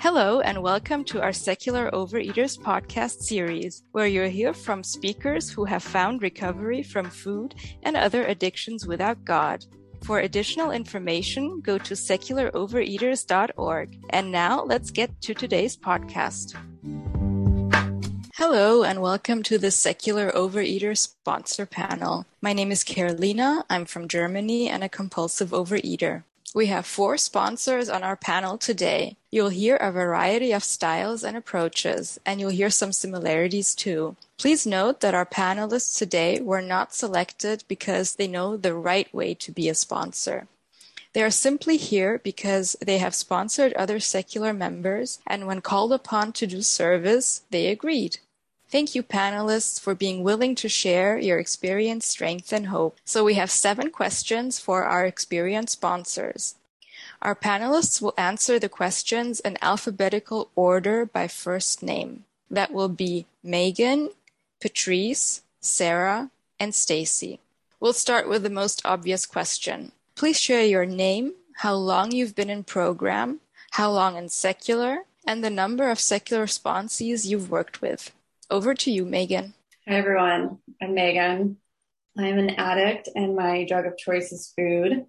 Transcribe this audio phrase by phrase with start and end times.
[0.00, 5.64] Hello, and welcome to our Secular Overeaters podcast series, where you'll hear from speakers who
[5.64, 9.64] have found recovery from food and other addictions without God.
[10.04, 13.98] For additional information, go to secularovereaters.org.
[14.10, 16.54] And now let's get to today's podcast.
[18.34, 22.26] Hello, and welcome to the Secular Overeater sponsor panel.
[22.42, 23.64] My name is Carolina.
[23.70, 26.24] I'm from Germany and a compulsive overeater.
[26.54, 29.16] We have four sponsors on our panel today.
[29.30, 34.16] You'll hear a variety of styles and approaches, and you'll hear some similarities too.
[34.38, 39.34] Please note that our panelists today were not selected because they know the right way
[39.34, 40.46] to be a sponsor.
[41.12, 46.32] They are simply here because they have sponsored other secular members, and when called upon
[46.34, 48.18] to do service, they agreed.
[48.68, 52.98] Thank you, panelists, for being willing to share your experience, strength, and hope.
[53.04, 56.56] So we have seven questions for our experienced sponsors.
[57.22, 62.24] Our panelists will answer the questions in alphabetical order by first name.
[62.50, 64.10] That will be Megan,
[64.60, 67.38] Patrice, Sarah, and Stacy.
[67.78, 69.92] We'll start with the most obvious question.
[70.16, 73.40] Please share your name, how long you've been in program,
[73.72, 78.12] how long in secular, and the number of secular sponsees you've worked with.
[78.48, 79.54] Over to you, Megan.
[79.88, 80.58] Hi, everyone.
[80.80, 81.56] I'm Megan.
[82.16, 85.04] I'm an addict, and my drug of choice is food.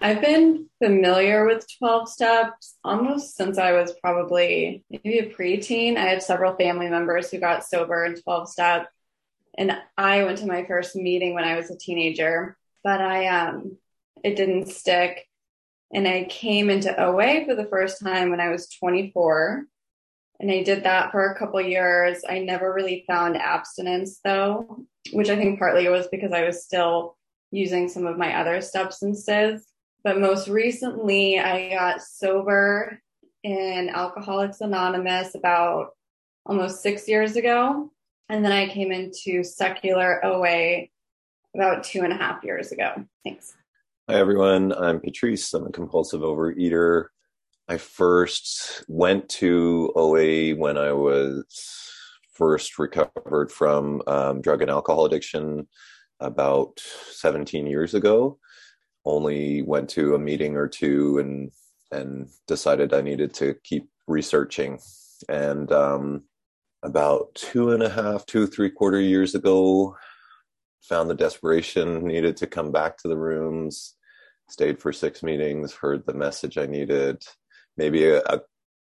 [0.00, 5.96] I've been familiar with 12 steps almost since I was probably maybe a preteen.
[5.96, 8.88] I had several family members who got sober in 12 step,
[9.56, 13.76] and I went to my first meeting when I was a teenager, but I um
[14.22, 15.26] it didn't stick.
[15.92, 19.66] And I came into OA for the first time when I was 24
[20.40, 22.22] and I did that for a couple years.
[22.28, 27.16] I never really found abstinence though, which I think partly was because I was still
[27.50, 29.66] using some of my other substances.
[30.04, 33.00] But most recently, I got sober
[33.42, 35.90] in Alcoholics Anonymous about
[36.46, 37.90] almost six years ago.
[38.28, 40.86] And then I came into secular OA
[41.54, 43.04] about two and a half years ago.
[43.24, 43.54] Thanks.
[44.08, 44.72] Hi, everyone.
[44.72, 45.52] I'm Patrice.
[45.52, 47.06] I'm a compulsive overeater.
[47.68, 51.44] I first went to OA when I was
[52.32, 55.68] first recovered from um, drug and alcohol addiction
[56.18, 56.80] about
[57.10, 58.38] 17 years ago.
[59.04, 61.50] Only went to a meeting or two and
[61.90, 64.78] and decided I needed to keep researching.
[65.28, 66.24] And um,
[66.82, 69.96] about two and a half, two three quarter years ago,
[70.82, 73.94] found the desperation needed to come back to the rooms.
[74.48, 77.22] Stayed for six meetings, heard the message I needed,
[77.78, 78.40] maybe a, a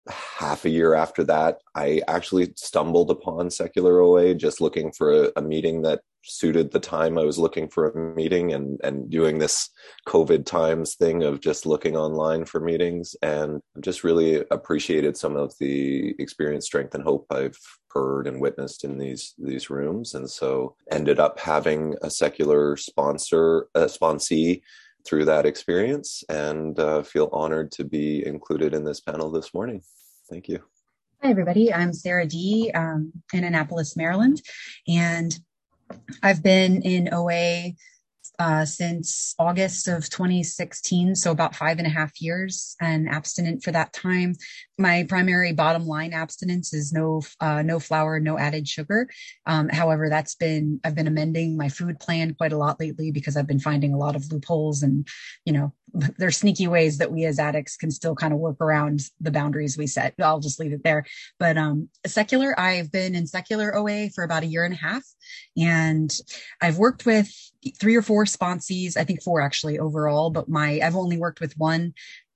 [0.09, 5.33] half a year after that, I actually stumbled upon secular OA just looking for a,
[5.37, 9.39] a, meeting that suited the time I was looking for a meeting and, and doing
[9.39, 9.71] this
[10.09, 13.17] COVID times thing of just looking online for meetings.
[13.23, 17.59] And just really appreciated some of the experience, strength, and hope I've
[17.91, 20.15] heard and witnessed in these, these rooms.
[20.15, 24.63] And so ended up having a secular sponsor, a sponsee
[25.07, 29.83] through that experience and uh, feel honored to be included in this panel this morning.
[30.29, 30.63] Thank you.
[31.23, 31.73] Hi, everybody.
[31.73, 32.71] I'm Sarah D.
[32.75, 34.43] Um, in Annapolis, Maryland,
[34.87, 35.39] and
[36.23, 37.73] I've been in OA
[38.39, 43.73] uh, since August of 2016, so about five and a half years, and abstinent for
[43.73, 44.35] that time.
[44.79, 49.09] My primary bottom line abstinence is no uh, no flour, no added sugar.
[49.47, 53.37] Um, however, that's been I've been amending my food plan quite a lot lately because
[53.37, 55.07] I've been finding a lot of loopholes and
[55.45, 55.73] you know
[56.19, 59.79] there's sneaky ways that we as addicts can still kind of work around the boundaries
[59.79, 60.15] we set.
[60.23, 61.05] I'll just leave it there.
[61.39, 65.03] But um, secular, I've been in secular OA for about a year and a half,
[65.57, 66.13] and
[66.61, 67.31] I've worked with
[67.81, 68.97] three or four sponsees.
[68.97, 71.95] I think four actually overall, but my I've only worked with one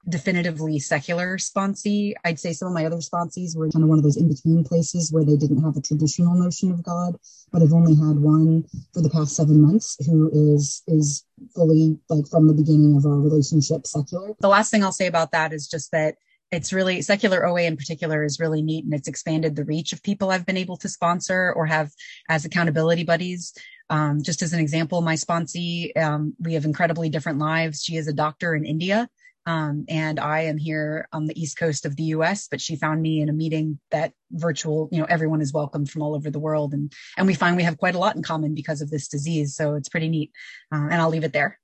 [0.09, 2.15] definitively secular sponsee.
[2.25, 4.65] I'd say some of my other sponsees were kind of one of those in between
[4.65, 7.17] places where they didn't have a traditional notion of God,
[7.53, 11.25] but I've only had one for the past seven months who is is
[11.55, 14.35] fully like from the beginning of our relationship secular.
[14.41, 16.17] The last thing I'll say about that is just that
[16.51, 20.03] it's really secular OA in particular is really neat and it's expanded the reach of
[20.03, 21.91] people I've been able to sponsor or have
[22.29, 23.53] as accountability buddies.
[23.89, 27.83] Um, just as an example, my sponsee, um, we have incredibly different lives.
[27.83, 29.09] She is a doctor in India
[29.47, 33.01] um, and I am here on the East Coast of the US, but she found
[33.01, 36.39] me in a meeting that virtual, you know, everyone is welcome from all over the
[36.39, 36.75] world.
[36.75, 39.57] And, and we find we have quite a lot in common because of this disease.
[39.57, 40.33] So it's pretty neat.
[40.73, 41.59] Uh, and I'll leave it there.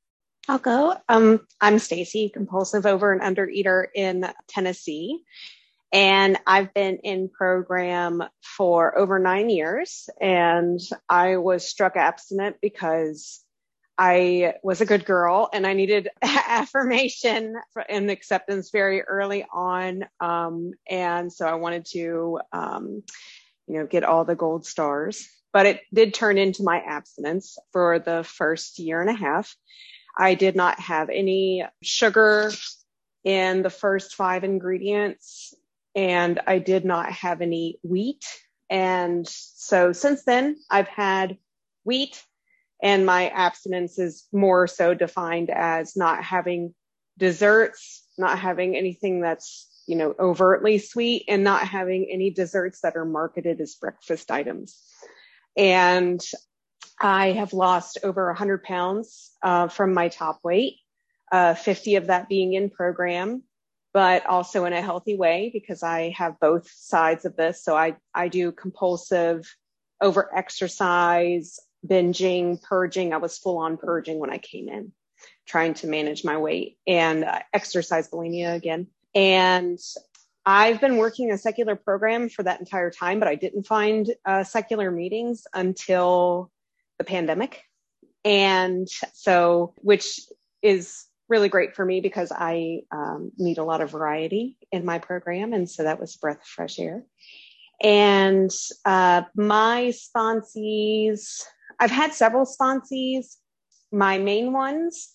[0.49, 0.97] I'll go.
[1.09, 5.23] Um, I'm Stacy, compulsive over and under eater in Tennessee.
[5.93, 10.09] And I've been in program for over nine years.
[10.21, 13.45] And I was struck abstinent because
[13.99, 17.57] I was a good girl and I needed affirmation
[17.89, 20.05] and acceptance very early on.
[20.21, 23.03] Um, and so I wanted to, um,
[23.67, 27.99] you know, get all the gold stars, but it did turn into my abstinence for
[27.99, 29.57] the first year and a half.
[30.17, 32.51] I did not have any sugar
[33.25, 35.55] in the first five ingredients
[35.95, 38.25] and I did not have any wheat.
[38.69, 41.39] And so since then I've had
[41.85, 42.23] wheat
[42.83, 46.75] and my abstinence is more so defined as not having
[47.19, 52.97] desserts, not having anything that's, you know, overtly sweet and not having any desserts that
[52.97, 54.79] are marketed as breakfast items.
[55.57, 56.21] And
[57.01, 60.77] I have lost over 100 pounds uh, from my top weight,
[61.33, 63.43] uh, 50 of that being in program,
[63.95, 67.65] but also in a healthy way because I have both sides of this.
[67.65, 69.47] So I, I do compulsive
[70.01, 73.13] over exercise binging, purging.
[73.13, 74.93] I was full on purging when I came in,
[75.47, 78.89] trying to manage my weight and uh, exercise bulimia again.
[79.15, 79.79] And
[80.45, 84.45] I've been working a secular program for that entire time, but I didn't find uh,
[84.45, 86.53] secular meetings until
[86.99, 87.63] the pandemic.
[88.25, 90.21] And so, which
[90.63, 94.99] is really great for me because I um, need a lot of variety in my
[94.99, 95.53] program.
[95.53, 97.05] And so that was breath of fresh air.
[97.83, 98.51] And
[98.85, 101.43] uh, my sponsees
[101.79, 103.37] I've had several sponsees.
[103.93, 105.13] My main ones,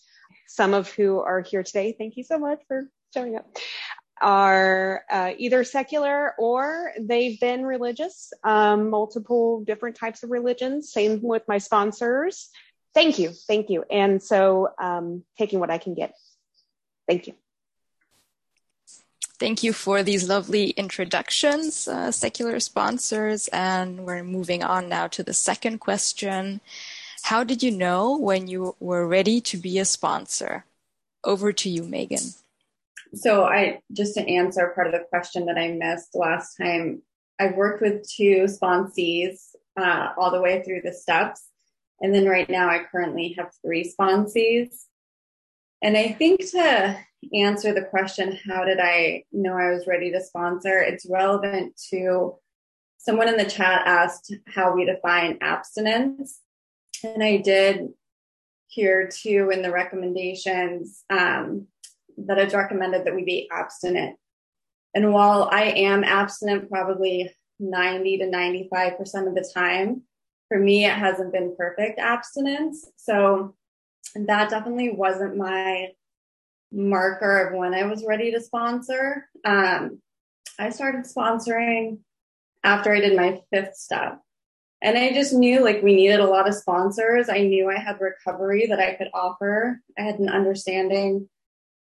[0.48, 3.46] some of who are here today, thank you so much for showing up,
[4.22, 10.92] are uh, either secular or they've been religious, um, multiple different types of religions.
[10.92, 12.50] Same with my sponsors.
[12.94, 13.32] Thank you.
[13.48, 13.84] Thank you.
[13.90, 16.14] And so um, taking what I can get.
[17.08, 17.34] Thank you.
[19.42, 23.48] Thank you for these lovely introductions, uh, secular sponsors.
[23.48, 26.62] And we're moving on now to the second question.
[27.24, 30.66] How did you know when you were ready to be a sponsor?
[31.24, 32.36] Over to you, Megan.
[33.16, 37.02] So, I just to answer part of the question that I missed last time,
[37.40, 39.40] I've worked with two sponsees
[39.76, 41.48] uh, all the way through the steps.
[42.00, 44.86] And then right now, I currently have three sponsees.
[45.82, 46.98] And I think to
[47.34, 50.78] answer the question, how did I know I was ready to sponsor?
[50.78, 52.36] It's relevant to
[52.98, 56.40] someone in the chat asked how we define abstinence.
[57.04, 57.90] And I did
[58.68, 61.68] hear too in the recommendations um,
[62.18, 64.18] that it's recommended that we be abstinent.
[64.94, 70.04] And while I am abstinent probably 90 to 95% of the time,
[70.48, 72.90] for me, it hasn't been perfect abstinence.
[72.98, 73.56] So
[74.16, 75.90] that definitely wasn't my
[76.72, 79.28] marker of when I was ready to sponsor.
[79.46, 80.02] Um,
[80.60, 82.00] I started sponsoring
[82.64, 84.20] after I did my fifth step.
[84.82, 87.30] And I just knew like we needed a lot of sponsors.
[87.30, 89.80] I knew I had recovery that I could offer.
[89.98, 91.30] I had an understanding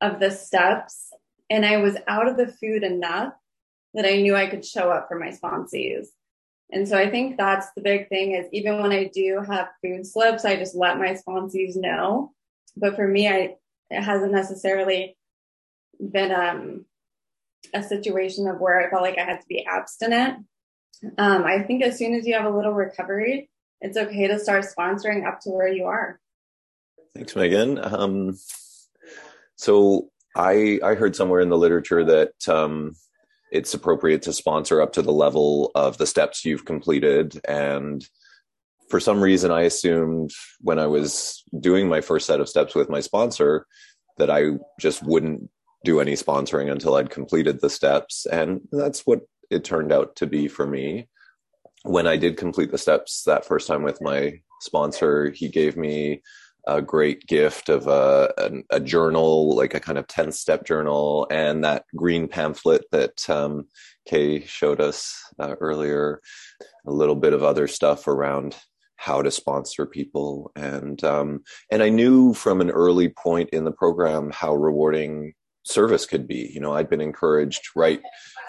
[0.01, 1.11] of the steps
[1.51, 3.35] and I was out of the food enough
[3.95, 6.07] that I knew I could show up for my sponsees.
[6.71, 10.07] And so I think that's the big thing is even when I do have food
[10.07, 12.33] slips, I just let my sponsees know.
[12.77, 13.57] But for me, I
[13.89, 15.17] it hasn't necessarily
[16.01, 16.85] been um,
[17.73, 20.45] a situation of where I felt like I had to be abstinent.
[21.19, 23.49] Um, I think as soon as you have a little recovery,
[23.81, 26.19] it's okay to start sponsoring up to where you are.
[27.15, 27.79] Thanks, Megan.
[27.83, 28.37] Um,
[29.55, 32.95] so I I heard somewhere in the literature that um,
[33.53, 38.07] it's appropriate to sponsor up to the level of the steps you've completed and
[38.89, 40.31] for some reason, I assumed
[40.61, 43.67] when I was doing my first set of steps with my sponsor
[44.19, 45.51] that I just wouldn't
[45.85, 48.27] do any sponsoring until I'd completed the steps.
[48.27, 51.09] And that's what it turned out to be for me.
[51.83, 56.23] When I did complete the steps that first time with my sponsor, he gave me
[56.67, 61.27] a great gift of a, a, a journal, like a kind of 10 step journal,
[61.31, 63.67] and that green pamphlet that um,
[64.07, 66.21] Kay showed us uh, earlier,
[66.87, 68.57] a little bit of other stuff around
[68.97, 73.71] how to sponsor people and um, and I knew from an early point in the
[73.71, 76.51] program how rewarding service could be.
[76.53, 78.01] You know, I'd been encouraged right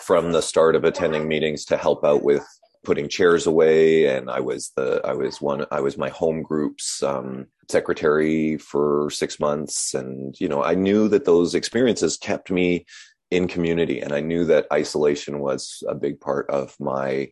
[0.02, 2.48] from the start of attending meetings to help out with
[2.84, 7.04] putting chairs away and I was the I was one I was my home group's
[7.04, 12.86] um, secretary for 6 months and you know I knew that those experiences kept me
[13.30, 17.30] in community and I knew that isolation was a big part of my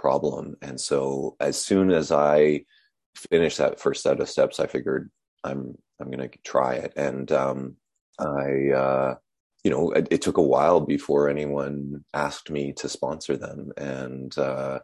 [0.00, 0.56] problem.
[0.62, 2.64] And so as soon as I
[3.14, 5.10] finished that first set of steps, I figured
[5.44, 6.94] I'm I'm going to try it.
[6.96, 7.76] And um,
[8.18, 9.14] I, uh,
[9.62, 14.36] you know, it, it, took a while before anyone asked me to sponsor them, and
[14.38, 14.78] uh,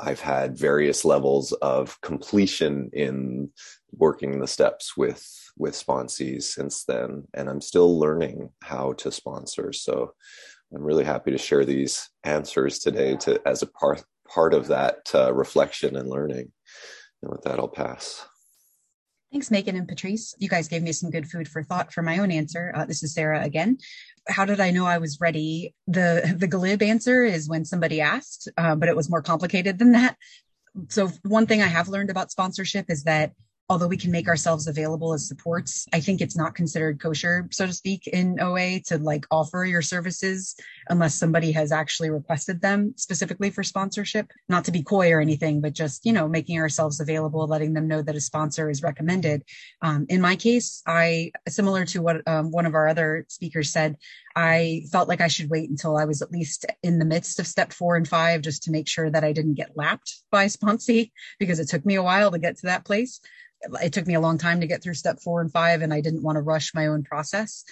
[0.00, 3.50] I've had various levels of completion in
[3.92, 5.26] working the steps with
[5.56, 9.72] with sponsees since then, and I'm still learning how to sponsor.
[9.72, 10.14] So
[10.74, 15.10] I'm really happy to share these answers today to as a part part of that
[15.14, 16.52] uh, reflection and learning.
[17.22, 18.26] And with that, I'll pass.
[19.32, 20.34] Thanks, Megan and Patrice.
[20.38, 22.72] You guys gave me some good food for thought for my own answer.
[22.74, 23.78] Uh, this is Sarah again.
[24.30, 25.74] How did I know I was ready?
[25.86, 29.92] The the glib answer is when somebody asked, uh, but it was more complicated than
[29.92, 30.16] that.
[30.88, 33.32] So one thing I have learned about sponsorship is that
[33.70, 37.66] although we can make ourselves available as supports, I think it's not considered kosher, so
[37.66, 40.56] to speak, in OA to like offer your services
[40.88, 44.32] unless somebody has actually requested them specifically for sponsorship.
[44.48, 47.86] Not to be coy or anything, but just, you know, making ourselves available, letting them
[47.86, 49.44] know that a sponsor is recommended.
[49.82, 53.96] Um, in my case, I, similar to what um, one of our other speakers said,
[54.36, 57.46] I felt like I should wait until I was at least in the midst of
[57.46, 61.10] step four and five just to make sure that I didn't get lapped by sponsee
[61.38, 63.20] because it took me a while to get to that place.
[63.82, 66.00] It took me a long time to get through step four and five, and I
[66.00, 67.64] didn't want to rush my own process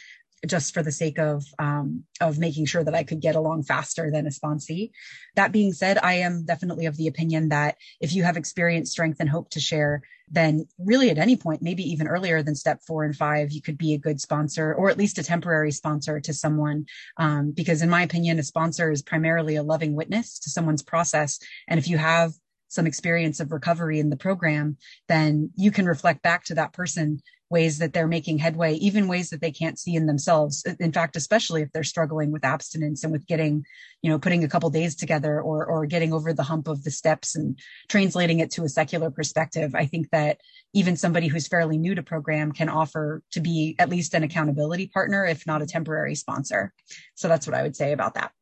[0.46, 4.10] just for the sake of um, of making sure that I could get along faster
[4.10, 4.90] than a sponsee.
[5.34, 9.18] That being said, I am definitely of the opinion that if you have experience, strength,
[9.20, 13.04] and hope to share, then really at any point, maybe even earlier than step four
[13.04, 16.32] and five, you could be a good sponsor or at least a temporary sponsor to
[16.32, 16.86] someone.
[17.16, 21.38] Um, because in my opinion, a sponsor is primarily a loving witness to someone's process,
[21.66, 22.32] and if you have
[22.68, 24.76] some experience of recovery in the program,
[25.08, 27.20] then you can reflect back to that person
[27.50, 30.64] ways that they're making headway, even ways that they can't see in themselves.
[30.80, 33.64] In fact, especially if they're struggling with abstinence and with getting,
[34.02, 36.90] you know, putting a couple days together or, or getting over the hump of the
[36.90, 37.58] steps and
[37.88, 39.74] translating it to a secular perspective.
[39.74, 40.40] I think that
[40.74, 44.88] even somebody who's fairly new to program can offer to be at least an accountability
[44.88, 46.74] partner, if not a temporary sponsor.
[47.14, 48.32] So that's what I would say about that.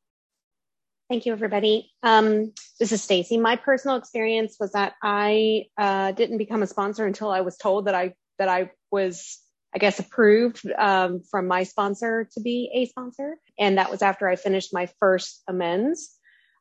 [1.08, 1.92] Thank you, everybody.
[2.02, 3.38] Um, this is Stacy.
[3.38, 7.86] My personal experience was that I uh, didn't become a sponsor until I was told
[7.86, 9.38] that I that I was,
[9.72, 14.28] I guess, approved um, from my sponsor to be a sponsor, and that was after
[14.28, 16.10] I finished my first amends.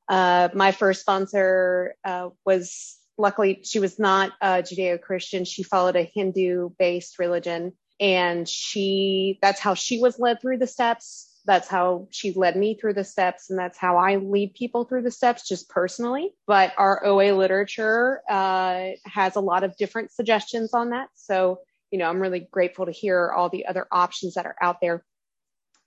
[0.07, 5.45] Uh, my first sponsor uh, was luckily she was not a Judeo-Christian.
[5.45, 11.31] She followed a Hindu-based religion, and she that's how she was led through the steps
[11.45, 15.01] that's how she led me through the steps and that's how i lead people through
[15.01, 16.33] the steps just personally.
[16.47, 21.09] But our oa literature uh, has a lot of different suggestions on that.
[21.13, 21.59] So
[21.91, 25.03] you know i'm really grateful to hear all the other options that are out there.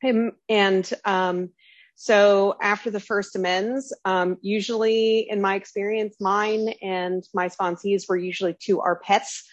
[0.00, 1.50] And, and um,
[1.96, 8.16] so after the first amends um, usually in my experience mine and my sponsees were
[8.16, 9.44] usually to our pets.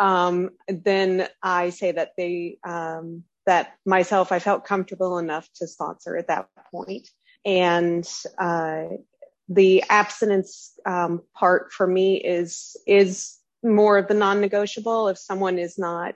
[0.00, 6.16] Um, then i say that they um, that myself, I felt comfortable enough to sponsor
[6.16, 7.08] at that point.
[7.44, 8.08] And
[8.38, 8.84] uh,
[9.48, 15.08] the abstinence um, part for me is is more of the non-negotiable.
[15.08, 16.14] If someone is not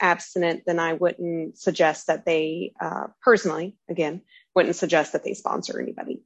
[0.00, 4.22] abstinent, then I wouldn't suggest that they uh, personally, again,
[4.54, 6.22] wouldn't suggest that they sponsor anybody.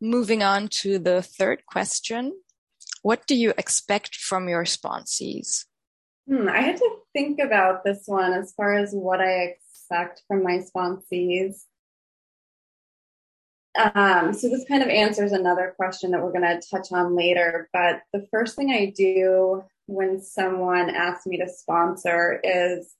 [0.00, 2.32] Moving on to the third question.
[3.02, 5.66] What do you expect from your sponsees?
[6.26, 10.42] Hmm, I had to think about this one as far as what I expect from
[10.42, 11.64] my sponsees.
[13.94, 17.68] Um, so this kind of answers another question that we're going to touch on later.
[17.72, 22.94] But the first thing I do when someone asks me to sponsor is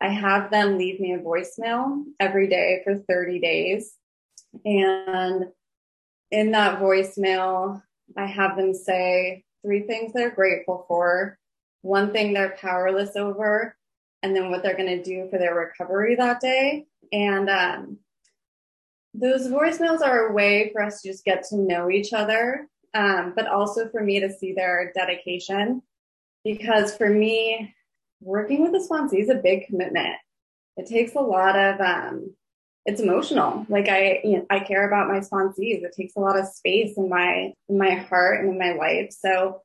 [0.00, 3.94] I have them leave me a voicemail every day for 30 days.
[4.64, 5.46] And
[6.30, 7.82] in that voicemail,
[8.16, 11.38] I have them say three things they're grateful for,
[11.86, 13.76] one thing they're powerless over,
[14.22, 16.84] and then what they're going to do for their recovery that day.
[17.12, 17.98] And um,
[19.14, 23.34] those voicemails are a way for us to just get to know each other, um,
[23.36, 25.82] but also for me to see their dedication.
[26.42, 27.74] Because for me,
[28.20, 30.16] working with a sponsee is a big commitment.
[30.76, 32.34] It takes a lot of, um,
[32.84, 33.64] it's emotional.
[33.68, 35.82] Like I, you know, I care about my sponsees.
[35.82, 39.10] It takes a lot of space in my, in my heart and in my life.
[39.10, 39.62] So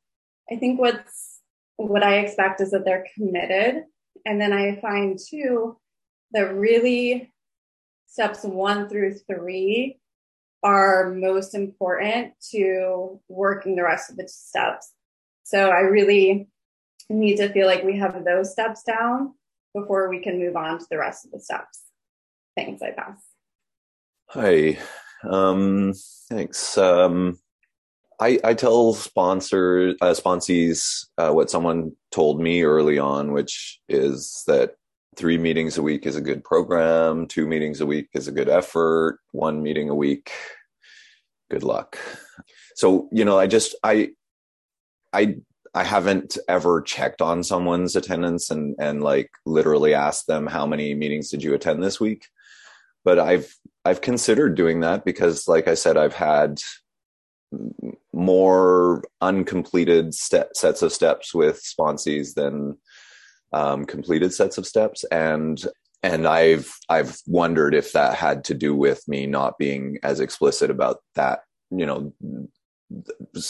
[0.51, 1.30] I think what's,
[1.77, 3.83] what I expect is that they're committed
[4.25, 5.77] and then I find too
[6.31, 7.31] that really
[8.07, 9.99] steps one through three
[10.63, 14.91] are most important to working the rest of the steps.
[15.43, 16.49] So I really
[17.09, 19.33] need to feel like we have those steps down
[19.73, 21.81] before we can move on to the rest of the steps.
[22.55, 23.17] Thanks, I pass.
[24.29, 24.77] Hi.
[25.23, 25.93] Um,
[26.29, 26.77] thanks.
[26.77, 27.39] Um,
[28.21, 34.43] I, I tell sponsors, uh, sponsees, uh, what someone told me early on, which is
[34.45, 34.75] that
[35.15, 38.47] three meetings a week is a good program, two meetings a week is a good
[38.47, 40.31] effort, one meeting a week,
[41.49, 41.97] good luck.
[42.75, 44.11] So, you know, I just, I,
[45.13, 45.35] I
[45.73, 50.93] I haven't ever checked on someone's attendance and and like literally asked them how many
[50.93, 52.27] meetings did you attend this week.
[53.03, 56.59] But I've I've considered doing that because like I said I've had
[58.13, 62.77] more uncompleted sets of steps with sponsees than
[63.53, 65.03] um, completed sets of steps.
[65.05, 65.63] And
[66.03, 70.71] and I've I've wondered if that had to do with me not being as explicit
[70.71, 72.13] about that you know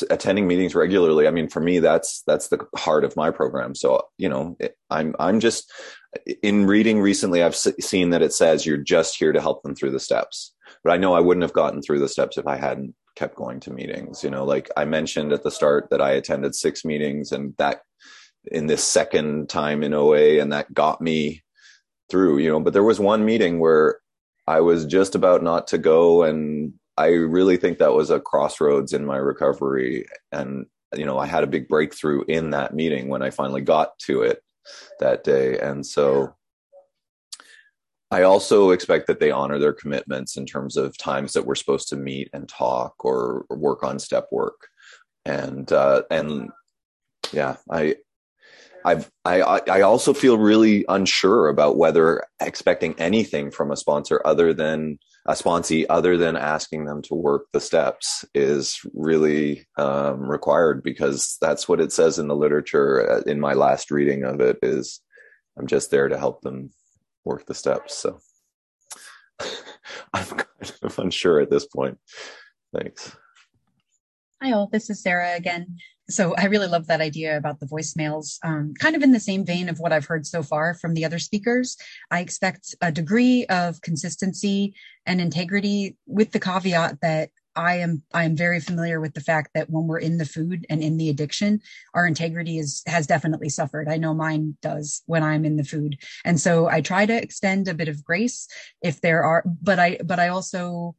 [0.09, 1.27] attending meetings regularly.
[1.27, 3.73] I mean for me that's that's the heart of my program.
[3.75, 4.57] So you know
[4.89, 5.71] i'm i'm just
[6.43, 9.91] in reading recently i've seen that it says you're just here to help them through
[9.91, 10.53] the steps.
[10.83, 13.59] But i know i wouldn't have gotten through the steps if i hadn't kept going
[13.59, 17.31] to meetings you know like i mentioned at the start that i attended six meetings
[17.31, 17.81] and that
[18.45, 21.43] in this second time in oa and that got me
[22.09, 23.99] through you know but there was one meeting where
[24.47, 28.93] i was just about not to go and I really think that was a crossroads
[28.93, 30.05] in my recovery.
[30.31, 30.65] And,
[30.95, 34.21] you know, I had a big breakthrough in that meeting when I finally got to
[34.21, 34.43] it
[34.99, 35.57] that day.
[35.57, 36.35] And so
[38.11, 41.87] I also expect that they honor their commitments in terms of times that we're supposed
[41.89, 44.67] to meet and talk or, work on step work.
[45.25, 46.49] And, uh, and
[47.31, 47.95] yeah, I,
[48.83, 54.53] I've, I, I also feel really unsure about whether expecting anything from a sponsor other
[54.53, 60.81] than a sponsee other than asking them to work the steps is really um, required
[60.81, 64.57] because that's what it says in the literature uh, in my last reading of it
[64.63, 64.99] is
[65.59, 66.71] i'm just there to help them
[67.25, 68.19] work the steps so
[70.13, 71.97] i'm kind of unsure at this point
[72.75, 73.15] thanks
[74.41, 75.77] hi all this is sarah again
[76.11, 78.37] so I really love that idea about the voicemails.
[78.43, 81.05] Um, kind of in the same vein of what I've heard so far from the
[81.05, 81.77] other speakers.
[82.11, 84.73] I expect a degree of consistency
[85.05, 89.51] and integrity with the caveat that I am I am very familiar with the fact
[89.55, 91.61] that when we're in the food and in the addiction,
[91.93, 93.87] our integrity is has definitely suffered.
[93.89, 95.97] I know mine does when I'm in the food.
[96.23, 98.47] And so I try to extend a bit of grace
[98.81, 100.95] if there are but I but I also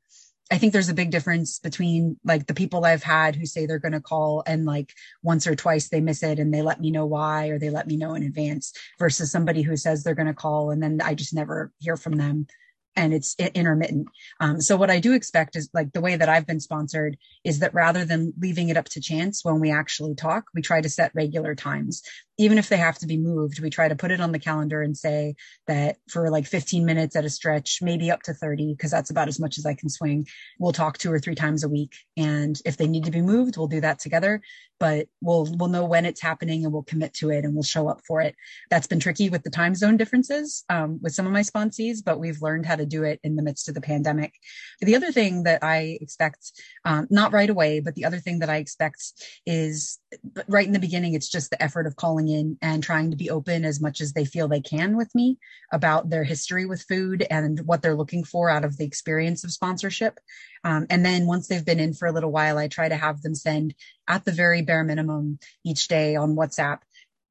[0.50, 3.78] I think there's a big difference between like the people I've had who say they're
[3.78, 4.92] going to call and like
[5.22, 7.86] once or twice they miss it and they let me know why or they let
[7.86, 11.14] me know in advance versus somebody who says they're going to call and then I
[11.14, 12.46] just never hear from them
[12.96, 14.08] and it's intermittent.
[14.40, 17.60] Um, so what I do expect is like the way that I've been sponsored is
[17.60, 20.88] that rather than leaving it up to chance when we actually talk, we try to
[20.88, 22.02] set regular times.
[22.38, 24.82] Even if they have to be moved, we try to put it on the calendar
[24.82, 25.34] and say
[25.66, 29.28] that for like 15 minutes at a stretch, maybe up to 30, because that's about
[29.28, 30.26] as much as I can swing.
[30.58, 31.94] We'll talk two or three times a week.
[32.16, 34.42] And if they need to be moved, we'll do that together
[34.82, 37.86] but we'll we'll know when it's happening and we'll commit to it and we'll show
[37.86, 38.34] up for it.
[38.68, 42.18] That's been tricky with the time zone differences um, with some of my sponsees, but
[42.18, 44.34] we've learned how to do it in the midst of the pandemic.
[44.80, 46.50] The other thing that I expect,
[46.84, 49.04] um, not right away, but the other thing that I expect
[49.46, 50.00] is
[50.48, 53.30] right in the beginning, it's just the effort of calling in and trying to be
[53.30, 55.38] open as much as they feel they can with me
[55.72, 59.52] about their history with food and what they're looking for out of the experience of
[59.52, 60.18] sponsorship.
[60.64, 63.22] Um, and then once they've been in for a little while, I try to have
[63.22, 63.74] them send
[64.06, 66.80] at the very bare minimum each day on WhatsApp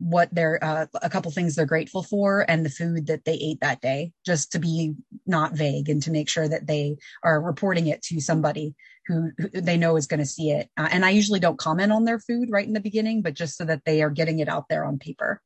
[0.01, 3.59] what they're uh, a couple things they're grateful for and the food that they ate
[3.61, 4.95] that day just to be
[5.27, 8.73] not vague and to make sure that they are reporting it to somebody
[9.05, 10.69] who, who they know is going to see it.
[10.75, 13.57] Uh, and i usually don't comment on their food right in the beginning but just
[13.57, 15.39] so that they are getting it out there on paper.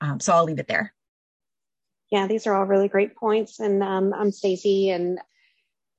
[0.00, 0.92] Um, so i'll leave it there.
[2.10, 5.20] Yeah these are all really great points and um, i'm stacy and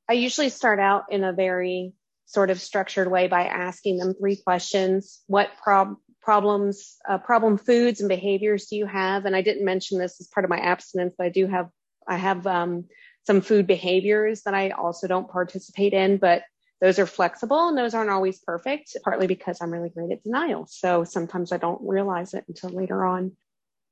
[0.10, 1.93] I usually start out in a very
[2.26, 5.21] sort of structured way by asking them three questions.
[5.28, 9.25] What prob- problems, uh, problem foods and behaviors do you have?
[9.25, 11.69] And I didn't mention this as part of my abstinence, but I do have,
[12.07, 12.86] I have um,
[13.25, 16.43] some food behaviors that I also don't participate in, but
[16.79, 20.65] those are flexible and those aren't always perfect, partly because I'm really great at denial.
[20.67, 23.34] So sometimes I don't realize it until later on.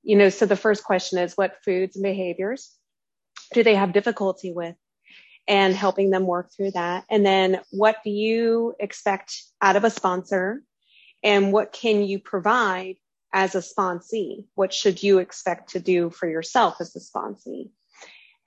[0.01, 2.75] You know, so the first question is what foods and behaviors
[3.53, 4.75] do they have difficulty with?
[5.49, 7.03] and helping them work through that.
[7.09, 10.61] And then what do you expect out of a sponsor
[11.23, 12.95] and what can you provide
[13.33, 14.45] as a sponsee?
[14.55, 17.69] What should you expect to do for yourself as a sponsee?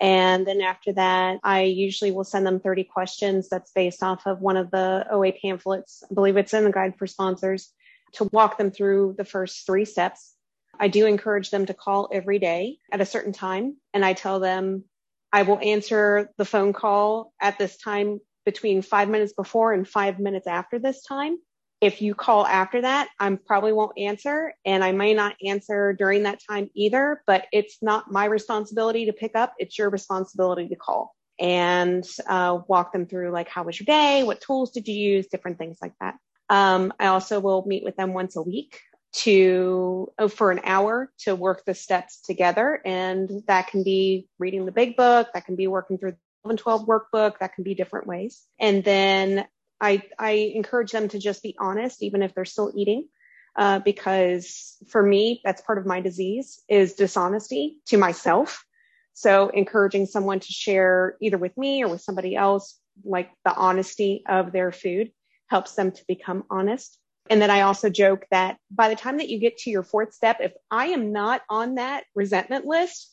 [0.00, 4.40] And then after that, I usually will send them 30 questions that's based off of
[4.40, 6.02] one of the OA pamphlets.
[6.10, 7.72] I believe it's in the guide for sponsors
[8.14, 10.34] to walk them through the first three steps.
[10.78, 13.76] I do encourage them to call every day at a certain time.
[13.94, 14.84] And I tell them
[15.32, 20.18] I will answer the phone call at this time between five minutes before and five
[20.18, 21.38] minutes after this time.
[21.82, 26.22] If you call after that, I probably won't answer and I may not answer during
[26.22, 29.54] that time either, but it's not my responsibility to pick up.
[29.58, 34.22] It's your responsibility to call and uh, walk them through like, how was your day?
[34.22, 35.26] What tools did you use?
[35.26, 36.14] Different things like that.
[36.48, 38.80] Um, I also will meet with them once a week
[39.14, 42.80] to oh, for an hour to work the steps together.
[42.84, 46.58] And that can be reading the big book, that can be working through the 11
[46.58, 48.40] 12 workbook, that can be different ways.
[48.60, 49.46] And then
[49.82, 53.08] I, I encourage them to just be honest, even if they're still eating.
[53.54, 58.64] Uh, because for me, that's part of my disease is dishonesty to myself.
[59.12, 64.22] So encouraging someone to share either with me or with somebody else, like the honesty
[64.26, 65.12] of their food
[65.48, 66.98] helps them to become honest.
[67.28, 70.14] And then I also joke that by the time that you get to your fourth
[70.14, 73.10] step, if I am not on that resentment list,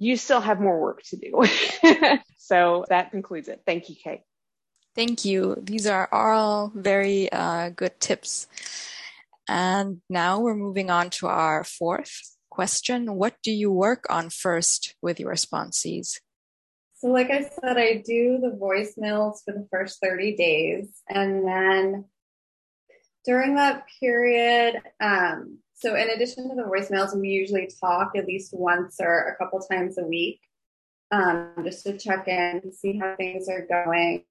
[0.00, 2.18] you still have more work to do.
[2.36, 3.62] so that concludes it.
[3.64, 4.20] Thank you, Kate.
[4.98, 5.54] Thank you.
[5.62, 8.48] These are all very uh, good tips.
[9.48, 13.14] And now we're moving on to our fourth question.
[13.14, 16.18] What do you work on first with your sponsees?
[16.96, 20.88] So, like I said, I do the voicemails for the first 30 days.
[21.08, 22.06] And then
[23.24, 28.52] during that period, um, so in addition to the voicemails, we usually talk at least
[28.52, 30.40] once or a couple times a week,
[31.12, 34.24] um, just to check in, see how things are going.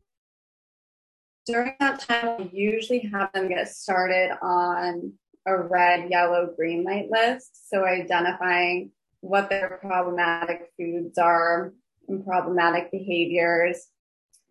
[1.48, 5.14] During that time, I usually have them get started on
[5.46, 7.70] a red, yellow, green light list.
[7.70, 11.74] So identifying what their problematic foods are
[12.10, 13.88] and problematic behaviors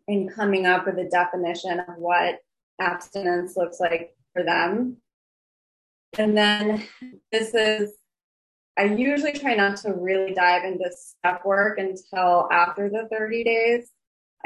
[0.08, 2.38] and coming up with a definition of what
[2.80, 4.96] abstinence looks like for them.
[6.18, 6.82] And then
[7.30, 7.92] this is,
[8.78, 13.90] I usually try not to really dive into step work until after the 30 days.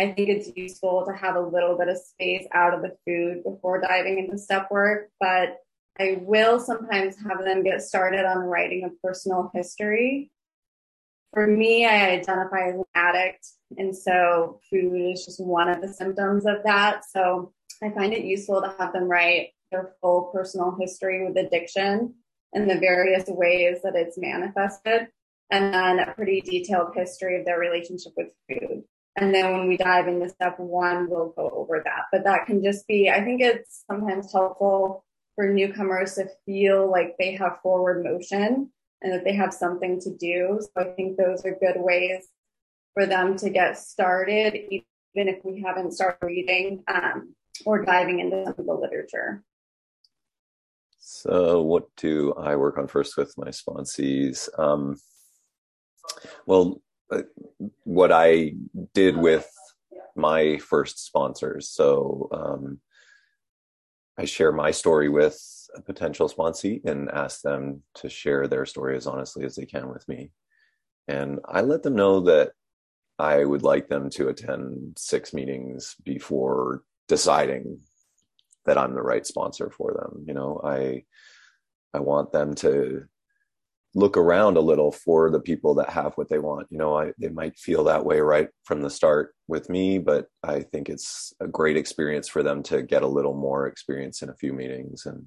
[0.00, 3.44] I think it's useful to have a little bit of space out of the food
[3.44, 5.58] before diving into step work, but
[5.98, 10.30] I will sometimes have them get started on writing a personal history.
[11.34, 15.92] For me, I identify as an addict, and so food is just one of the
[15.92, 17.02] symptoms of that.
[17.04, 22.14] So I find it useful to have them write their full personal history with addiction
[22.54, 25.08] and the various ways that it's manifested,
[25.50, 28.82] and then a pretty detailed history of their relationship with food.
[29.16, 32.04] And then when we dive into step one, we'll go over that.
[32.12, 37.16] But that can just be, I think it's sometimes helpful for newcomers to feel like
[37.18, 38.70] they have forward motion
[39.02, 40.60] and that they have something to do.
[40.60, 42.28] So I think those are good ways
[42.94, 48.44] for them to get started, even if we haven't started reading um, or diving into
[48.44, 49.42] some of the literature.
[50.98, 54.48] So, what do I work on first with my sponsees?
[54.58, 54.96] Um,
[56.46, 56.80] well,
[57.84, 58.54] what I
[58.94, 59.50] did with
[60.16, 61.68] my first sponsors.
[61.68, 62.80] So, um,
[64.18, 65.40] I share my story with
[65.74, 69.88] a potential sponsee and ask them to share their story as honestly as they can
[69.88, 70.30] with me.
[71.08, 72.52] And I let them know that
[73.18, 77.80] I would like them to attend six meetings before deciding
[78.66, 80.24] that I'm the right sponsor for them.
[80.26, 81.04] You know, I
[81.92, 83.04] I want them to
[83.94, 86.68] look around a little for the people that have what they want.
[86.70, 90.26] You know, I, they might feel that way right from the start with me, but
[90.42, 94.28] I think it's a great experience for them to get a little more experience in
[94.28, 95.26] a few meetings and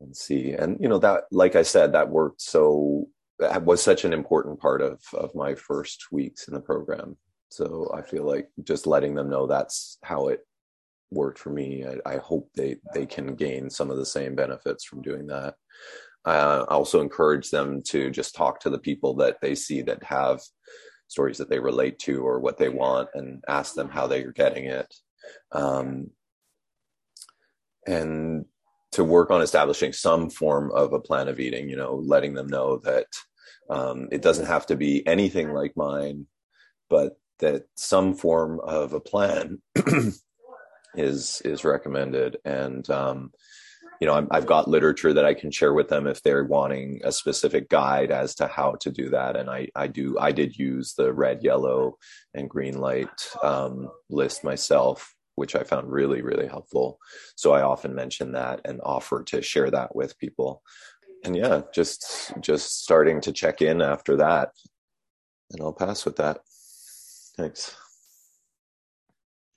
[0.00, 0.52] and see.
[0.52, 3.08] And you know that, like I said, that worked so
[3.38, 7.16] that was such an important part of of my first weeks in the program.
[7.50, 10.40] So I feel like just letting them know that's how it
[11.10, 11.84] worked for me.
[11.86, 15.54] I, I hope they they can gain some of the same benefits from doing that.
[16.26, 20.02] Uh, I also encourage them to just talk to the people that they see that
[20.02, 20.40] have
[21.08, 24.64] stories that they relate to or what they want and ask them how they're getting
[24.64, 24.92] it.
[25.52, 26.10] Um,
[27.86, 28.44] and
[28.92, 32.48] to work on establishing some form of a plan of eating, you know, letting them
[32.48, 33.06] know that
[33.70, 36.26] um, it doesn't have to be anything like mine,
[36.88, 39.60] but that some form of a plan
[40.94, 42.38] is is recommended.
[42.44, 43.32] And um,
[44.00, 47.00] you know, i have got literature that I can share with them if they're wanting
[47.04, 49.36] a specific guide as to how to do that.
[49.36, 51.96] And I, I do, I did use the red, yellow,
[52.34, 53.08] and green light
[53.42, 56.98] um, list myself, which I found really, really helpful.
[57.36, 60.62] So I often mention that and offer to share that with people.
[61.24, 64.50] And yeah, just just starting to check in after that,
[65.50, 66.40] and I'll pass with that.
[67.36, 67.76] Thanks.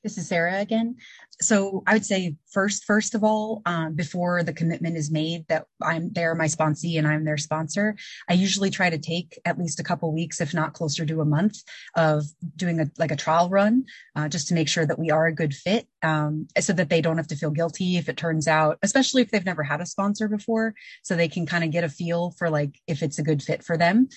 [0.01, 0.95] This is Sarah again.
[1.41, 5.65] So I would say first, first of all, um, before the commitment is made that
[5.81, 7.97] I'm they're my sponsee and I'm their sponsor,
[8.29, 11.25] I usually try to take at least a couple weeks, if not closer to a
[11.25, 11.57] month,
[11.95, 12.23] of
[12.55, 13.85] doing a like a trial run,
[14.15, 17.01] uh, just to make sure that we are a good fit, um, so that they
[17.01, 19.85] don't have to feel guilty if it turns out, especially if they've never had a
[19.85, 23.23] sponsor before, so they can kind of get a feel for like if it's a
[23.23, 24.07] good fit for them.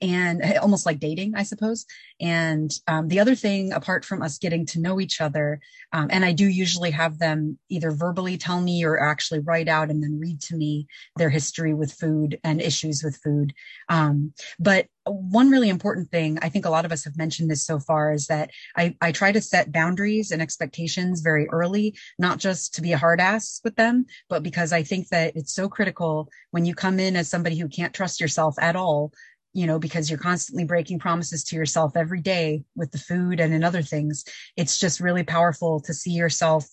[0.00, 1.86] And almost like dating, I suppose.
[2.20, 5.60] And um, the other thing, apart from us getting to know each other,
[5.92, 9.90] um, and I do usually have them either verbally tell me or actually write out
[9.90, 13.52] and then read to me their history with food and issues with food.
[13.88, 17.64] Um, but one really important thing, I think a lot of us have mentioned this
[17.64, 22.38] so far, is that I, I try to set boundaries and expectations very early, not
[22.38, 25.68] just to be a hard ass with them, but because I think that it's so
[25.68, 29.12] critical when you come in as somebody who can't trust yourself at all
[29.56, 33.54] you know, because you're constantly breaking promises to yourself every day with the food and
[33.54, 34.22] in other things.
[34.54, 36.68] It's just really powerful to see yourself.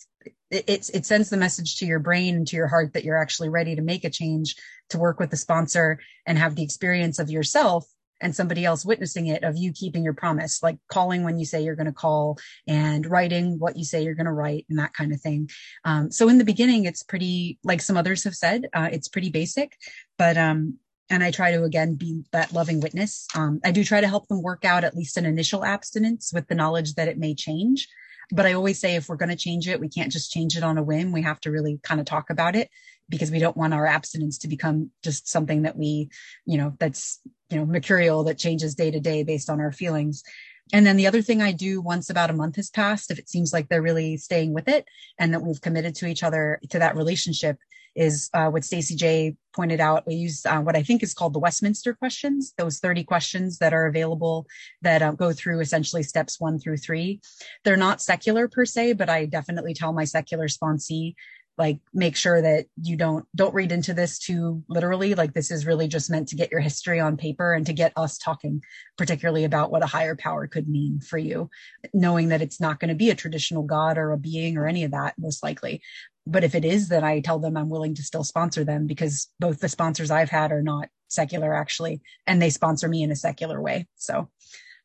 [0.52, 3.22] It, it, it sends the message to your brain and to your heart that you're
[3.22, 4.58] actually ready to make a change
[4.90, 7.86] to work with the sponsor and have the experience of yourself
[8.20, 11.64] and somebody else witnessing it of you keeping your promise, like calling when you say
[11.64, 14.94] you're going to call and writing what you say you're going to write and that
[14.94, 15.50] kind of thing.
[15.86, 19.30] Um, so in the beginning, it's pretty, like some others have said, uh, it's pretty
[19.30, 19.78] basic,
[20.18, 23.28] but um, and I try to again be that loving witness.
[23.36, 26.48] Um, I do try to help them work out at least an initial abstinence with
[26.48, 27.88] the knowledge that it may change.
[28.32, 30.64] But I always say if we're going to change it, we can't just change it
[30.64, 31.12] on a whim.
[31.12, 32.70] We have to really kind of talk about it
[33.10, 36.10] because we don't want our abstinence to become just something that we,
[36.46, 40.24] you know, that's, you know, mercurial that changes day to day based on our feelings.
[40.72, 43.30] And then the other thing I do once about a month has passed, if it
[43.30, 44.86] seems like they're really staying with it
[45.20, 47.58] and that we've committed to each other to that relationship,
[47.96, 50.08] is uh, what Stacy J pointed out.
[50.08, 53.74] We use uh, what I think is called the Westminster questions, those 30 questions that
[53.74, 54.48] are available
[54.82, 57.22] that uh, go through essentially steps one through three.
[57.64, 61.16] They're not secular per se, but I definitely tell my secular sponsee
[61.58, 65.66] like make sure that you don't don't read into this too literally like this is
[65.66, 68.62] really just meant to get your history on paper and to get us talking
[68.98, 71.50] particularly about what a higher power could mean for you
[71.94, 74.84] knowing that it's not going to be a traditional god or a being or any
[74.84, 75.82] of that most likely
[76.26, 79.30] but if it is, then I tell them I'm willing to still sponsor them because
[79.40, 83.16] both the sponsors I've had are not secular actually, and they sponsor me in a
[83.16, 83.88] secular way.
[83.96, 84.30] So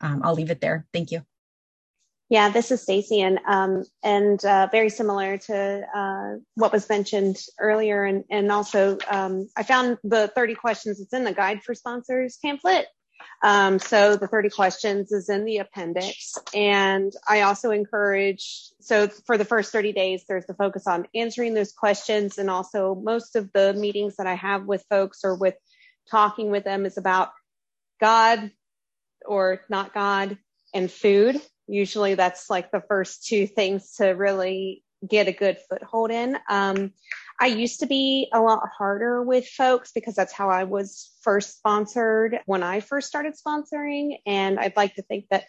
[0.01, 0.87] um, I'll leave it there.
[0.93, 1.23] Thank you.
[2.31, 7.39] Yeah, this is Stacy, and um, and uh, very similar to uh, what was mentioned
[7.59, 10.99] earlier, and and also um, I found the 30 questions.
[10.99, 12.87] that's in the guide for sponsors pamphlet,
[13.43, 16.37] um, so the 30 questions is in the appendix.
[16.55, 21.55] And I also encourage, so for the first 30 days, there's the focus on answering
[21.55, 22.39] those questions.
[22.39, 25.55] And also most of the meetings that I have with folks or with
[26.11, 27.31] talking with them is about
[28.01, 28.51] God
[29.25, 30.39] or not God
[30.75, 31.41] and food.
[31.67, 36.37] Usually that's like the first two things to really get a good foothold in.
[36.49, 36.93] Um,
[37.41, 41.57] I used to be a lot harder with folks because that's how I was first
[41.57, 44.19] sponsored when I first started sponsoring.
[44.27, 45.45] And I'd like to think that,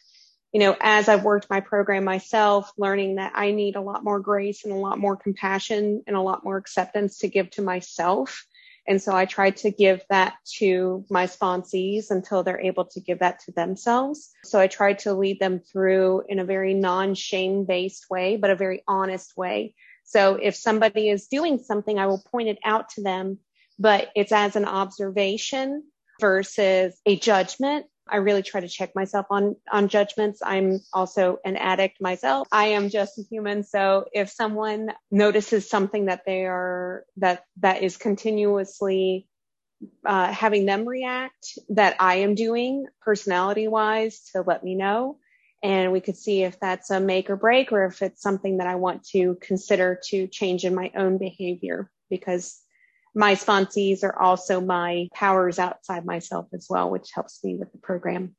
[0.54, 4.20] you know, as I've worked my program myself, learning that I need a lot more
[4.20, 8.46] grace and a lot more compassion and a lot more acceptance to give to myself.
[8.88, 13.20] And so I try to give that to my sponsees until they're able to give
[13.20, 14.32] that to themselves.
[14.44, 18.50] So I try to lead them through in a very non shame based way, but
[18.50, 19.76] a very honest way
[20.10, 23.38] so if somebody is doing something, I will point it out to them,
[23.78, 25.84] but it's as an observation
[26.20, 27.86] versus a judgment.
[28.08, 30.42] I really try to check myself on, on judgments.
[30.44, 32.48] I'm also an addict myself.
[32.52, 33.62] I am just a human.
[33.62, 39.28] So if someone notices something that they are, that, that is continuously
[40.04, 45.20] uh, having them react that I am doing personality wise to let me know
[45.62, 48.68] and we could see if that's a make or break or if it's something that
[48.68, 52.62] I want to consider to change in my own behavior because
[53.16, 57.78] my sponsees are also my powers outside myself as well, which helps me with the
[57.78, 58.36] program.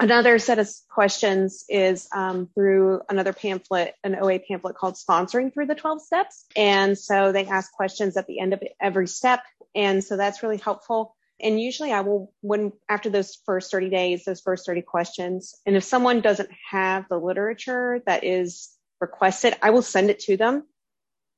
[0.00, 5.66] Another set of questions is um, through another pamphlet, an OA pamphlet called Sponsoring Through
[5.66, 6.46] the 12 Steps.
[6.56, 9.44] And so they ask questions at the end of every step.
[9.72, 11.14] And so that's really helpful.
[11.40, 15.76] And usually I will, when after those first 30 days, those first 30 questions, and
[15.76, 18.70] if someone doesn't have the literature that is
[19.00, 20.64] requested, I will send it to them.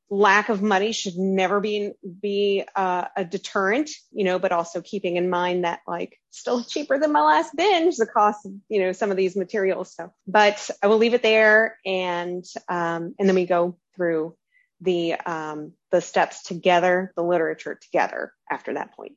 [0.09, 5.17] Lack of money should never be, be uh, a deterrent, you know, but also keeping
[5.17, 8.93] in mind that like still cheaper than my last binge, the cost of, you know,
[8.93, 9.95] some of these materials.
[9.97, 14.37] So, but I will leave it there and, um, and then we go through
[14.81, 19.17] the, um, the steps together, the literature together after that point.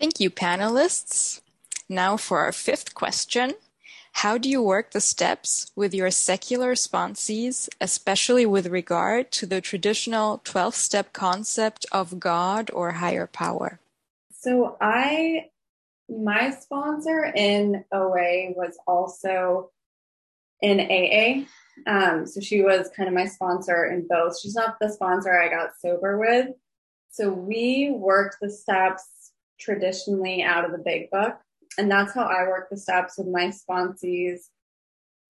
[0.00, 1.42] Thank you, panelists.
[1.86, 3.52] Now for our fifth question.
[4.12, 9.60] How do you work the steps with your secular sponsees, especially with regard to the
[9.60, 13.78] traditional 12 step concept of God or higher power?
[14.32, 15.50] So, I,
[16.08, 19.70] my sponsor in OA was also
[20.62, 21.44] in AA.
[21.86, 24.40] Um, so, she was kind of my sponsor in both.
[24.40, 26.48] She's not the sponsor I got sober with.
[27.10, 29.19] So, we worked the steps
[29.60, 31.36] traditionally out of the big book.
[31.78, 34.48] And that's how I work the steps with my sponsees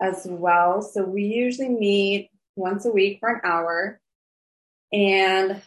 [0.00, 0.80] as well.
[0.82, 4.00] So we usually meet once a week for an hour
[4.92, 5.60] and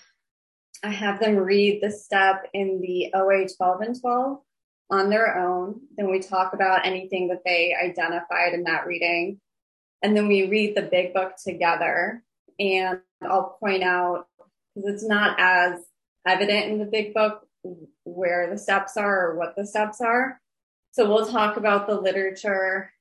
[0.84, 4.40] I have them read the step in the OA 12 and 12
[4.90, 5.80] on their own.
[5.96, 9.40] Then we talk about anything that they identified in that reading.
[10.02, 12.22] And then we read the big book together.
[12.60, 14.28] And I'll point out,
[14.76, 15.80] because it's not as
[16.28, 17.48] evident in the big book
[18.04, 20.40] where the steps are or what the steps are.
[20.92, 22.92] So we'll talk about the literature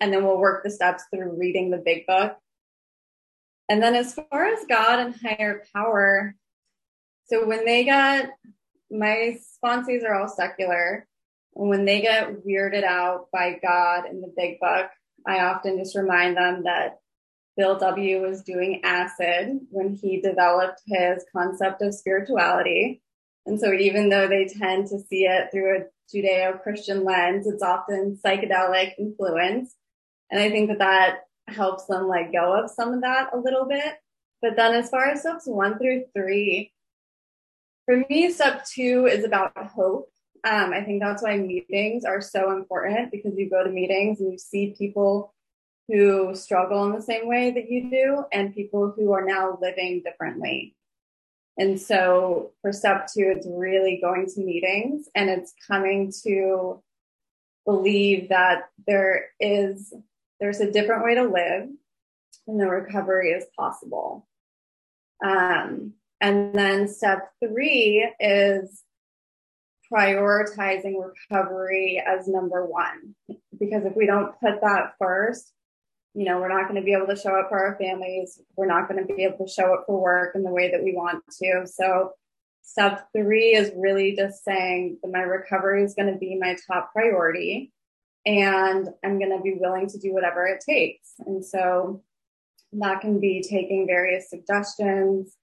[0.00, 2.36] and then we'll work the steps through reading the big book.
[3.68, 6.34] And then as far as God and higher power,
[7.26, 8.30] so when they get,
[8.90, 11.06] my sponsees are all secular.
[11.54, 14.90] And when they get weirded out by God in the big book,
[15.26, 16.98] I often just remind them that
[17.56, 18.22] Bill W.
[18.22, 23.02] was doing acid when he developed his concept of spirituality.
[23.50, 28.16] And so even though they tend to see it through a Judeo-Christian lens, it's often
[28.24, 29.74] psychedelic influence.
[30.30, 33.66] And I think that that helps them let go of some of that a little
[33.66, 33.94] bit.
[34.40, 36.72] But then as far as steps one through three,
[37.86, 40.12] for me, step two is about hope.
[40.44, 44.30] Um, I think that's why meetings are so important because you go to meetings and
[44.30, 45.34] you see people
[45.88, 50.02] who struggle in the same way that you do and people who are now living
[50.04, 50.76] differently.
[51.58, 56.82] And so for step two, it's really going to meetings and it's coming to
[57.66, 59.92] believe that there is,
[60.40, 61.68] there's a different way to live
[62.46, 64.26] and the recovery is possible.
[65.24, 68.82] Um, and then step three is
[69.92, 73.14] prioritizing recovery as number one.
[73.58, 75.52] Because if we don't put that first,
[76.14, 78.40] you know, we're not going to be able to show up for our families.
[78.56, 80.82] We're not going to be able to show up for work in the way that
[80.82, 81.66] we want to.
[81.66, 82.12] So
[82.62, 86.92] step three is really just saying that my recovery is going to be my top
[86.92, 87.72] priority
[88.26, 91.14] and I'm going to be willing to do whatever it takes.
[91.26, 92.02] And so
[92.72, 95.36] that can be taking various suggestions,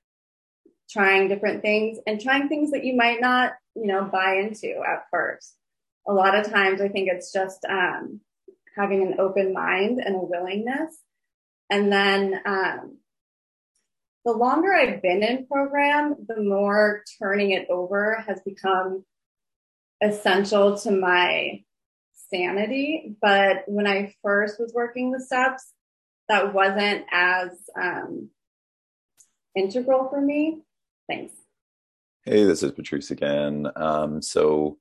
[0.90, 5.06] trying different things and trying things that you might not, you know, buy into at
[5.12, 5.56] first.
[6.08, 8.22] A lot of times I think it's just um,
[8.78, 10.96] having an open mind and a willingness.
[11.70, 12.98] And then um,
[14.26, 19.04] the longer I've been in program, the more turning it over has become
[20.02, 21.64] essential to my
[22.30, 23.16] sanity.
[23.22, 25.72] But when I first was working the steps,
[26.30, 28.30] that wasn't as um,
[29.56, 30.62] integral for me.
[31.10, 31.34] Thanks.
[32.24, 33.68] Hey, this is Patrice again.
[33.78, 34.78] Um, so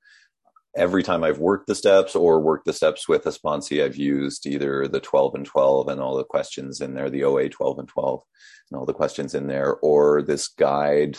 [0.77, 4.47] every time I've worked the steps or worked the steps with a sponsee, I've used
[4.47, 7.89] either the 12 and 12 and all the questions in there, the OA 12 and
[7.89, 8.23] 12
[8.71, 11.19] and all the questions in there, or this guide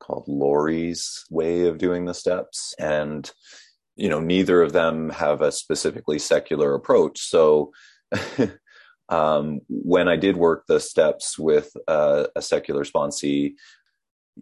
[0.00, 2.74] called Lori's way of doing the steps.
[2.78, 3.30] And,
[3.94, 7.20] you know, neither of them have a specifically secular approach.
[7.20, 7.72] So,
[9.08, 13.54] um, when I did work the steps with uh, a secular sponsee,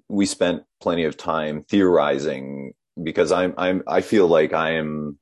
[0.08, 5.18] we spent plenty of time theorizing because I'm I'm I feel like I am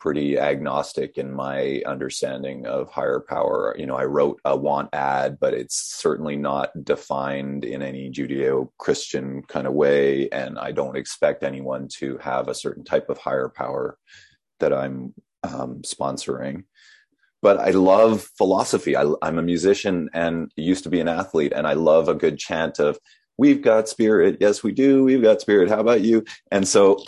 [0.00, 3.76] pretty agnostic in my understanding of higher power.
[3.78, 9.42] You know, I wrote a want ad, but it's certainly not defined in any Judeo-Christian
[9.42, 13.50] kind of way, and I don't expect anyone to have a certain type of higher
[13.50, 13.98] power
[14.60, 16.64] that I'm um, sponsoring.
[17.42, 18.96] But I love philosophy.
[18.96, 22.38] I, I'm a musician and used to be an athlete, and I love a good
[22.38, 22.98] chant of
[23.40, 24.36] we've got spirit.
[24.38, 25.02] Yes, we do.
[25.02, 25.70] We've got spirit.
[25.70, 26.26] How about you?
[26.52, 27.02] And so,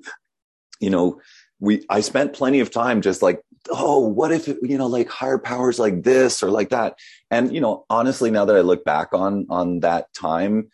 [0.80, 1.18] you know,
[1.60, 5.38] we, I spent plenty of time just like, oh, what if, you know, like higher
[5.38, 6.98] powers like this or like that.
[7.30, 10.68] And, you know, honestly, now that I look back on, on that time,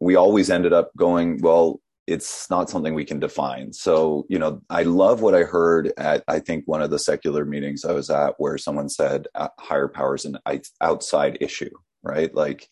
[0.00, 3.72] we always ended up going, well, it's not something we can define.
[3.72, 7.44] So, you know, I love what I heard at, I think, one of the secular
[7.44, 10.38] meetings I was at where someone said uh, higher powers an
[10.80, 11.70] outside issue,
[12.02, 12.34] right?
[12.34, 12.68] Like,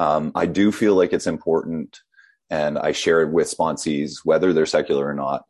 [0.00, 2.00] um, I do feel like it's important,
[2.48, 5.44] and I share it with sponsees, whether they're secular or not,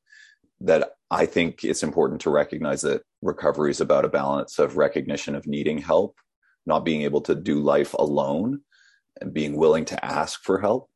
[0.61, 5.37] that I think it's important to recognize that recovery is about a balance of recognition
[5.37, 6.17] of needing help,
[6.67, 8.63] not being able to do life alone,
[9.21, 10.91] and being willing to ask for help,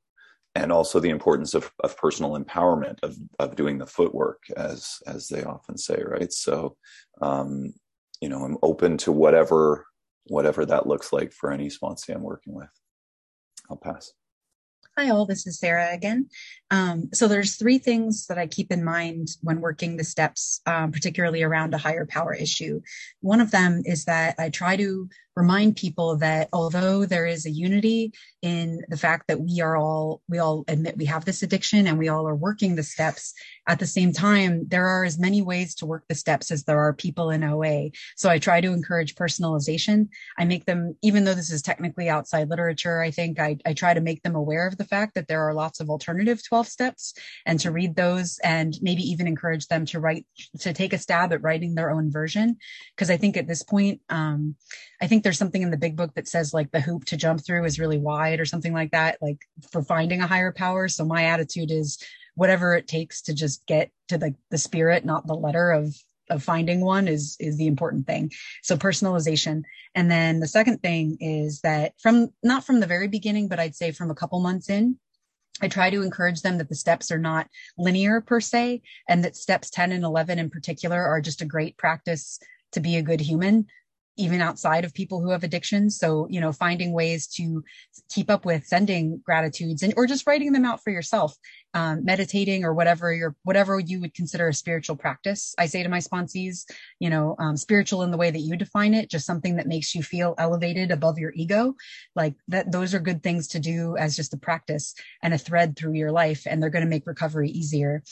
[0.57, 5.29] and also the importance of, of personal empowerment of, of doing the footwork, as as
[5.29, 6.33] they often say, right?
[6.33, 6.77] So,
[7.23, 7.73] um,
[8.21, 9.87] you know, I'm open to whatever
[10.25, 12.71] whatever that looks like for any sponsee I'm working with.
[13.71, 14.13] I'll pass.
[14.97, 15.27] Hi, all.
[15.27, 16.29] This is Sarah again.
[16.75, 20.91] Um, so there's three things that I keep in mind when working the steps, um,
[20.91, 22.81] particularly around a higher power issue.
[23.21, 27.51] One of them is that I try to remind people that although there is a
[27.51, 28.13] unity
[28.43, 31.99] in the fact that we are all we all admit we have this addiction and
[31.99, 33.35] we all are working the steps
[33.67, 36.79] at the same time there are as many ways to work the steps as there
[36.79, 40.09] are people in oa so i try to encourage personalization
[40.39, 43.93] i make them even though this is technically outside literature i think i, I try
[43.95, 47.15] to make them aware of the fact that there are lots of alternative 12 steps
[47.47, 50.27] and to read those and maybe even encourage them to write
[50.61, 52.57] to take a stab at writing their own version.
[52.95, 54.57] Because i think at this point um,
[55.01, 57.45] i think there's something in the big book that says like the hoop to jump
[57.45, 59.39] through is really wide or something like that, like
[59.71, 60.89] for finding a higher power.
[60.89, 62.03] So my attitude is
[62.35, 65.95] whatever it takes to just get to the, the spirit, not the letter of
[66.31, 68.33] of finding one is is the important thing.
[68.63, 69.65] So personalization.
[69.95, 73.77] And then the second thing is that from not from the very beginning but i'd
[73.77, 74.97] say from a couple months in
[75.61, 77.49] I try to encourage them that the steps are not
[77.79, 81.77] linear per se, and that steps 10 and 11 in particular are just a great
[81.77, 82.39] practice
[82.73, 83.67] to be a good human
[84.17, 85.99] even outside of people who have addictions.
[85.99, 87.65] So, you know, finding ways to
[88.11, 91.37] keep up with sending gratitudes and or just writing them out for yourself,
[91.75, 95.55] um, meditating or whatever your whatever you would consider a spiritual practice.
[95.59, 96.65] I say to my sponsees,
[97.01, 99.95] you know, um, spiritual in the way that you define it, just something that makes
[99.95, 101.75] you feel elevated above your ego.
[102.15, 105.77] Like that, those are good things to do as just a practice and a thread
[105.77, 108.03] through your life, and they're going to make recovery easier.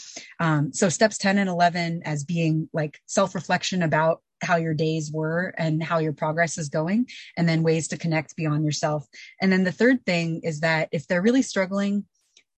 [0.41, 5.11] Um, so, steps 10 and 11 as being like self reflection about how your days
[5.13, 9.07] were and how your progress is going, and then ways to connect beyond yourself.
[9.41, 12.05] And then the third thing is that if they're really struggling,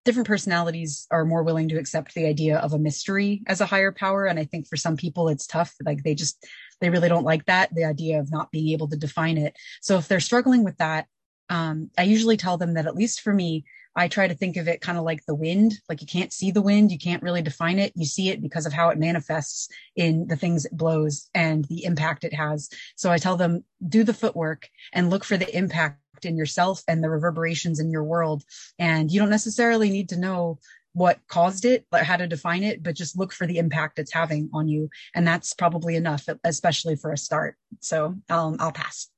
[0.05, 3.93] different personalities are more willing to accept the idea of a mystery as a higher
[3.93, 4.27] power.
[4.27, 5.75] And I think for some people, it's tough.
[5.85, 6.45] Like they just,
[6.81, 9.57] they really don't like that, the idea of not being able to define it.
[9.81, 11.07] So if they're struggling with that,
[11.49, 13.65] um, I usually tell them that at least for me,
[13.97, 15.75] I try to think of it kind of like the wind.
[15.89, 17.93] Like you can't see the wind, you can't really define it.
[17.95, 21.85] You see it because of how it manifests in the things it blows and the
[21.85, 22.69] impact it has.
[22.97, 27.03] So I tell them do the footwork and look for the impact in yourself and
[27.03, 28.43] the reverberations in your world.
[28.79, 30.59] And you don't necessarily need to know
[30.93, 34.13] what caused it, like how to define it, but just look for the impact it's
[34.13, 34.89] having on you.
[35.15, 37.57] And that's probably enough, especially for a start.
[37.81, 39.09] So um, I'll pass.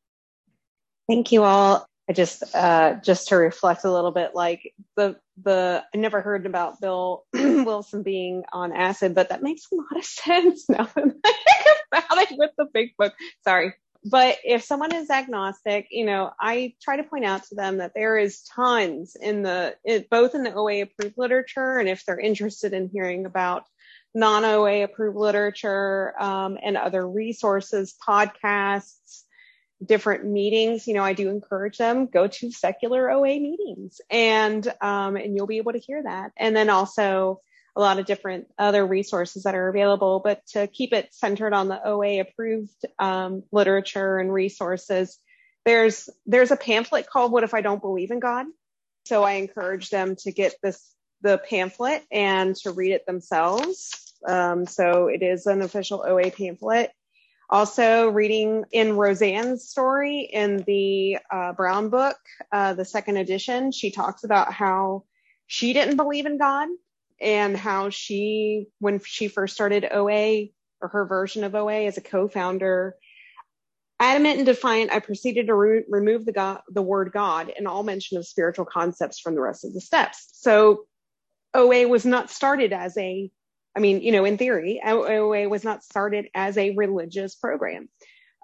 [1.06, 1.86] Thank you all.
[2.08, 6.46] I just uh, just to reflect a little bit, like the the I never heard
[6.46, 11.14] about Bill Wilson being on acid, but that makes a lot of sense now that
[11.24, 13.12] I think about it with the big book.
[13.42, 17.78] Sorry, but if someone is agnostic, you know, I try to point out to them
[17.78, 22.04] that there is tons in the it, both in the OA approved literature, and if
[22.04, 23.64] they're interested in hearing about
[24.14, 29.24] non OA approved literature um, and other resources, podcasts
[29.84, 35.16] different meetings, you know, I do encourage them go to secular OA meetings and um,
[35.16, 36.32] and you'll be able to hear that.
[36.36, 37.40] And then also
[37.76, 41.68] a lot of different other resources that are available, but to keep it centered on
[41.68, 45.18] the OA approved um, literature and resources,
[45.66, 48.46] there's there's a pamphlet called "What If I Don't Believe in God."
[49.04, 54.14] So I encourage them to get this the pamphlet and to read it themselves.
[54.26, 56.90] Um, so it is an official OA pamphlet
[57.48, 62.16] also, reading in Rozanne's story in the uh, Brown book,
[62.50, 65.04] uh, the second edition, she talks about how
[65.46, 66.68] she didn't believe in God
[67.20, 70.46] and how she, when she first started OA
[70.80, 72.96] or her version of OA as a co-founder,
[74.00, 77.84] adamant and defiant, I proceeded to re- remove the God, the word God and all
[77.84, 80.30] mention of spiritual concepts from the rest of the steps.
[80.32, 80.86] So
[81.54, 83.30] OA was not started as a
[83.76, 87.90] I mean, you know, in theory, OA was not started as a religious program,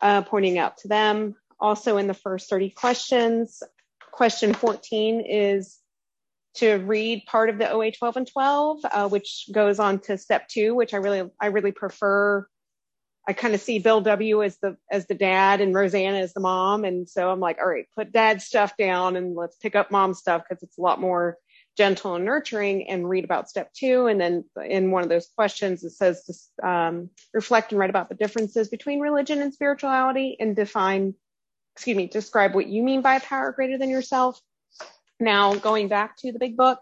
[0.02, 1.36] uh, pointing out to them.
[1.58, 3.62] Also, in the first 30 questions,
[4.12, 5.78] question 14 is
[6.56, 10.48] to read part of the OA 12 and 12, uh, which goes on to step
[10.48, 12.46] two, which I really, I really prefer.
[13.26, 16.40] I kind of see Bill W as the as the dad and Rosanna as the
[16.40, 19.92] mom, and so I'm like, all right, put dad stuff down and let's pick up
[19.92, 21.38] mom stuff because it's a lot more
[21.76, 24.06] gentle and nurturing and read about step two.
[24.06, 28.14] And then in one of those questions, it says um, reflect and write about the
[28.14, 31.14] differences between religion and spirituality and define,
[31.74, 34.38] excuse me, describe what you mean by a power greater than yourself.
[35.18, 36.80] Now, going back to the big book,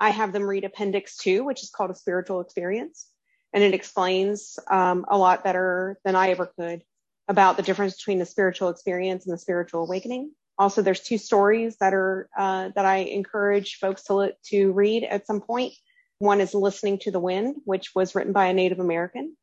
[0.00, 3.06] I have them read Appendix Two, which is called a spiritual experience.
[3.52, 6.82] And it explains um, a lot better than I ever could
[7.28, 10.32] about the difference between the spiritual experience and the spiritual awakening.
[10.58, 15.26] Also, there's two stories that are uh, that I encourage folks to to read at
[15.26, 15.74] some point.
[16.18, 19.36] One is "Listening to the Wind," which was written by a Native American,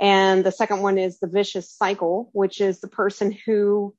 [0.00, 3.94] and the second one is "The Vicious Cycle," which is the person who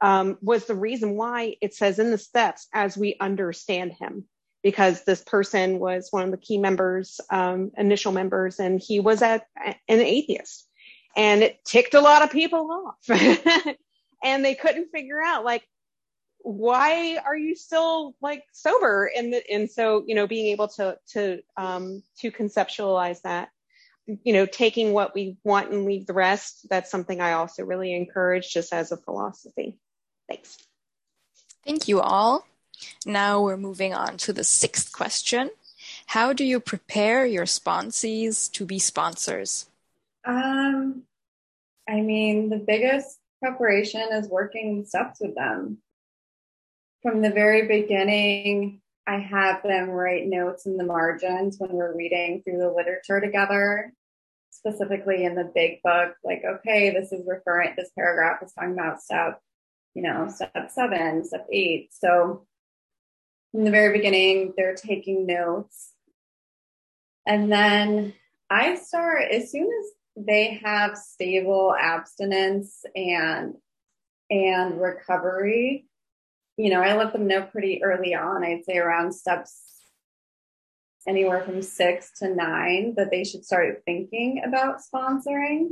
[0.00, 4.26] um, was the reason why it says in the steps as we understand him.
[4.62, 9.22] because this person was one of the key members, um, initial members, and he was
[9.22, 10.68] a, an atheist.
[11.16, 13.18] And it ticked a lot of people off.
[14.22, 15.62] and they couldn't figure out, like,
[16.40, 19.10] why are you still like sober?
[19.14, 23.50] And, the, and so, you know, being able to, to, um, to conceptualize that,
[24.06, 27.94] you know, taking what we want and leave the rest, that's something I also really
[27.94, 29.76] encourage just as a philosophy.
[30.28, 30.56] Thanks.
[31.64, 32.46] Thank you all.
[33.04, 35.50] Now we're moving on to the sixth question.
[36.06, 39.68] How do you prepare your sponsees to be sponsors?
[40.24, 41.02] Um,
[41.88, 45.78] I mean, the biggest preparation is working steps with them.
[47.02, 52.42] From the very beginning, I have them write notes in the margins when we're reading
[52.42, 53.92] through the literature together,
[54.50, 59.00] specifically in the big book, like, okay, this is referring, this paragraph is talking about
[59.00, 59.40] step,
[59.94, 61.90] you know, step seven, step eight.
[61.92, 62.46] So
[63.54, 65.92] in the very beginning, they're taking notes.
[67.26, 68.14] And then
[68.50, 73.54] I start as soon as they have stable abstinence and
[74.30, 75.86] and recovery,
[76.58, 78.44] you know, I let them know pretty early on.
[78.44, 79.62] I'd say around steps
[81.06, 85.68] anywhere from six to nine that they should start thinking about sponsoring.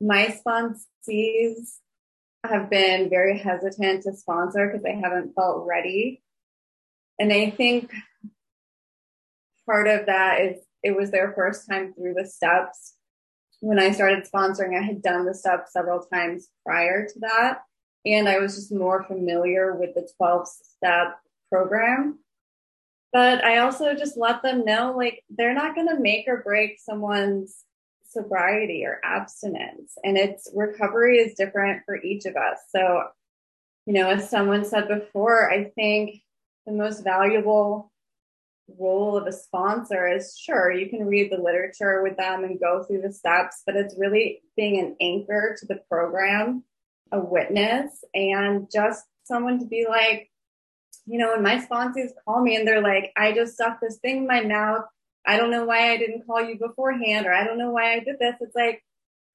[0.00, 1.78] My sponsees
[2.44, 6.22] have been very hesitant to sponsor because they haven't felt ready
[7.18, 7.92] and I think
[9.66, 12.94] part of that is it was their first time through the steps.
[13.60, 17.62] When I started sponsoring, I had done the steps several times prior to that.
[18.06, 21.18] And I was just more familiar with the 12 step
[21.50, 22.18] program.
[23.12, 26.78] But I also just let them know like they're not going to make or break
[26.80, 27.64] someone's
[28.14, 29.96] sobriety or abstinence.
[30.02, 32.58] And it's recovery is different for each of us.
[32.70, 33.04] So,
[33.86, 36.22] you know, as someone said before, I think
[36.66, 37.92] the most valuable
[38.78, 42.82] role of a sponsor is sure you can read the literature with them and go
[42.82, 46.64] through the steps, but it's really being an anchor to the program,
[47.14, 50.30] a witness, and just someone to be like,
[51.06, 54.18] you know, when my sponsors call me and they're like, I just stuffed this thing
[54.18, 54.84] in my mouth.
[55.26, 58.00] I don't know why I didn't call you beforehand, or I don't know why I
[58.00, 58.34] did this.
[58.40, 58.82] It's like,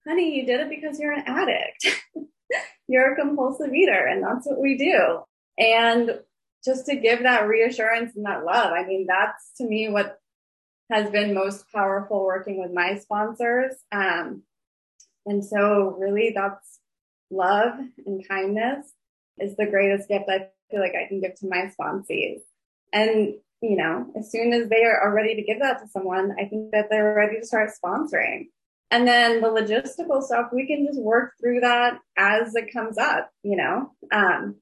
[0.08, 2.04] honey, you did it because you're an addict.
[2.88, 5.22] you're a compulsive eater, and that's what we do.
[5.58, 6.20] And
[6.64, 8.72] just to give that reassurance and that love.
[8.74, 10.20] I mean, that's to me what
[10.92, 13.76] has been most powerful working with my sponsors.
[13.92, 14.44] Um,
[15.26, 16.79] and so really that's
[17.32, 17.74] love
[18.06, 18.92] and kindness
[19.40, 22.42] is the greatest gift I feel like I can give to my sponsees.
[22.92, 26.46] And, you know, as soon as they are ready to give that to someone, I
[26.46, 28.48] think that they're ready to start sponsoring.
[28.92, 33.30] And then the logistical stuff, we can just work through that as it comes up,
[33.44, 33.92] you know.
[34.12, 34.56] Um,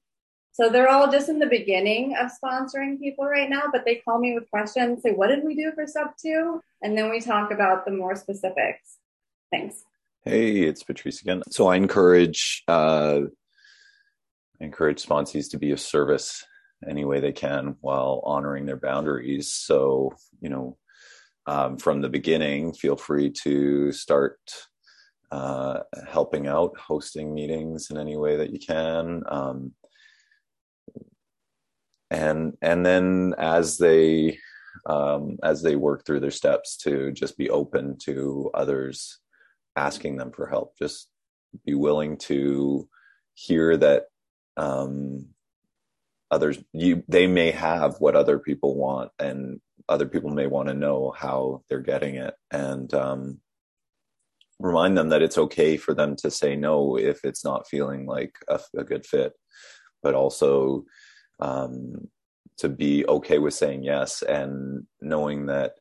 [0.51, 4.20] so they're all just in the beginning of sponsoring people right now, but they call
[4.20, 6.61] me with questions, say, what did we do for step two?
[6.82, 8.97] And then we talk about the more specifics.
[9.51, 9.84] Thanks.
[10.24, 11.41] Hey, it's Patrice again.
[11.51, 13.22] So I encourage uh,
[14.59, 16.43] I encourage sponsees to be of service
[16.88, 19.53] any way they can while honoring their boundaries.
[19.53, 20.78] So, you know,
[21.45, 24.38] um, from the beginning, feel free to start
[25.32, 29.24] uh, helping out, hosting meetings in any way that you can.
[29.30, 29.72] Um,
[32.09, 34.39] and and then as they
[34.86, 39.20] um, as they work through their steps to just be open to others
[39.78, 40.78] asking them for help.
[40.78, 41.07] Just
[41.65, 42.89] be willing to
[43.36, 44.05] hear that
[44.57, 45.28] um,
[46.32, 50.73] others you they may have what other people want and other people may want to
[50.73, 52.34] know how they're getting it.
[52.51, 53.39] And um,
[54.59, 58.36] remind them that it's okay for them to say no if it's not feeling like
[58.49, 59.34] a, a good fit.
[60.03, 60.86] But also
[61.39, 62.09] um,
[62.57, 65.73] to be okay with saying yes and knowing that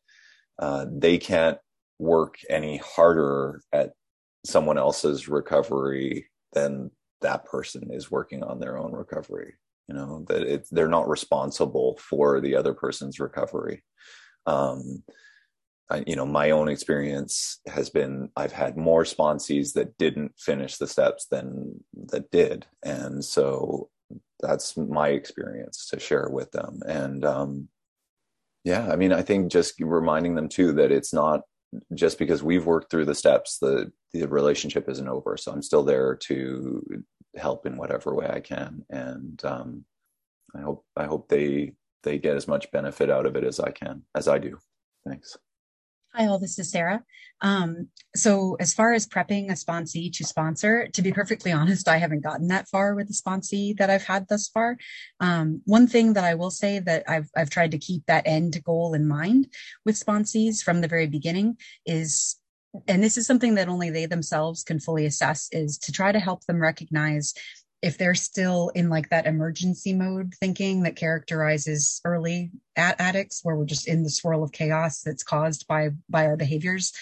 [0.59, 1.59] uh, they can't
[1.99, 3.93] work any harder at
[4.45, 6.91] someone else's recovery than
[7.23, 9.55] that person is working on their own recovery
[9.89, 13.83] you know that it, they're not responsible for the other person's recovery.
[14.47, 15.03] Um,
[15.89, 20.79] I, you know my own experience has been i've had more sponsees that didn't finish
[20.79, 22.67] the steps than that did.
[22.85, 23.89] And so
[24.41, 26.81] that's my experience to share with them.
[26.87, 27.69] And um,
[28.65, 31.43] yeah i mean i think just reminding them too that it's not
[31.95, 35.37] just because we've worked through the steps the the relationship isn't over.
[35.37, 37.05] So i'm still there to
[37.37, 38.85] help in whatever way i can.
[38.91, 39.85] And um,
[40.57, 43.71] i hope i hope they they get as much benefit out of it as i
[43.71, 44.59] can as i do.
[45.07, 45.37] Thanks
[46.17, 46.39] Hi, all.
[46.39, 47.03] This is Sarah.
[47.43, 51.99] Um, so, as far as prepping a sponsee to sponsor, to be perfectly honest, I
[51.99, 54.79] haven't gotten that far with the sponsee that I've had thus far.
[55.21, 58.65] Um, one thing that I will say that I've I've tried to keep that end
[58.65, 59.49] goal in mind
[59.85, 62.37] with sponsees from the very beginning is
[62.89, 66.19] and this is something that only they themselves can fully assess is to try to
[66.19, 67.35] help them recognize
[67.83, 73.57] if they're still in like that emergency mode thinking that characterizes early at addicts where
[73.57, 76.93] we're just in the swirl of chaos that's caused by by our behaviors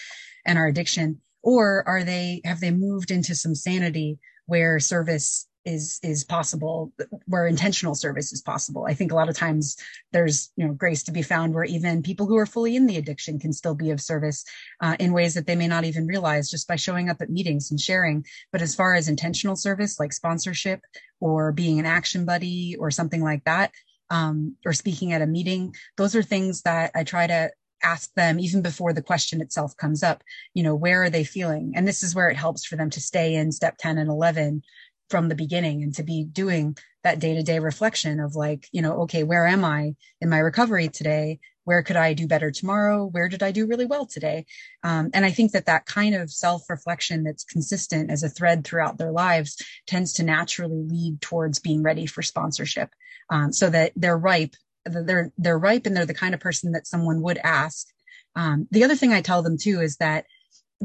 [0.45, 5.99] and our addiction or are they have they moved into some sanity where service is
[6.03, 6.93] is possible
[7.25, 8.85] where intentional service is possible.
[8.87, 9.77] I think a lot of times
[10.11, 12.97] there's you know grace to be found where even people who are fully in the
[12.97, 14.45] addiction can still be of service
[14.81, 17.71] uh, in ways that they may not even realize just by showing up at meetings
[17.71, 18.25] and sharing.
[18.51, 20.81] But as far as intentional service like sponsorship
[21.19, 23.71] or being an action buddy or something like that
[24.09, 27.49] um, or speaking at a meeting those are things that i try to
[27.85, 30.23] ask them even before the question itself comes up.
[30.53, 31.73] You know where are they feeling?
[31.75, 34.63] And this is where it helps for them to stay in step 10 and 11
[35.09, 38.81] from the beginning and to be doing that day to day reflection of like, you
[38.81, 41.39] know, okay, where am I in my recovery today?
[41.63, 43.05] Where could I do better tomorrow?
[43.05, 44.45] Where did I do really well today?
[44.83, 48.63] Um, and I think that that kind of self reflection that's consistent as a thread
[48.63, 52.89] throughout their lives tends to naturally lead towards being ready for sponsorship.
[53.29, 56.87] Um, so that they're ripe, they're, they're ripe and they're the kind of person that
[56.87, 57.87] someone would ask.
[58.35, 60.25] Um, the other thing I tell them too is that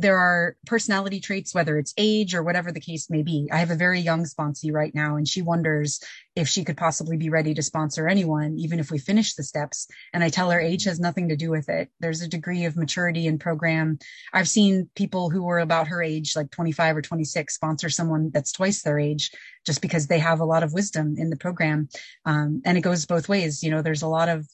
[0.01, 3.49] there are personality traits, whether it's age or whatever the case may be.
[3.53, 6.03] I have a very young sponsee right now, and she wonders
[6.35, 9.89] if she could possibly be ready to sponsor anyone, even if we finish the steps.
[10.13, 11.91] And I tell her age has nothing to do with it.
[12.01, 13.99] There's a degree of maturity in program.
[14.33, 18.53] I've seen people who were about her age, like 25 or 26, sponsor someone that's
[18.53, 19.31] twice their age
[19.67, 21.89] just because they have a lot of wisdom in the program.
[22.25, 23.63] Um, and it goes both ways.
[23.63, 24.47] You know, there's a lot of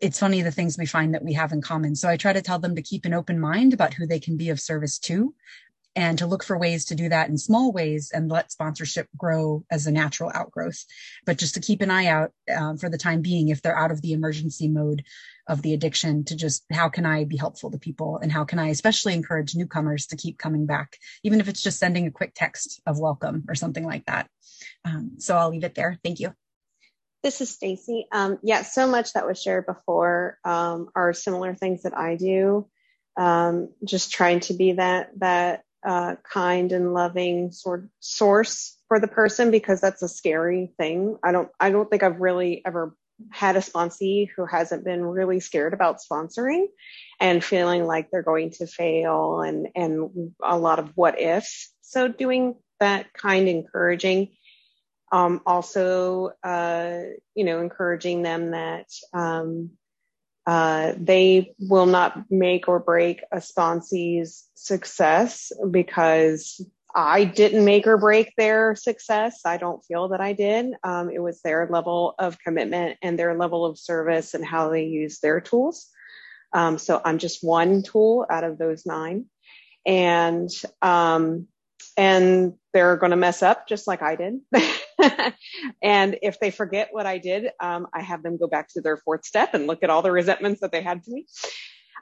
[0.00, 1.96] it's funny the things we find that we have in common.
[1.96, 4.36] So I try to tell them to keep an open mind about who they can
[4.36, 5.34] be of service to
[5.96, 9.64] and to look for ways to do that in small ways and let sponsorship grow
[9.70, 10.84] as a natural outgrowth.
[11.26, 13.90] But just to keep an eye out um, for the time being, if they're out
[13.90, 15.02] of the emergency mode
[15.48, 18.60] of the addiction, to just how can I be helpful to people and how can
[18.60, 22.32] I especially encourage newcomers to keep coming back, even if it's just sending a quick
[22.34, 24.28] text of welcome or something like that.
[24.84, 25.98] Um, so I'll leave it there.
[26.04, 26.32] Thank you.
[27.22, 28.06] This is Stacy.
[28.12, 32.68] Um, yeah, so much that was shared before um, are similar things that I do.
[33.16, 39.08] Um, just trying to be that that uh, kind and loving sort source for the
[39.08, 41.18] person because that's a scary thing.
[41.22, 42.94] I don't I don't think I've really ever
[43.30, 46.66] had a sponsee who hasn't been really scared about sponsoring
[47.18, 51.72] and feeling like they're going to fail and and a lot of what ifs.
[51.80, 54.36] So doing that kind encouraging
[55.12, 57.00] um, also, uh,
[57.34, 59.70] you know, encouraging them that um,
[60.46, 66.60] uh, they will not make or break a sponsee's success because
[66.94, 69.42] I didn't make or break their success.
[69.44, 70.72] I don't feel that I did.
[70.82, 74.84] Um, it was their level of commitment and their level of service and how they
[74.84, 75.88] use their tools.
[76.52, 79.26] Um, so I'm just one tool out of those nine.
[79.84, 80.50] And,
[80.80, 81.46] um,
[81.96, 84.40] and they're going to mess up just like I did.
[85.82, 88.96] and if they forget what I did, um, I have them go back to their
[88.96, 91.26] fourth step and look at all the resentments that they had to me.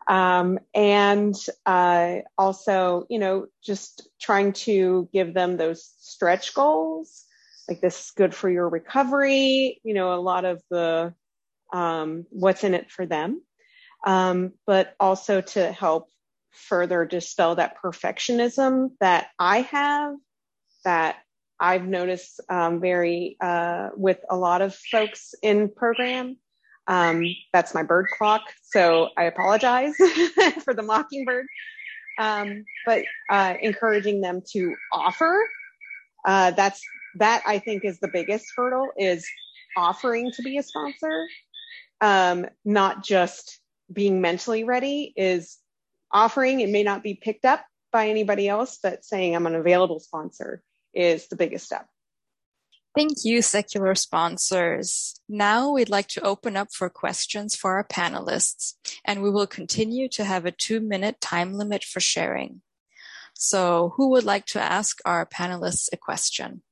[0.08, 1.34] Um, and
[1.64, 7.24] uh, also, you know, just trying to give them those stretch goals,
[7.68, 9.80] like this is good for your recovery.
[9.82, 11.12] You know, a lot of the
[11.72, 13.42] um, what's in it for them,
[14.06, 16.08] um, but also to help
[16.52, 20.14] further dispel that perfectionism that I have
[20.84, 21.16] that
[21.58, 26.36] I've noticed um, very uh, with a lot of folks in program.
[26.86, 29.96] Um, that's my bird clock, so I apologize
[30.64, 31.46] for the mockingbird.
[32.18, 35.48] Um, but uh, encouraging them to offer.
[36.24, 36.80] Uh, that's
[37.16, 39.26] that I think is the biggest hurdle is
[39.76, 41.26] offering to be a sponsor,
[42.00, 43.60] um, not just
[43.92, 45.12] being mentally ready.
[45.16, 45.58] Is
[46.12, 46.60] offering.
[46.60, 50.62] It may not be picked up by anybody else, but saying I'm an available sponsor
[50.96, 51.86] is the biggest step.
[52.96, 55.20] Thank you, secular sponsors.
[55.28, 58.72] Now we'd like to open up for questions for our panelists,
[59.04, 62.62] and we will continue to have a two minute time limit for sharing.
[63.34, 66.62] So, who would like to ask our panelists a question?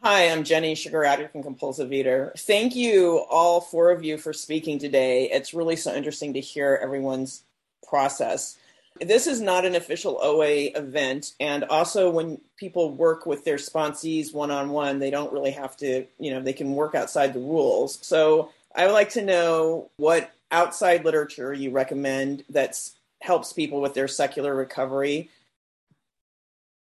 [0.00, 2.32] Hi, I'm Jenny Sugar Addict and Compulsive Eater.
[2.38, 5.30] Thank you, all four of you, for speaking today.
[5.30, 7.42] It's really so interesting to hear everyone's
[7.86, 8.56] process.
[9.00, 11.32] This is not an official OA event.
[11.40, 15.76] And also, when people work with their sponsees one on one, they don't really have
[15.78, 17.98] to, you know, they can work outside the rules.
[18.06, 22.78] So I would like to know what outside literature you recommend that
[23.24, 25.30] helps people with their secular recovery?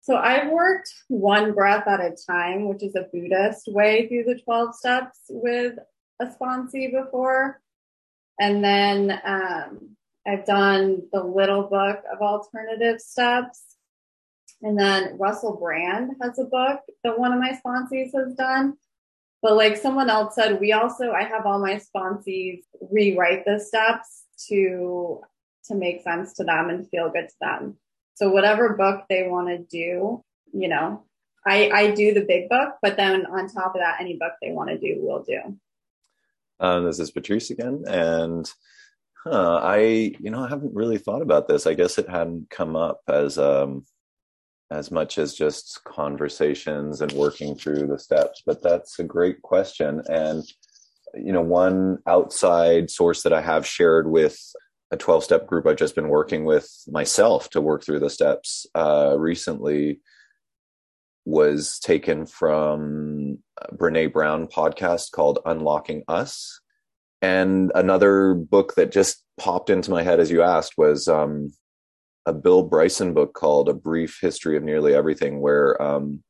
[0.02, 4.40] So I've worked one breath at a time, which is a Buddhist way through the
[4.44, 5.80] 12 steps with
[6.20, 7.60] a sponsee before.
[8.40, 9.96] And then um,
[10.28, 13.62] I've done the little book of alternative steps.
[14.62, 18.74] And then Russell Brand has a book that one of my sponsees has done.
[19.42, 24.24] But like someone else said, we also, I have all my sponsees rewrite the steps
[24.48, 25.22] to,
[25.66, 27.78] to make sense to them and feel good to them.
[28.16, 30.24] So whatever book they want to do,
[30.54, 31.04] you know,
[31.46, 34.52] I, I do the big book, but then on top of that, any book they
[34.52, 35.60] want to do, we'll do.
[36.60, 38.50] Um, this is Patrice again, and
[39.26, 41.68] huh, I, you know, I haven't really thought about this.
[41.68, 43.86] I guess it hadn't come up as um,
[44.72, 48.44] as much as just conversations and working through the steps.
[48.46, 50.44] But that's a great question, and
[51.14, 54.38] you know, one outside source that I have shared with
[54.92, 58.66] a 12 step group I've just been working with myself to work through the steps
[58.76, 60.00] uh, recently
[61.26, 63.40] was taken from
[63.74, 66.60] Brene Brown podcast called Unlocking Us.
[67.26, 71.52] And another book that just popped into my head as you asked was um,
[72.28, 76.22] a Bill Bryson book called A Brief History of Nearly Everything, where um,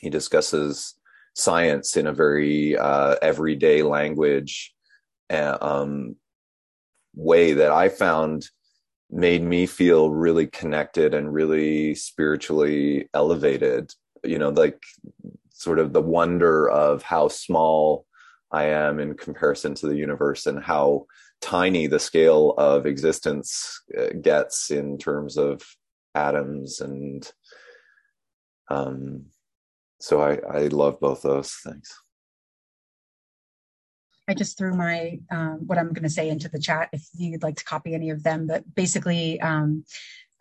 [0.00, 0.94] he discusses
[1.34, 4.72] science in a very uh, everyday language
[5.28, 6.16] uh, um,
[7.14, 8.48] way that I found
[9.10, 13.92] made me feel really connected and really spiritually elevated.
[14.22, 14.82] You know like
[15.50, 18.06] sort of the wonder of how small
[18.54, 21.06] I am in comparison to the universe and how
[21.40, 25.62] tiny the scale of existence uh, gets in terms of
[26.14, 27.30] atoms and
[28.70, 29.24] um
[30.00, 31.92] so I I love both those things.
[34.28, 37.42] I just threw my um, what I'm going to say into the chat if you'd
[37.42, 38.46] like to copy any of them.
[38.46, 39.84] But basically, um,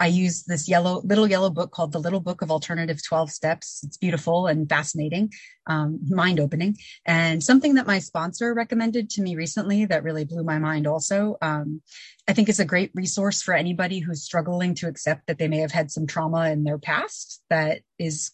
[0.03, 3.85] I use this yellow little yellow book called The Little Book of Alternative 12 Steps.
[3.85, 5.31] It's beautiful and fascinating,
[5.65, 6.75] um, mind opening.
[7.05, 11.37] And something that my sponsor recommended to me recently that really blew my mind also.
[11.41, 11.81] Um,
[12.27, 15.59] I think is a great resource for anybody who's struggling to accept that they may
[15.59, 18.31] have had some trauma in their past that is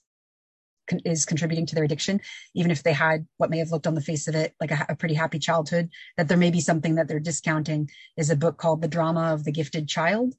[1.06, 2.20] is contributing to their addiction,
[2.56, 4.88] even if they had what may have looked on the face of it like a,
[4.90, 8.58] a, pretty happy childhood, that there may be something that they're discounting is a book
[8.58, 10.34] called The Drama of the Gifted Child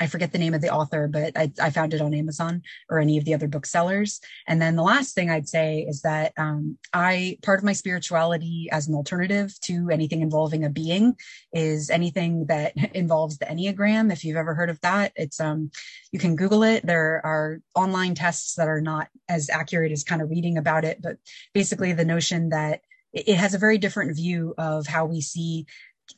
[0.00, 2.98] I forget the name of the author, but I, I, found it on Amazon or
[2.98, 4.20] any of the other booksellers.
[4.46, 8.68] And then the last thing I'd say is that um, I part of my spirituality
[8.70, 11.16] as an alternative to anything involving a being
[11.52, 14.12] is anything that involves the Enneagram.
[14.12, 15.70] If you've ever heard of that, it's um
[16.12, 16.86] you can Google it.
[16.86, 21.02] There are online tests that are not as accurate as kind of reading about it,
[21.02, 21.16] but
[21.52, 22.82] basically the notion that
[23.12, 25.66] it has a very different view of how we see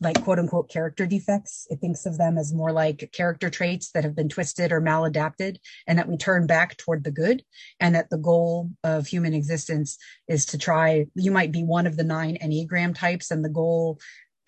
[0.01, 1.67] like quote unquote character defects.
[1.71, 5.57] It thinks of them as more like character traits that have been twisted or maladapted
[5.87, 7.43] and that we turn back toward the good.
[7.81, 11.97] And that the goal of human existence is to try, you might be one of
[11.97, 13.99] the nine Enneagram types and the goal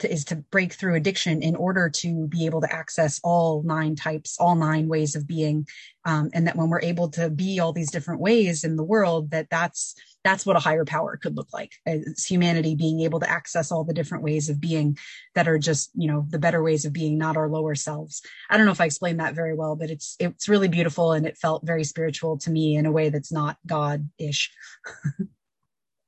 [0.03, 3.96] to, is to break through addiction in order to be able to access all nine
[3.96, 5.66] types, all nine ways of being.
[6.05, 9.30] Um, and that when we're able to be all these different ways in the world,
[9.30, 9.94] that that's,
[10.24, 11.72] that's what a higher power could look like.
[11.86, 14.98] It's humanity being able to access all the different ways of being
[15.34, 18.20] that are just, you know, the better ways of being, not our lower selves.
[18.50, 21.26] I don't know if I explained that very well, but it's, it's really beautiful and
[21.26, 24.50] it felt very spiritual to me in a way that's not God-ish.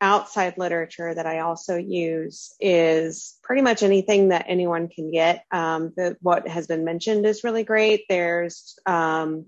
[0.05, 5.47] outside literature that I also use is pretty much anything that anyone can get.
[5.51, 8.05] Um, the, what has been mentioned is really great.
[8.07, 9.47] There's um,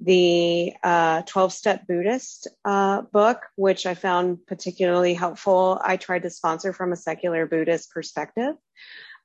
[0.00, 5.78] the uh, 12 Step Buddhist uh, book, which I found particularly helpful.
[5.84, 8.54] I tried to sponsor from a secular Buddhist perspective.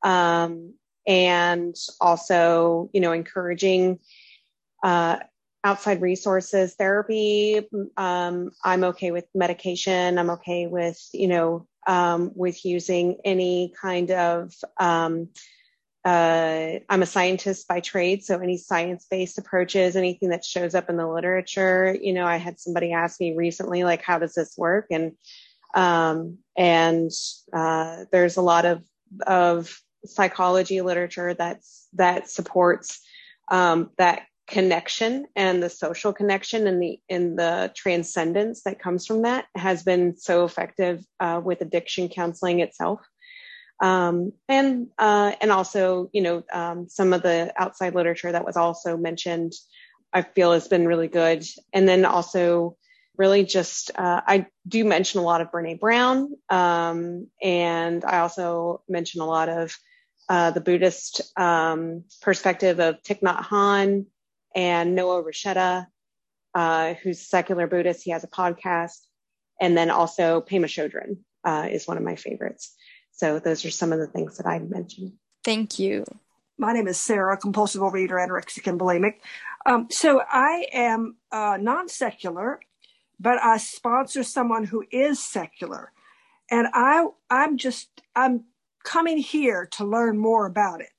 [0.03, 0.73] Um,
[1.07, 3.99] and also, you know, encouraging
[4.83, 5.19] uh,
[5.67, 7.59] outside resources, therapy.
[7.97, 10.17] Um, I'm okay with medication.
[10.17, 15.27] I'm okay with, you know, um, with using any kind of, um,
[16.05, 20.95] uh, I'm a scientist by trade, so any science-based approaches, anything that shows up in
[20.95, 24.85] the literature, you know, I had somebody ask me recently, like, how does this work?
[24.89, 25.17] And
[25.73, 27.11] um, and
[27.51, 28.83] uh, there's a lot of
[29.25, 33.01] of psychology literature that's that supports
[33.49, 39.23] um, that connection and the social connection and the in the transcendence that comes from
[39.23, 43.01] that has been so effective uh, with addiction counseling itself.
[43.81, 48.57] Um, and uh, and also you know um, some of the outside literature that was
[48.57, 49.53] also mentioned
[50.13, 51.45] i feel has been really good.
[51.73, 52.77] And then also
[53.17, 58.81] really just uh, i do mention a lot of brene brown um, and i also
[58.87, 59.75] mention a lot of
[60.29, 64.07] uh, the Buddhist um, perspective of Thich Nhat Hanh
[64.57, 65.85] and Noah Rasheta,
[66.55, 68.03] uh, who's secular Buddhist.
[68.03, 69.05] He has a podcast.
[69.61, 72.75] And then also Pema Chodron uh, is one of my favorites.
[73.11, 75.13] So those are some of the things that I mentioned.
[75.43, 76.05] Thank you.
[76.57, 79.17] My name is Sarah, compulsive overeater, anorexic, and bulimic.
[79.67, 82.59] Um, so I am uh, non secular,
[83.19, 85.91] but I sponsor someone who is secular.
[86.49, 88.45] And I, I'm just, I'm
[88.83, 90.89] coming here to learn more about it.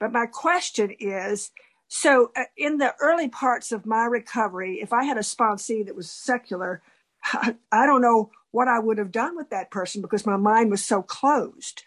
[0.00, 1.52] But my question is
[1.88, 5.96] so, uh, in the early parts of my recovery, if I had a sponsee that
[5.96, 6.82] was secular,
[7.24, 10.70] I, I don't know what I would have done with that person because my mind
[10.70, 11.82] was so closed.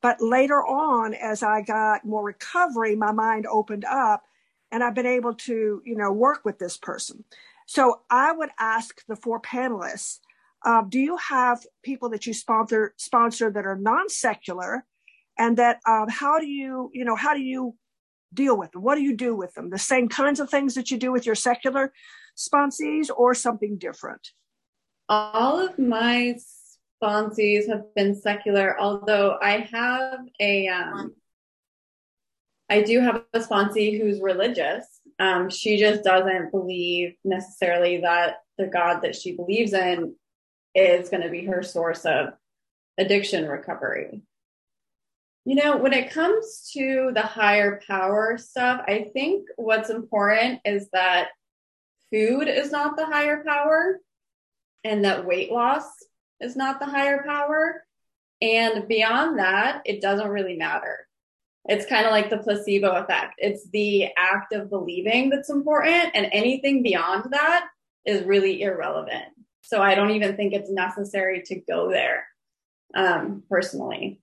[0.00, 4.24] But later on, as I got more recovery, my mind opened up
[4.72, 7.24] and I've been able to, you know, work with this person.
[7.66, 10.18] So I would ask the four panelists,
[10.64, 14.84] uh, do you have people that you sponsor sponsor that are non-secular
[15.38, 17.74] and that um, how do you, you know, how do you
[18.34, 18.82] deal with them?
[18.82, 19.70] What do you do with them?
[19.70, 21.92] The same kinds of things that you do with your secular
[22.36, 24.30] sponsees or something different?
[25.08, 26.36] All of my
[27.02, 31.14] sponsees have been secular, although I have a, um,
[32.68, 34.84] I do have a sponsee who's religious.
[35.18, 40.14] Um, she just doesn't believe necessarily that the God that she believes in
[40.74, 42.30] is going to be her source of
[42.96, 44.22] addiction recovery.
[45.44, 50.88] You know, when it comes to the higher power stuff, I think what's important is
[50.92, 51.28] that
[52.12, 53.98] food is not the higher power
[54.84, 55.84] and that weight loss
[56.40, 57.84] is not the higher power.
[58.40, 61.06] And beyond that, it doesn't really matter.
[61.68, 63.34] It's kind of like the placebo effect.
[63.38, 67.68] It's the act of believing that's important, and anything beyond that
[68.04, 69.26] is really irrelevant.
[69.62, 72.26] So I don't even think it's necessary to go there
[72.96, 74.21] um, personally.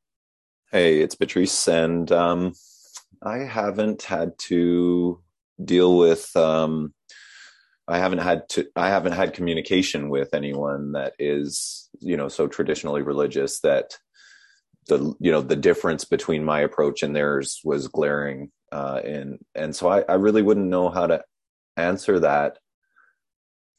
[0.71, 2.53] Hey, it's Patrice, and um,
[3.23, 5.19] I haven't had to
[5.65, 6.93] deal with um,
[7.87, 12.47] I haven't had to I haven't had communication with anyone that is you know so
[12.47, 13.97] traditionally religious that
[14.87, 19.75] the you know the difference between my approach and theirs was glaring uh, and and
[19.75, 21.23] so I, I really wouldn't know how to
[21.77, 22.59] answer that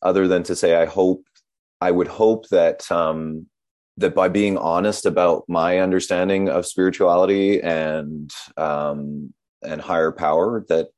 [0.02, 1.22] other than to say I hope
[1.80, 3.46] I would hope that um,
[4.00, 9.32] that by being honest about my understanding of spirituality and um,
[9.62, 10.88] and higher power that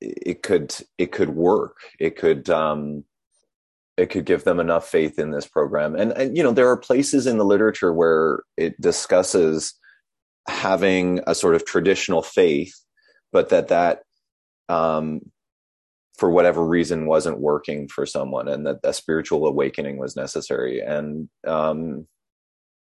[0.00, 1.76] it could it could work.
[1.98, 3.04] It could um
[3.96, 5.94] it could give them enough faith in this program.
[5.94, 9.74] And, and you know there are places in the literature where it discusses
[10.48, 12.74] having a sort of traditional faith
[13.32, 14.02] but that that
[14.68, 15.20] um
[16.18, 20.80] for whatever reason wasn't working for someone and that a spiritual awakening was necessary.
[20.80, 22.06] And um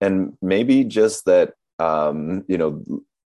[0.01, 2.83] and maybe just that um you know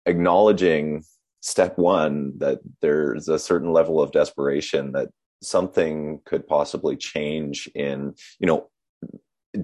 [0.07, 1.05] acknowledging
[1.41, 5.09] step one that there's a certain level of desperation that
[5.43, 8.69] something could possibly change in you know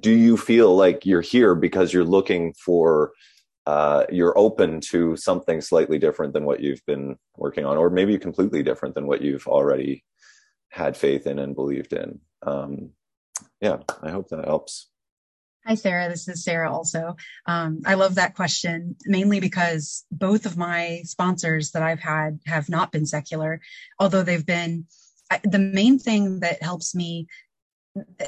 [0.00, 3.12] do you feel like you're here because you're looking for
[3.66, 8.16] uh, you're open to something slightly different than what you've been working on or maybe
[8.16, 10.04] completely different than what you've already
[10.68, 12.20] had faith in and believed in?
[12.42, 12.90] Um,
[13.60, 14.88] yeah i hope that helps
[15.66, 16.08] Hi, Sarah.
[16.08, 17.16] This is Sarah also.
[17.44, 22.68] Um, I love that question mainly because both of my sponsors that I've had have
[22.68, 23.60] not been secular,
[23.98, 24.86] although they've been
[25.28, 27.26] I, the main thing that helps me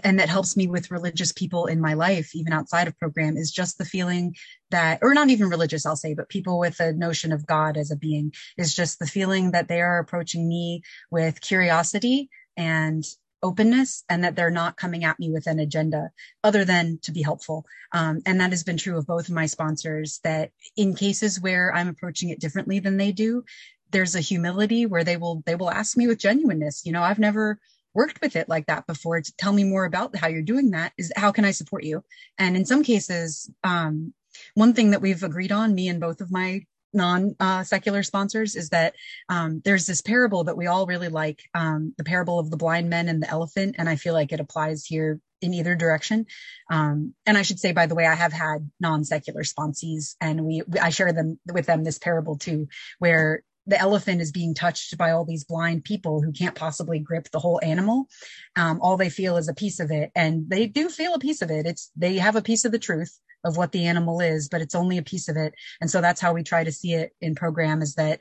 [0.02, 3.52] and that helps me with religious people in my life, even outside of program, is
[3.52, 4.34] just the feeling
[4.70, 7.90] that, or not even religious, I'll say, but people with a notion of God as
[7.90, 13.04] a being, is just the feeling that they are approaching me with curiosity and
[13.42, 16.10] openness and that they're not coming at me with an agenda
[16.42, 17.64] other than to be helpful.
[17.92, 21.74] Um, and that has been true of both of my sponsors that in cases where
[21.74, 23.44] I'm approaching it differently than they do,
[23.90, 27.18] there's a humility where they will, they will ask me with genuineness, you know, I've
[27.18, 27.58] never
[27.94, 29.20] worked with it like that before.
[29.20, 32.04] To tell me more about how you're doing that is how can I support you?
[32.38, 34.12] And in some cases, um,
[34.54, 38.56] one thing that we've agreed on, me and both of my non uh, secular sponsors
[38.56, 38.94] is that
[39.28, 42.88] um, there's this parable that we all really like um, the parable of the blind
[42.88, 46.26] men and the elephant and i feel like it applies here in either direction
[46.70, 50.62] um, and i should say by the way i have had non-secular sponsees and we
[50.80, 52.66] i share them with them this parable too
[52.98, 57.28] where the elephant is being touched by all these blind people who can't possibly grip
[57.30, 58.08] the whole animal.
[58.56, 61.42] Um, all they feel is a piece of it, and they do feel a piece
[61.42, 61.66] of it.
[61.66, 64.74] It's they have a piece of the truth, of what the animal is, but it's
[64.74, 65.54] only a piece of it.
[65.80, 68.20] And so that's how we try to see it in program is that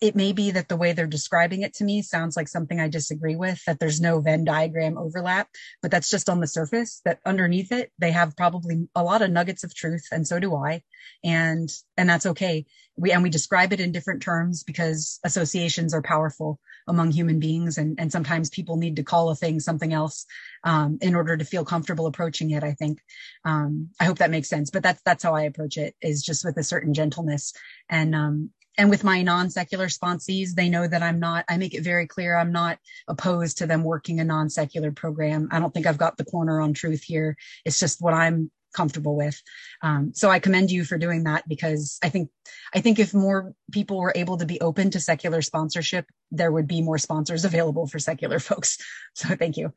[0.00, 2.88] it may be that the way they're describing it to me sounds like something I
[2.88, 5.48] disagree with, that there's no Venn diagram overlap,
[5.82, 9.30] but that's just on the surface, that underneath it, they have probably a lot of
[9.30, 10.06] nuggets of truth.
[10.10, 10.82] And so do I.
[11.24, 12.66] And, and that's okay.
[12.96, 17.78] We, and we describe it in different terms because associations are powerful among human beings.
[17.78, 20.24] And, and sometimes people need to call a thing something else,
[20.64, 22.62] um, in order to feel comfortable approaching it.
[22.62, 23.00] I think,
[23.44, 26.44] um, I hope that makes sense, but that's, that's how I approach it is just
[26.44, 27.52] with a certain gentleness.
[27.88, 31.82] And, um, and with my non-secular sponsees, they know that I'm not, I make it
[31.82, 35.48] very clear I'm not opposed to them working a non-secular program.
[35.50, 37.36] I don't think I've got the corner on truth here.
[37.64, 39.40] It's just what I'm comfortable with.
[39.82, 42.30] Um, so I commend you for doing that because I think,
[42.74, 46.66] I think if more people were able to be open to secular sponsorship, there would
[46.66, 48.78] be more sponsors available for secular folks.
[49.14, 49.72] So thank you.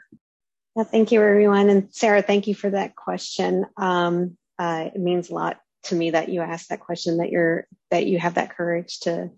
[0.75, 1.69] Well, thank you, everyone.
[1.69, 3.65] And Sarah, thank you for that question.
[3.77, 5.59] Um, uh, it means a lot
[5.89, 9.29] to me that you asked that question that you're that you have that courage to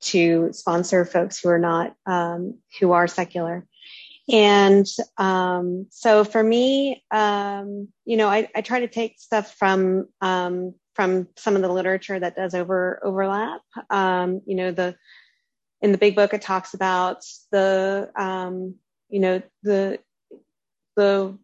[0.00, 3.66] to sponsor folks who are not um, who are secular.
[4.30, 4.86] And
[5.18, 10.74] um, so for me um, you know I, I, try to take stuff from um,
[10.94, 13.60] from some of the literature that does over overlap.
[13.90, 14.96] Um, you know the
[15.82, 18.76] in the big book it talks about the um,
[19.08, 19.98] you know the
[20.96, 21.36] the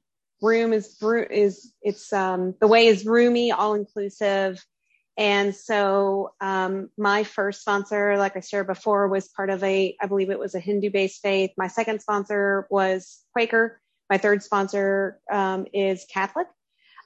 [0.42, 0.96] room is
[1.30, 4.64] is it's um, the way is roomy, all inclusive.
[5.16, 10.06] And so um, my first sponsor, like I shared before, was part of a, I
[10.06, 11.50] believe it was a Hindu-based faith.
[11.58, 13.82] My second sponsor was Quaker.
[14.08, 16.46] My third sponsor um, is Catholic.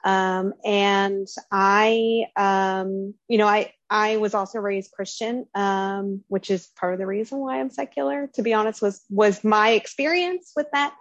[0.04, 6.68] Um, and I, um, you know, I, I was also raised Christian, um, which is
[6.78, 10.66] part of the reason why I'm secular, to be honest, was, was my experience with
[10.72, 10.94] that.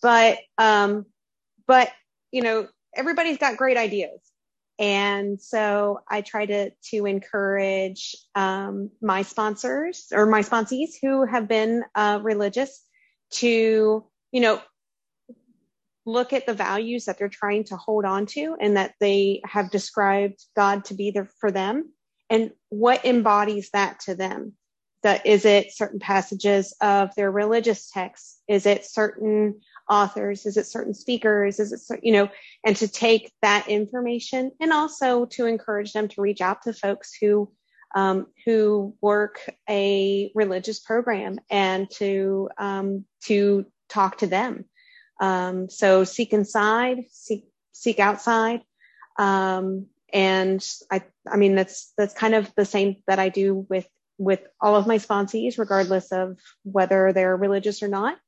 [0.00, 1.06] But, um,
[1.72, 1.90] but
[2.32, 4.20] you know everybody's got great ideas.
[4.78, 11.48] And so i try to to encourage um, my sponsors or my sponsees who have
[11.48, 12.82] been uh, religious
[13.40, 14.60] to you know
[16.04, 19.70] look at the values that they're trying to hold on to and that they have
[19.70, 21.90] described god to be there for them.
[22.28, 24.52] And what embodies that to them?
[25.04, 28.40] That is it certain passages of their religious texts?
[28.46, 29.60] Is it certain
[29.92, 30.46] authors?
[30.46, 31.60] Is it certain speakers?
[31.60, 32.28] Is it you know
[32.64, 37.12] and to take that information and also to encourage them to reach out to folks
[37.20, 37.52] who
[37.94, 39.38] um, who work
[39.68, 44.64] a religious program and to um, to talk to them.
[45.20, 48.62] Um, so seek inside seek seek outside.
[49.18, 53.88] Um, and i i mean that's that's kind of the same that i do with
[54.18, 58.18] with all of my sponsees regardless of whether they're religious or not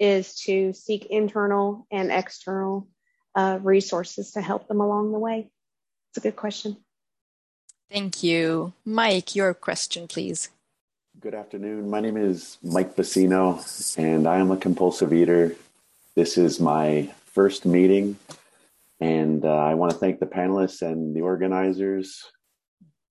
[0.00, 2.88] is to seek internal and external
[3.36, 5.50] uh, resources to help them along the way?
[6.10, 6.78] It's a good question.
[7.90, 8.72] Thank you.
[8.84, 10.48] Mike, your question, please.
[11.20, 11.90] Good afternoon.
[11.90, 13.62] My name is Mike Bassino,
[13.98, 15.54] and I am a compulsive eater.
[16.16, 18.16] This is my first meeting,
[19.00, 22.24] and uh, I want to thank the panelists and the organizers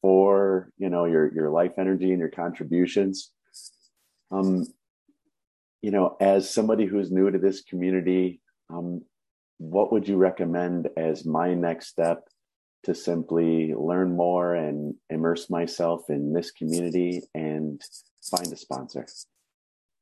[0.01, 3.31] for you know your your life energy and your contributions.
[4.31, 4.65] Um,
[5.81, 9.03] you know, as somebody who's new to this community, um,
[9.57, 12.27] what would you recommend as my next step
[12.83, 17.81] to simply learn more and immerse myself in this community and
[18.23, 19.05] find a sponsor?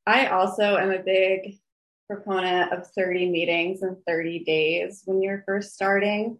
[0.06, 1.58] I also am a big
[2.08, 6.38] proponent of 30 meetings in 30 days when you're first starting.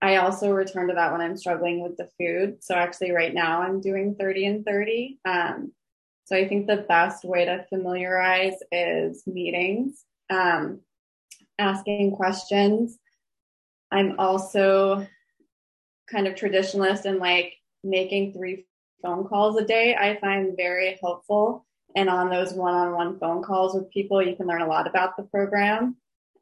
[0.00, 2.62] I also return to that when I'm struggling with the food.
[2.62, 5.18] So actually, right now I'm doing 30 and 30.
[5.24, 5.72] Um,
[6.26, 10.80] so I think the best way to familiarize is meetings, um,
[11.56, 12.98] asking questions.
[13.92, 15.06] I'm also
[16.10, 17.54] kind of traditionalist and like
[17.84, 18.66] making three
[19.02, 19.94] phone calls a day.
[19.94, 21.64] I find very helpful.
[21.94, 25.22] And on those one-on-one phone calls with people, you can learn a lot about the
[25.22, 25.96] program.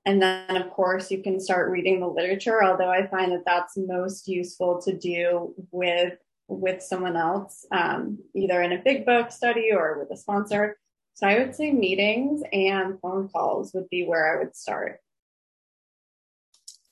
[0.06, 3.76] And then, of course, you can start reading the literature, although I find that that's
[3.76, 6.14] most useful to do with
[6.60, 10.76] with someone else, um, either in a big book study or with a sponsor.
[11.14, 15.00] So I would say meetings and phone calls would be where I would start.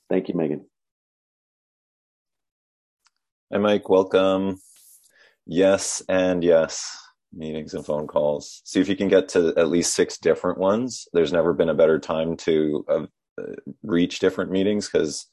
[0.09, 0.65] Thank you, Megan.
[3.53, 3.89] Hi, Mike.
[3.89, 4.59] Welcome.
[5.47, 6.99] Yes, and yes.
[7.35, 8.61] Meetings and phone calls.
[8.65, 11.09] See if you can get to at least six different ones.
[11.13, 13.07] There's never been a better time to uh,
[13.83, 15.27] reach different meetings because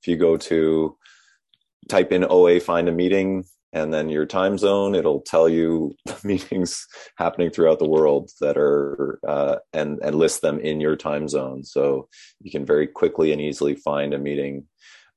[0.00, 0.96] if you go to
[1.88, 5.94] type in OA, find a meeting, and then your time zone it'll tell you
[6.24, 6.86] meetings
[7.16, 11.64] happening throughout the world that are uh, and and list them in your time zone.
[11.64, 12.08] So
[12.40, 14.64] you can very quickly and easily find a meeting.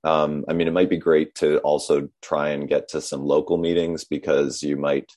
[0.05, 3.57] Um, i mean it might be great to also try and get to some local
[3.57, 5.11] meetings because you might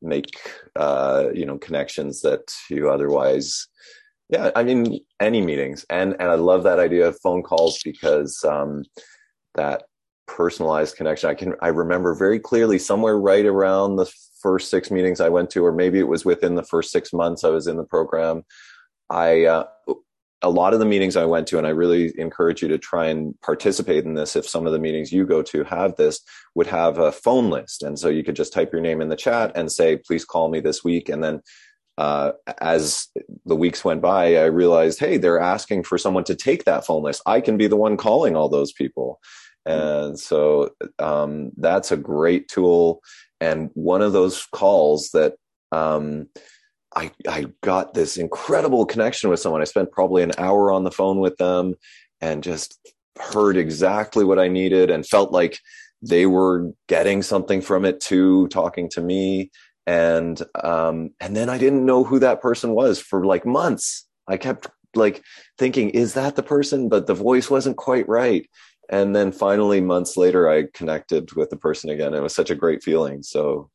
[0.00, 0.30] make
[0.74, 3.68] uh, you know connections that you otherwise
[4.30, 5.84] yeah i mean any meetings.
[5.90, 8.84] And and i love that idea of phone calls because um,
[9.54, 9.84] that
[10.32, 14.10] personalized connection i can i remember very clearly somewhere right around the
[14.40, 17.44] first six meetings i went to or maybe it was within the first six months
[17.44, 18.42] i was in the program
[19.10, 19.64] i uh,
[20.42, 23.06] a lot of the meetings I went to, and I really encourage you to try
[23.06, 24.34] and participate in this.
[24.34, 26.20] If some of the meetings you go to have this,
[26.56, 29.16] would have a phone list, and so you could just type your name in the
[29.16, 31.42] chat and say, "Please call me this week." And then,
[31.96, 33.08] uh, as
[33.46, 37.02] the weeks went by, I realized, hey, they're asking for someone to take that phone
[37.02, 37.22] list.
[37.26, 39.20] I can be the one calling all those people,
[39.64, 43.00] and so um, that's a great tool.
[43.40, 45.34] And one of those calls that
[45.70, 46.28] um,
[46.94, 49.62] I, I got this incredible connection with someone.
[49.62, 51.74] I spent probably an hour on the phone with them
[52.20, 52.78] and just
[53.18, 55.58] heard exactly what I needed and felt like
[56.02, 59.50] they were getting something from it too, talking to me.
[59.86, 64.06] And, um, and then I didn't know who that person was for like months.
[64.28, 65.22] I kept like
[65.58, 66.88] thinking, is that the person?
[66.88, 68.48] But the voice wasn't quite right.
[68.92, 72.12] And then finally, months later, I connected with the person again.
[72.12, 73.22] It was such a great feeling.
[73.22, 73.70] So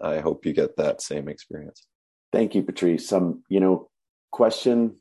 [0.00, 1.86] I hope you get that same experience.
[2.32, 3.08] Thank you, Patrice.
[3.08, 3.90] Some, you know,
[4.30, 4.94] question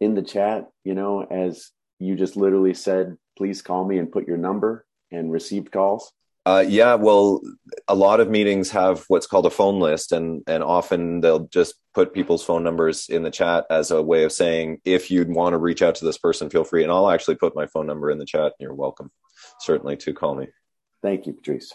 [0.00, 4.28] in the chat, you know, as you just literally said, please call me and put
[4.28, 6.12] your number and received calls.
[6.46, 7.42] Uh, yeah, well,
[7.86, 11.74] a lot of meetings have what's called a phone list, and and often they'll just
[11.94, 15.52] put people's phone numbers in the chat as a way of saying if you'd want
[15.52, 16.82] to reach out to this person, feel free.
[16.82, 18.44] And I'll actually put my phone number in the chat.
[18.44, 19.10] And you're welcome,
[19.60, 20.48] certainly, to call me.
[21.02, 21.74] Thank you, Patrice.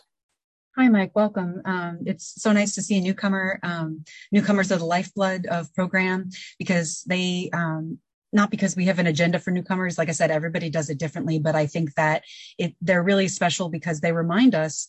[0.78, 1.16] Hi, Mike.
[1.16, 1.62] Welcome.
[1.64, 3.60] Um, it's so nice to see a newcomer.
[3.64, 8.00] Um, newcomers are the lifeblood of program because they, um,
[8.34, 9.98] not because we have an agenda for newcomers.
[9.98, 12.24] Like I said, everybody does it differently, but I think that
[12.58, 14.88] it, they're really special because they remind us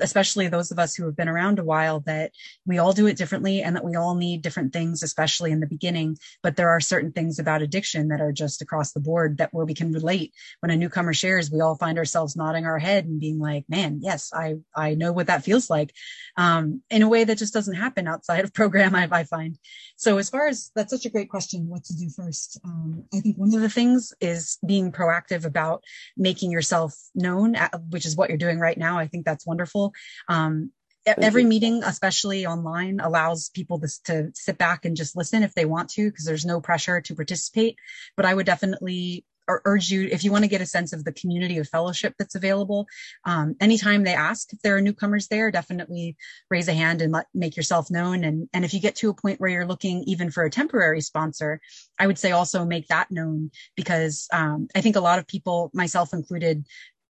[0.00, 2.32] especially those of us who have been around a while, that
[2.66, 5.66] we all do it differently and that we all need different things, especially in the
[5.66, 6.18] beginning.
[6.42, 9.64] But there are certain things about addiction that are just across the board that where
[9.64, 10.32] we can relate.
[10.60, 14.00] When a newcomer shares, we all find ourselves nodding our head and being like, man,
[14.02, 15.92] yes, I, I know what that feels like.
[16.36, 19.58] Um, in a way that just doesn't happen outside of program, I, I find.
[19.96, 22.60] So as far as that's such a great question, what to do first.
[22.64, 25.84] Um, I think one of the things is being proactive about
[26.16, 27.56] making yourself known,
[27.90, 28.98] which is what you're doing right now.
[28.98, 29.87] I think that's wonderful
[30.28, 30.72] um,
[31.06, 35.64] every meeting, especially online, allows people to, to sit back and just listen if they
[35.64, 37.76] want to, because there's no pressure to participate.
[38.16, 41.12] But I would definitely urge you if you want to get a sense of the
[41.12, 42.86] community of fellowship that's available
[43.24, 46.16] um, anytime they ask if there are newcomers there definitely
[46.50, 49.14] raise a hand and let make yourself known and and if you get to a
[49.14, 51.60] point where you're looking even for a temporary sponsor
[51.98, 55.70] i would say also make that known because um, i think a lot of people
[55.72, 56.64] myself included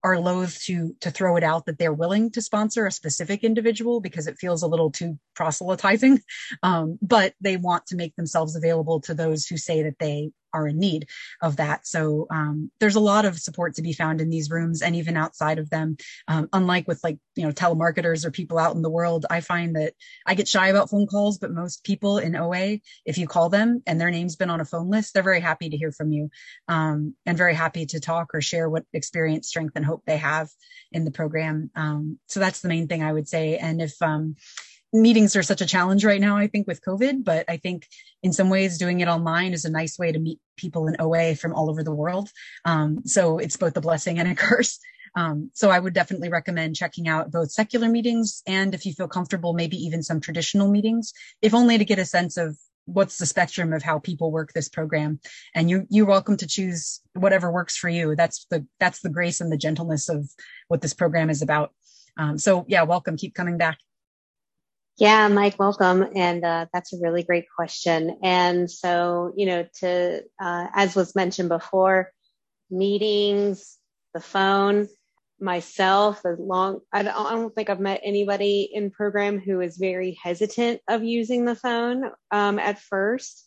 [0.04, 4.00] are loath to to throw it out that they're willing to sponsor a specific individual
[4.00, 6.20] because it feels a little too proselytizing.
[6.64, 10.68] Um, but they want to make themselves available to those who say that they are
[10.68, 11.08] in need
[11.42, 11.86] of that.
[11.88, 15.18] So um, there's a lot of support to be found in these rooms and even
[15.18, 15.98] outside of them.
[16.28, 19.76] Um, unlike with like you know telemarketers or people out in the world, I find
[19.76, 19.94] that
[20.26, 23.82] I get shy about phone calls, but most people in OA, if you call them
[23.86, 26.30] and their name's been on a phone list, they're very happy to hear from you
[26.68, 30.50] um, and very happy to talk or share what experience, strength, and hope they have
[30.92, 31.70] in the program.
[31.76, 33.58] Um, so that's the main thing I would say.
[33.58, 34.36] And if um,
[35.02, 37.88] meetings are such a challenge right now, I think, with COVID, but I think
[38.24, 41.36] in some ways doing it online is a nice way to meet people in OA
[41.36, 42.30] from all over the world.
[42.66, 44.80] Um, so it's both a blessing and a curse.
[45.16, 49.08] Um, so I would definitely recommend checking out both secular meetings and if you feel
[49.08, 53.26] comfortable, maybe even some traditional meetings, if only to get a sense of what's the
[53.26, 55.20] spectrum of how people work this program.
[55.56, 58.16] And you you're welcome to choose whatever works for you.
[58.16, 60.30] That's the that's the grace and the gentleness of
[60.68, 61.74] what this program is about.
[62.18, 63.18] Um, so yeah welcome.
[63.18, 63.80] Keep coming back
[64.98, 66.08] yeah, Mike, welcome.
[66.16, 68.20] And uh, that's a really great question.
[68.24, 72.12] And so, you know, to, uh, as was mentioned before,
[72.72, 73.78] meetings,
[74.14, 74.88] the phone,
[75.40, 79.78] myself, as long, I don't, I don't think I've met anybody in program who is
[79.78, 83.46] very hesitant of using the phone um, at first.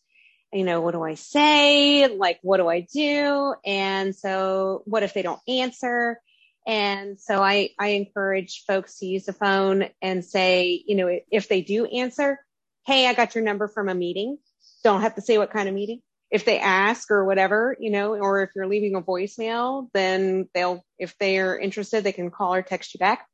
[0.53, 2.09] You know, what do I say?
[2.09, 3.55] Like, what do I do?
[3.65, 6.19] And so, what if they don't answer?
[6.67, 11.49] And so I, I encourage folks to use the phone and say, you know, if
[11.49, 12.39] they do answer,
[12.87, 14.39] Hey, I got your number from a meeting.
[14.83, 16.01] Don't have to say what kind of meeting.
[16.31, 20.85] If they ask or whatever, you know, or if you're leaving a voicemail, then they'll,
[20.99, 23.27] if they're interested, they can call or text you back.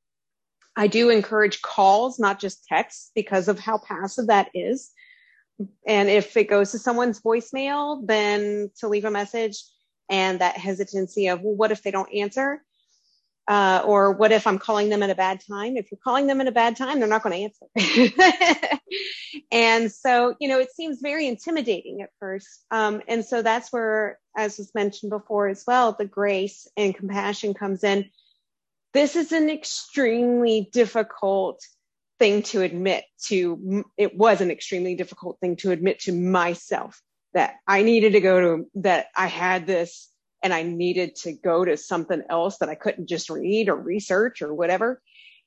[0.74, 4.90] I do encourage calls, not just texts because of how passive that is.
[5.86, 9.62] And if it goes to someone's voicemail, then to leave a message
[10.10, 12.62] and that hesitancy of, well, what if they don't answer?
[13.48, 15.76] Uh, or what if I'm calling them at a bad time?
[15.76, 18.78] If you're calling them at a bad time, they're not going to answer.
[19.52, 22.64] and so, you know, it seems very intimidating at first.
[22.72, 27.54] Um, and so that's where, as was mentioned before as well, the grace and compassion
[27.54, 28.10] comes in.
[28.92, 31.62] This is an extremely difficult
[32.18, 33.84] thing to admit to.
[33.96, 37.00] It was an extremely difficult thing to admit to myself
[37.32, 40.10] that I needed to go to, that I had this
[40.42, 44.42] and I needed to go to something else that I couldn't just read or research
[44.42, 45.00] or whatever.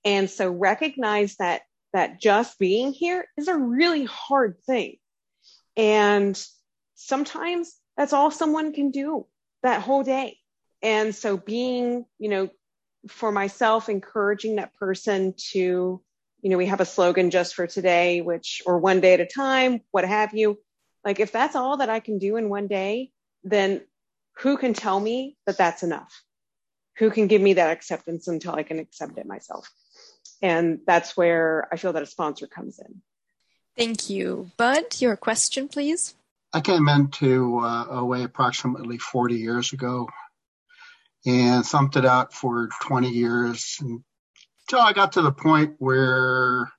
[0.03, 1.61] And so recognize that
[1.93, 4.97] that just being here is a really hard thing.
[5.75, 6.41] And
[6.95, 9.25] sometimes that's all someone can do
[9.63, 10.37] that whole day.
[10.81, 12.49] And so being, you know,
[13.07, 16.01] for myself, encouraging that person to,
[16.41, 19.25] you know, we have a slogan just for today, which, or one day at a
[19.25, 20.59] time, what have you.
[21.03, 23.11] Like if that's all that I can do in one day,
[23.43, 23.81] then
[24.41, 26.23] who can tell me that that's enough?
[26.97, 29.69] Who can give me that acceptance until I can accept it myself?
[30.41, 33.01] And that's where I feel that a sponsor comes in.
[33.77, 34.51] Thank you.
[34.57, 36.15] Bud, your question, please.
[36.53, 40.09] I came into uh, OA approximately 40 years ago
[41.25, 46.71] and thumped it out for 20 years until I got to the point where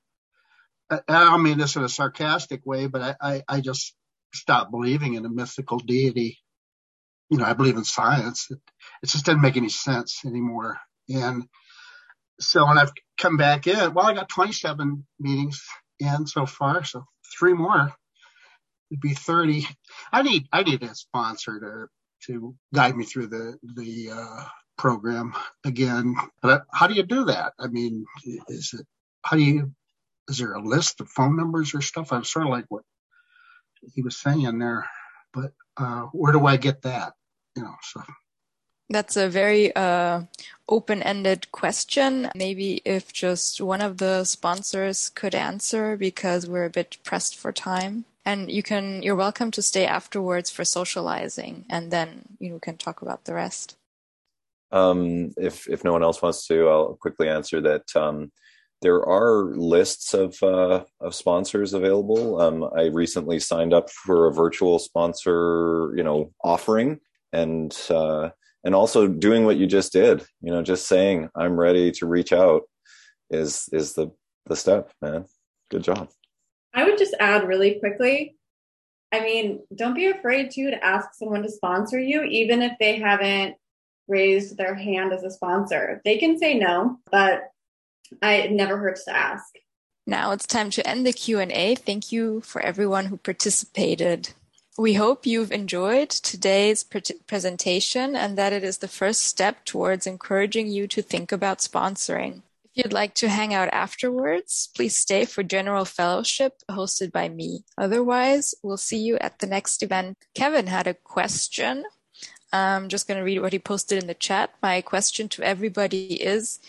[0.89, 3.95] I don't mean this in a sarcastic way, but I, I, I just
[4.33, 6.39] stopped believing in a mythical deity
[7.31, 8.47] you know, I believe in science.
[8.51, 8.59] It,
[9.01, 10.77] it just doesn't make any sense anymore.
[11.09, 11.45] And
[12.39, 15.63] so when I've come back in, well, I got 27 meetings
[15.99, 17.05] in so far, so
[17.39, 17.93] three more.
[18.91, 19.65] It'd be 30.
[20.11, 21.87] I need I need a sponsor to
[22.27, 24.43] to guide me through the the uh,
[24.77, 25.33] program
[25.63, 26.15] again.
[26.41, 27.53] But how do you do that?
[27.57, 28.05] I mean,
[28.49, 28.85] is it
[29.23, 29.71] how do you
[30.27, 32.11] is there a list of phone numbers or stuff?
[32.11, 32.83] I'm sort of like what
[33.93, 34.85] he was saying there,
[35.33, 37.13] but uh, where do I get that?
[37.55, 38.01] You know, so.
[38.89, 40.23] That's a very uh,
[40.67, 42.29] open-ended question.
[42.35, 47.53] Maybe if just one of the sponsors could answer because we're a bit pressed for
[47.53, 48.03] time.
[48.25, 53.01] And you can, you're welcome to stay afterwards for socializing, and then you can talk
[53.01, 53.77] about the rest.
[54.71, 57.93] Um, if if no one else wants to, I'll quickly answer that.
[57.95, 58.31] Um,
[58.81, 62.39] there are lists of uh, of sponsors available.
[62.39, 66.99] Um, I recently signed up for a virtual sponsor, you know, offering
[67.33, 68.29] and uh,
[68.63, 70.23] and also doing what you just did.
[70.41, 72.63] You know, just saying I'm ready to reach out
[73.29, 74.11] is is the
[74.45, 75.25] the step, man.
[75.69, 76.09] Good job.
[76.73, 78.35] I would just add really quickly.
[79.11, 82.97] I mean, don't be afraid to to ask someone to sponsor you, even if they
[82.97, 83.55] haven't
[84.07, 86.01] raised their hand as a sponsor.
[86.05, 87.43] They can say no, but
[88.21, 89.45] I, it never hurts to ask.
[90.07, 91.75] Now it's time to end the Q&A.
[91.75, 94.33] Thank you for everyone who participated.
[94.77, 96.85] We hope you've enjoyed today's
[97.27, 102.43] presentation and that it is the first step towards encouraging you to think about sponsoring.
[102.63, 107.65] If you'd like to hang out afterwards, please stay for general fellowship hosted by me.
[107.77, 110.17] Otherwise, we'll see you at the next event.
[110.35, 111.83] Kevin had a question.
[112.53, 114.53] I'm just going to read what he posted in the chat.
[114.61, 116.59] My question to everybody is,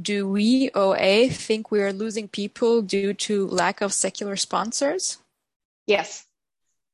[0.00, 5.18] do we OA think we are losing people due to lack of secular sponsors?
[5.86, 6.24] Yes.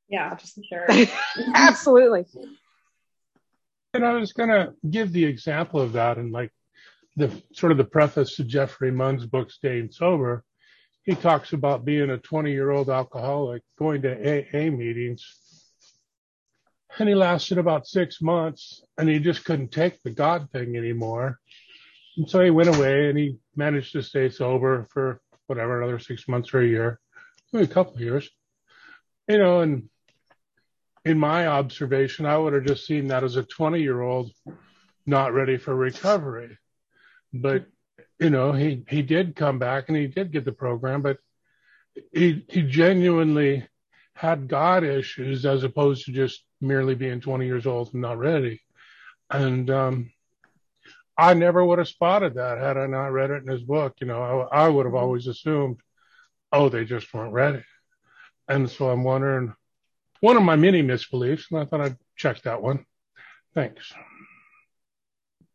[0.09, 0.87] Yeah, just sure.
[1.55, 2.27] Absolutely.
[3.95, 6.53] And I was going to give the example of that in like
[7.17, 10.45] the sort of the preface to Jeffrey Munn's book, Staying Sober.
[11.05, 15.27] He talks about being a 20 year old alcoholic, going to AA meetings.
[16.99, 21.39] And he lasted about six months and he just couldn't take the God thing anymore.
[22.17, 26.27] And so he went away and he managed to stay sober for whatever, another six
[26.29, 26.99] months or a year,
[27.53, 28.29] maybe a couple of years.
[29.29, 29.89] You know, and
[31.05, 34.31] in my observation, I would have just seen that as a 20 year old
[35.07, 36.59] not ready for recovery.
[37.33, 37.67] But,
[38.19, 41.19] you know, he, he did come back and he did get the program, but
[42.13, 43.67] he, he genuinely
[44.15, 48.61] had God issues as opposed to just merely being 20 years old and not ready.
[49.31, 50.11] And, um,
[51.19, 53.97] I never would have spotted that had I not read it in his book.
[54.01, 55.79] You know, I, I would have always assumed,
[56.53, 57.65] oh, they just weren't ready.
[58.47, 59.53] And so I'm wondering,
[60.21, 62.85] one of my many misbeliefs, and I thought I'd check that one.
[63.55, 63.93] Thanks.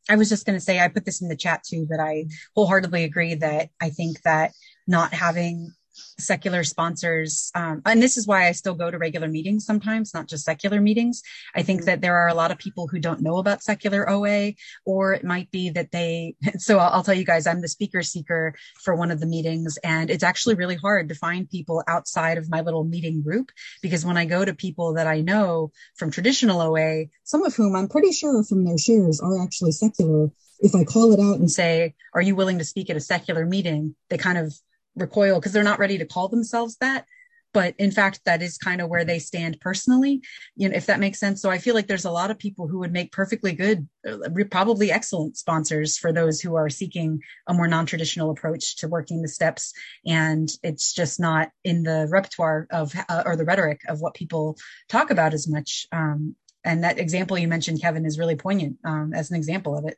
[0.09, 2.25] I was just going to say, I put this in the chat too, but I
[2.55, 4.51] wholeheartedly agree that I think that
[4.85, 5.73] not having
[6.19, 10.27] secular sponsors um, and this is why i still go to regular meetings sometimes not
[10.27, 11.21] just secular meetings
[11.55, 11.87] i think mm-hmm.
[11.87, 14.53] that there are a lot of people who don't know about secular oa
[14.85, 18.01] or it might be that they so I'll, I'll, tell you guys i'm the speaker
[18.01, 22.37] seeker for one of the meetings and it's actually really hard to find people outside
[22.37, 23.51] of my little meeting group
[23.81, 27.75] because when i go to people that i know from traditional oa some of whom
[27.75, 30.29] i'm pretty sure from their shares are actually secular
[30.59, 33.45] if i call it out and say are you willing to speak at a secular
[33.45, 34.53] meeting they kind of
[34.95, 37.05] recoil because they're not ready to call themselves that.
[37.53, 40.21] But in fact that is kind of where they stand personally
[40.55, 41.41] you know if that makes sense.
[41.41, 44.17] So i feel like there's a lot of people who would make perfectly good uh,
[44.49, 49.27] probably excellent sponsors for those who are seeking a more non-traditional approach to working the
[49.27, 49.73] steps.
[50.05, 54.57] And it's just not in the repertoire of uh, or the rhetoric of what people
[54.89, 55.87] talk about as much.
[55.91, 59.85] Um, and that example you mentioned kevin is really poignant um, as an example of
[59.85, 59.97] it.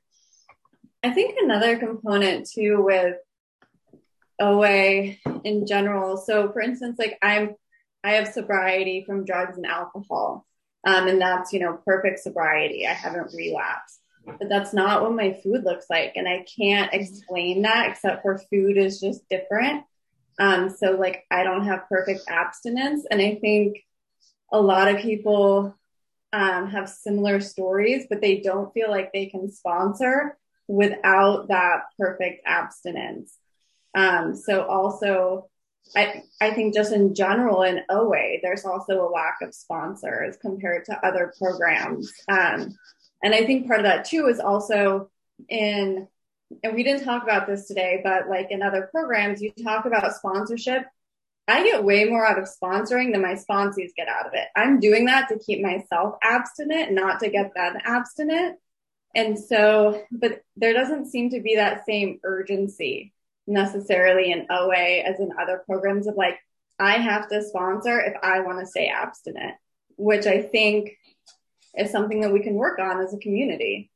[1.03, 3.15] I think another component too with
[4.39, 6.17] OA in general.
[6.17, 7.55] So, for instance, like I'm,
[8.03, 10.45] I have sobriety from drugs and alcohol,
[10.85, 12.85] um, and that's you know perfect sobriety.
[12.87, 17.63] I haven't relapsed, but that's not what my food looks like, and I can't explain
[17.63, 19.83] that except for food is just different.
[20.37, 23.77] Um, so, like I don't have perfect abstinence, and I think
[24.51, 25.75] a lot of people
[26.33, 30.37] um, have similar stories, but they don't feel like they can sponsor
[30.67, 33.37] without that perfect abstinence.
[33.95, 35.49] Um, so also,
[35.95, 40.85] I, I think just in general in OA, there's also a lack of sponsors compared
[40.85, 42.11] to other programs.
[42.27, 42.77] Um,
[43.23, 45.09] and I think part of that too is also
[45.49, 46.07] in,
[46.63, 50.13] and we didn't talk about this today, but like in other programs, you talk about
[50.15, 50.83] sponsorship.
[51.47, 54.47] I get way more out of sponsoring than my sponsees get out of it.
[54.55, 58.57] I'm doing that to keep myself abstinent, not to get them abstinent.
[59.13, 63.13] And so, but there doesn't seem to be that same urgency
[63.47, 66.39] necessarily in OA as in other programs of like,
[66.79, 69.55] I have to sponsor if I want to stay abstinent,
[69.97, 70.91] which I think
[71.77, 73.91] is something that we can work on as a community.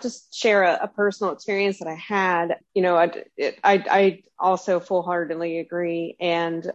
[0.00, 2.58] Just share a, a personal experience that I had.
[2.74, 6.16] You know, I, it, I, I also full heartedly agree.
[6.20, 6.70] And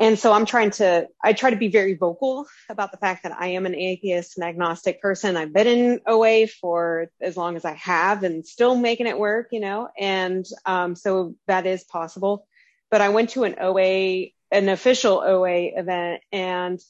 [0.00, 3.36] and so I'm trying to, I try to be very vocal about the fact that
[3.38, 5.36] I am an atheist and agnostic person.
[5.36, 9.48] I've been in OA for as long as I have and still making it work,
[9.52, 12.46] you know, and um, so that is possible.
[12.90, 16.80] But I went to an OA, an official OA event, and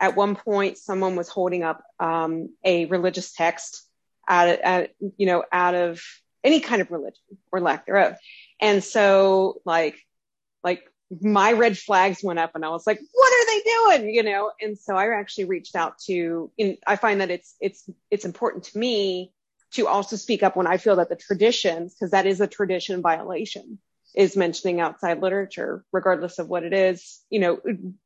[0.00, 3.86] at one point someone was holding up um, a religious text
[4.26, 4.86] out of,
[5.18, 6.02] you know, out of
[6.42, 7.22] any kind of religion
[7.52, 8.16] or lack thereof.
[8.58, 9.98] And so like,
[10.62, 13.62] like my red flags went up and I was like, what are they
[14.04, 14.14] doing?
[14.14, 14.52] You know?
[14.60, 18.64] And so I actually reached out to, in, I find that it's, it's, it's important
[18.64, 19.32] to me
[19.72, 23.02] to also speak up when I feel that the traditions, because that is a tradition
[23.02, 23.78] violation,
[24.14, 27.60] is mentioning outside literature, regardless of what it is, you know,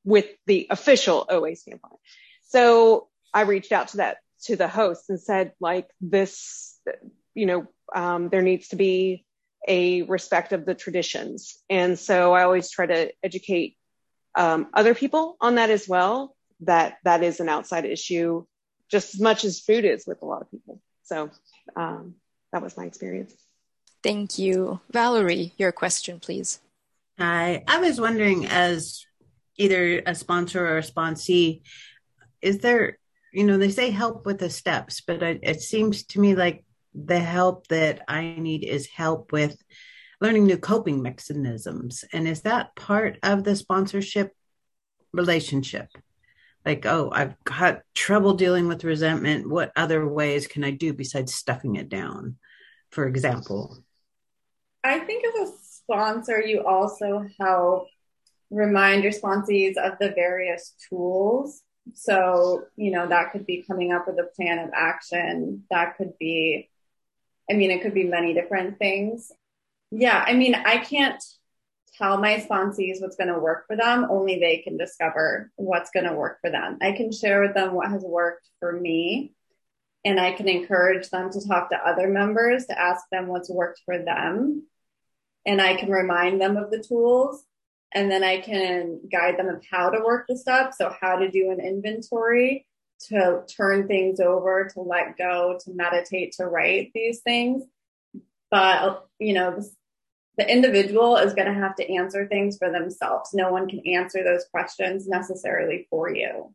[0.05, 2.01] with the official OA standpoint.
[2.44, 6.78] So I reached out to that, to the host and said, like, this,
[7.35, 9.26] you know, um, there needs to be
[9.66, 11.59] a respect of the traditions.
[11.68, 13.76] And so I always try to educate
[14.35, 18.44] um, other people on that as well, that that is an outside issue
[18.90, 20.80] just as much as food is with a lot of people.
[21.02, 21.30] So
[21.76, 22.14] um,
[22.52, 23.35] that was my experience.
[24.02, 24.80] Thank you.
[24.90, 26.60] Valerie, your question, please.
[27.18, 27.64] Hi.
[27.66, 29.05] I was wondering, as
[29.56, 31.62] either a sponsor or a sponsee,
[32.40, 32.98] is there,
[33.32, 36.64] you know, they say help with the steps, but it, it seems to me like
[36.94, 39.56] the help that I need is help with
[40.20, 42.05] learning new coping mechanisms.
[42.12, 44.32] And is that part of the sponsorship
[45.12, 45.89] relationship?
[46.65, 49.48] Like, oh, I've got trouble dealing with resentment.
[49.48, 52.36] What other ways can I do besides stuffing it down,
[52.90, 53.78] for example?
[54.85, 57.86] I think as a sponsor, you also help
[58.51, 61.62] remind your sponsees of the various tools.
[61.94, 65.65] So, you know, that could be coming up with a plan of action.
[65.70, 66.69] That could be
[67.51, 69.33] I mean, it could be many different things.
[69.91, 71.23] Yeah, I mean, I can't
[71.97, 74.07] tell my sponsees what's going to work for them.
[74.09, 76.79] Only they can discover what's going to work for them.
[76.81, 79.35] I can share with them what has worked for me,
[80.05, 83.83] and I can encourage them to talk to other members to ask them what's worked
[83.85, 84.66] for them.
[85.45, 87.45] And I can remind them of the tools,
[87.93, 90.79] and then I can guide them of how to work the steps.
[90.79, 92.66] So, how to do an inventory
[93.07, 97.65] to turn things over, to let go, to meditate, to write these things.
[98.51, 99.62] But, you know,
[100.37, 103.31] the individual is going to have to answer things for themselves.
[103.35, 106.55] No one can answer those questions necessarily for you.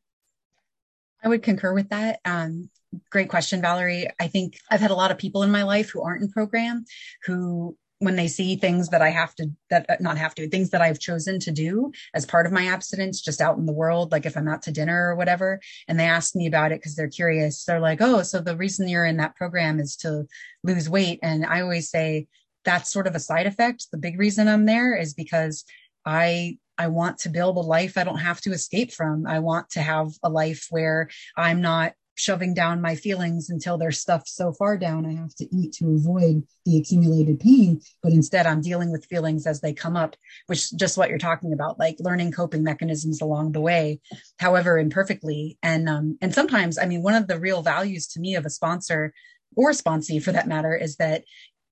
[1.24, 2.20] I would concur with that.
[2.26, 2.70] Um,
[3.10, 4.08] great question, Valerie.
[4.20, 6.86] I think I've had a lot of people in my life who aren't in program
[7.26, 10.72] who when they see things that I have to, that uh, not have to, things
[10.72, 14.12] that I've chosen to do as part of my abstinence, just out in the world,
[14.12, 16.96] like if I'm out to dinner or whatever, and they ask me about it because
[16.96, 17.64] they're curious.
[17.64, 20.26] They're like, oh, so the reason you're in that program is to
[20.64, 21.20] lose weight.
[21.24, 22.28] And I always say
[22.66, 23.88] that's sort of a side effect.
[23.92, 25.66] The big reason I'm there is because
[26.06, 29.28] I I want to build a life I don't have to escape from.
[29.28, 33.92] I want to have a life where I'm not shoving down my feelings until they're
[33.92, 37.82] stuffed so far down I have to eat to avoid the accumulated pain.
[38.02, 40.16] But instead, I'm dealing with feelings as they come up,
[40.48, 44.00] which just what you're talking about, like learning coping mechanisms along the way,
[44.38, 45.58] however imperfectly.
[45.64, 48.50] And um, and sometimes, I mean, one of the real values to me of a
[48.50, 49.14] sponsor
[49.56, 51.24] or sponsee for that matter is that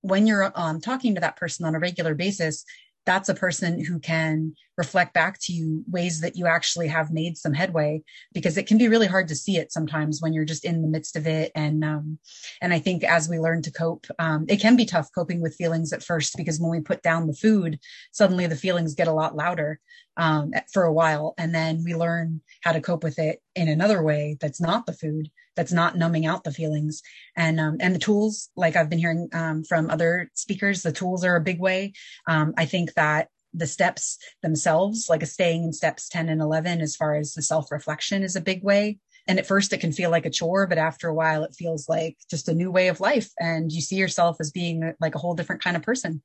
[0.02, 2.64] when you're um, talking to that person on a regular basis,
[3.06, 7.34] that's a person who can reflect back to you ways that you actually have made
[7.36, 8.02] some headway
[8.32, 10.88] because it can be really hard to see it sometimes when you're just in the
[10.94, 11.50] midst of it.
[11.54, 12.18] And um,
[12.62, 15.60] and i think as we learn to cope um, it can be tough coping with
[15.62, 17.78] feelings at first because when we put down the food
[18.12, 19.80] suddenly the feelings get a lot louder
[20.16, 21.34] um, for a while.
[21.38, 24.92] And then we learn how to cope with it in another way that's not the
[24.92, 27.02] food that's not numbing out the feelings.
[27.36, 31.24] And um, and the tools like i've been hearing um, from other speakers the tools
[31.24, 31.92] are a big way.
[32.26, 36.80] Um, i think that the steps themselves like a staying in steps 10 and 11
[36.80, 40.10] as far as the self-reflection is a big way and at first it can feel
[40.10, 43.00] like a chore but after a while it feels like just a new way of
[43.00, 46.22] life and you see yourself as being like a whole different kind of person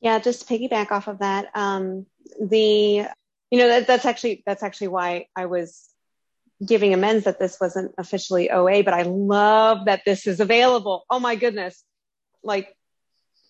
[0.00, 2.06] yeah just piggyback off of that um,
[2.40, 3.06] the
[3.50, 5.92] you know that, that's actually that's actually why i was
[6.64, 11.04] giving amends that this wasn't officially OA, but I love that this is available.
[11.10, 11.82] Oh my goodness.
[12.42, 12.74] Like,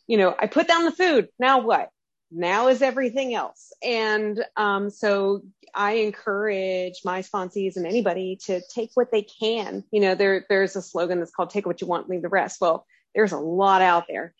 [0.06, 1.28] you know, I put down the food.
[1.38, 1.90] Now what?
[2.34, 3.72] Now is everything else.
[3.82, 5.42] And um, so
[5.74, 9.84] I encourage my sponsees and anybody to take what they can.
[9.90, 12.60] You know, there there's a slogan that's called take what you want, leave the rest.
[12.60, 14.34] Well, there's a lot out there.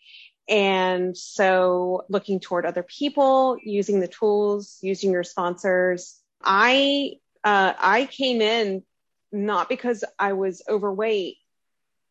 [0.49, 6.19] And so looking toward other people, using the tools, using your sponsors.
[6.43, 7.13] I
[7.43, 8.83] uh, I came in
[9.31, 11.37] not because I was overweight.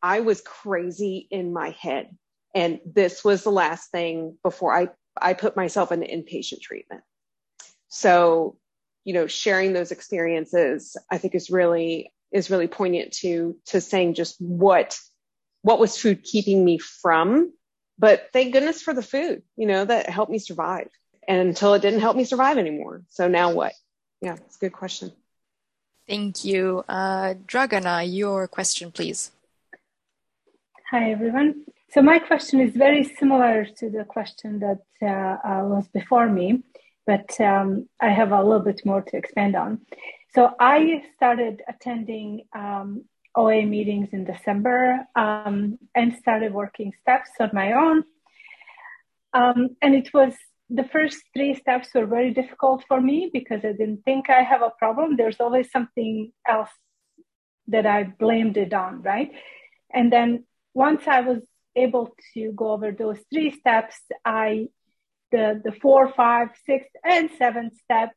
[0.03, 2.17] I was crazy in my head.
[2.55, 4.89] And this was the last thing before I,
[5.21, 7.03] I put myself in inpatient treatment.
[7.89, 8.57] So,
[9.05, 14.15] you know, sharing those experiences, I think is really, is really poignant to, to saying
[14.15, 14.99] just what,
[15.63, 17.53] what was food keeping me from.
[17.99, 20.89] But thank goodness for the food, you know, that helped me survive
[21.29, 23.03] and until it didn't help me survive anymore.
[23.09, 23.73] So now what?
[24.21, 25.13] Yeah, it's a good question.
[26.09, 26.85] Thank you.
[26.89, 29.31] Uh, Dragana, your question, please.
[30.91, 31.65] Hi, everyone.
[31.93, 35.07] So my question is very similar to the question that uh,
[35.47, 36.63] uh, was before me,
[37.07, 39.83] but um, I have a little bit more to expand on.
[40.35, 43.05] So I started attending um,
[43.37, 48.05] OA meetings in December um, and started working steps on my own.
[49.35, 50.33] Um, and it was
[50.71, 54.63] the first three steps were very difficult for me because I didn't think I have
[54.63, 55.17] a problem.
[55.17, 56.71] There's always something else
[57.67, 59.31] that I blamed it on, right?
[59.93, 61.43] And then once I was
[61.77, 64.69] able to go over those three steps, I
[65.31, 68.11] the the four, five, six, and seventh step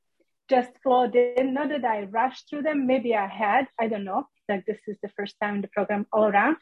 [0.49, 1.53] just flowed in.
[1.53, 2.87] Not that I rushed through them.
[2.87, 3.67] Maybe I had.
[3.79, 4.27] I don't know.
[4.47, 6.57] Like this is the first time in the program all around.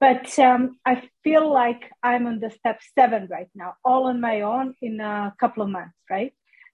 [0.00, 4.42] But um, I feel like I'm on the step seven right now, all on my
[4.42, 6.32] own in a couple of months, right?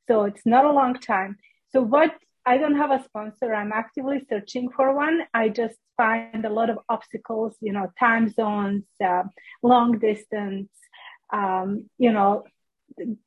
[0.09, 1.39] So it's not a long time.
[1.73, 2.15] So what
[2.47, 3.55] I don't have a sponsor.
[3.55, 5.23] I'm actively searching for one.
[5.33, 9.23] I just find a lot of obstacles, you know, time zones, uh,
[9.63, 10.69] long distance,
[11.33, 12.45] um, you know,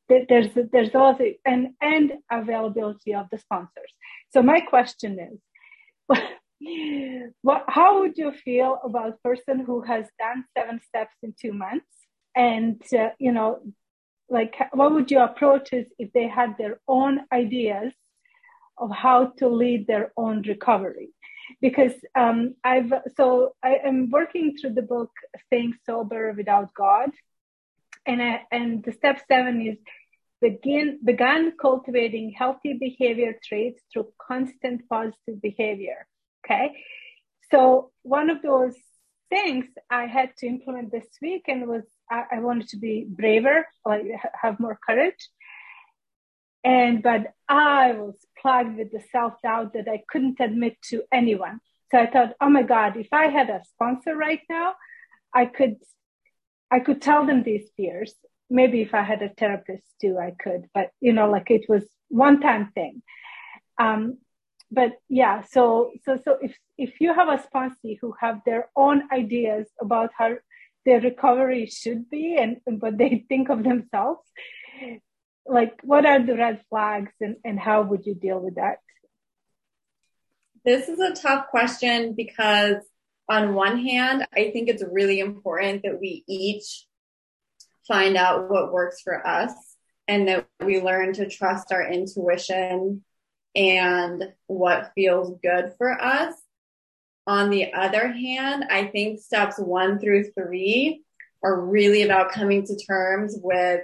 [0.08, 3.92] there's there's also and and availability of the sponsors.
[4.30, 5.40] So my question is,
[7.42, 11.54] what, how would you feel about a person who has done seven steps in two
[11.54, 11.86] months
[12.36, 13.60] and uh, you know
[14.30, 17.94] like what would your approach is if they had their own ideas
[18.78, 21.10] of how to lead their own recovery
[21.62, 25.12] because um, i've so i am working through the book
[25.46, 27.10] staying sober without god
[28.06, 29.78] and I, and the step seven is
[30.42, 36.06] begin began cultivating healthy behavior traits through constant positive behavior
[36.50, 36.84] Okay.
[37.52, 38.76] So one of those
[39.30, 43.68] things I had to implement this week and was I, I wanted to be braver,
[43.86, 44.06] like
[44.42, 45.30] have more courage.
[46.64, 51.60] And but I was plagued with the self-doubt that I couldn't admit to anyone.
[51.92, 54.74] So I thought, oh my God, if I had a sponsor right now,
[55.34, 55.78] I could
[56.70, 58.14] I could tell them these fears.
[58.50, 61.86] Maybe if I had a therapist too, I could, but you know, like it was
[62.10, 63.02] one time thing.
[63.80, 64.18] Um,
[64.72, 69.04] but yeah so so so if if you have a sponsee who have their own
[69.12, 70.36] ideas about how
[70.86, 74.22] their recovery should be and what they think of themselves
[75.48, 78.80] like what are the red flags and, and how would you deal with that?
[80.66, 82.78] This is a tough question because
[83.30, 86.86] on one hand i think it's really important that we each
[87.88, 89.54] find out what works for us
[90.08, 93.04] and that we learn to trust our intuition
[93.56, 96.34] and what feels good for us.
[97.26, 101.04] On the other hand, I think steps one through three
[101.44, 103.82] are really about coming to terms with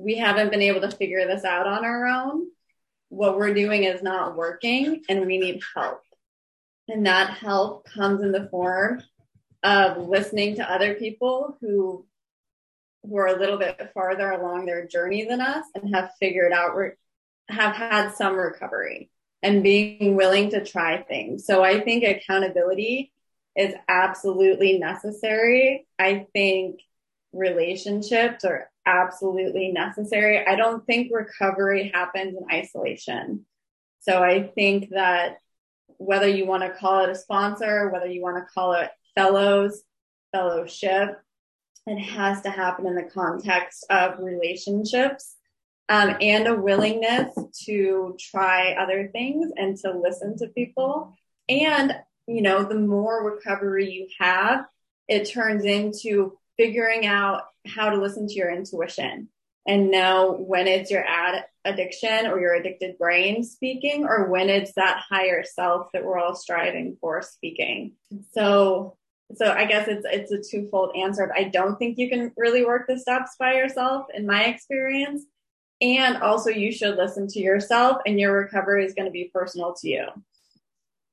[0.00, 2.46] we haven't been able to figure this out on our own.
[3.08, 6.02] What we're doing is not working and we need help.
[6.88, 9.02] And that help comes in the form
[9.62, 12.06] of listening to other people who
[13.02, 16.76] who are a little bit farther along their journey than us and have figured out
[17.48, 19.10] have had some recovery
[19.42, 21.46] and being willing to try things.
[21.46, 23.12] So I think accountability
[23.56, 25.86] is absolutely necessary.
[25.98, 26.80] I think
[27.32, 30.44] relationships are absolutely necessary.
[30.46, 33.46] I don't think recovery happens in isolation.
[34.00, 35.38] So I think that
[35.98, 39.82] whether you want to call it a sponsor, whether you want to call it fellows,
[40.32, 41.20] fellowship,
[41.86, 45.36] it has to happen in the context of relationships
[45.88, 47.34] um, and a willingness
[47.64, 51.14] to try other things and to listen to people.
[51.48, 51.94] And,
[52.26, 54.66] you know, the more recovery you have,
[55.08, 59.28] it turns into figuring out how to listen to your intuition
[59.66, 64.72] and know when it's your ad addiction or your addicted brain speaking or when it's
[64.74, 67.92] that higher self that we're all striving for speaking.
[68.32, 68.98] So
[69.36, 71.32] so I guess it's it's a twofold answer.
[71.34, 75.22] I don't think you can really work the steps by yourself in my experience.
[75.82, 79.74] And also, you should listen to yourself, and your recovery is going to be personal
[79.80, 80.04] to you.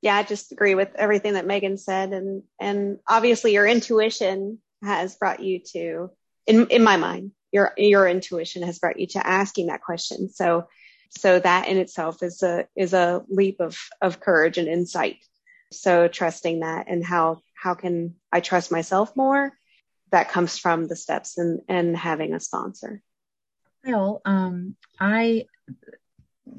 [0.02, 5.16] Yeah, I just agree with everything that Megan said, and and obviously, your intuition has
[5.16, 6.12] brought you to,
[6.46, 10.30] in in my mind, your your intuition has brought you to asking that question.
[10.30, 10.68] So,
[11.10, 15.18] so that in itself is a is a leap of of courage and insight.
[15.72, 19.52] So trusting that, and how how can I trust myself more?
[20.12, 23.02] That comes from the steps and and having a sponsor.
[23.88, 25.46] Well, um, I,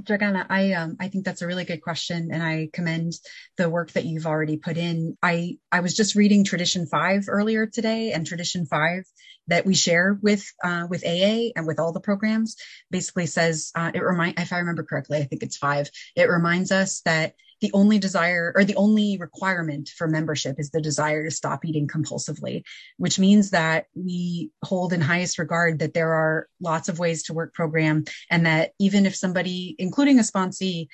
[0.02, 3.15] Dragana, I um, I think that's a really good question, and I commend
[3.56, 5.16] the work that you've already put in.
[5.23, 9.05] I I was just reading Tradition Five earlier today, and Tradition Five
[9.48, 12.56] that we share with uh, with AA and with all the programs
[12.90, 15.90] basically says uh, it remind if I remember correctly, I think it's five.
[16.15, 20.80] It reminds us that the only desire or the only requirement for membership is the
[20.80, 22.62] desire to stop eating compulsively,
[22.97, 27.35] which means that we hold in highest regard that there are lots of ways to
[27.35, 30.89] work program and that even if somebody, including a sponsee,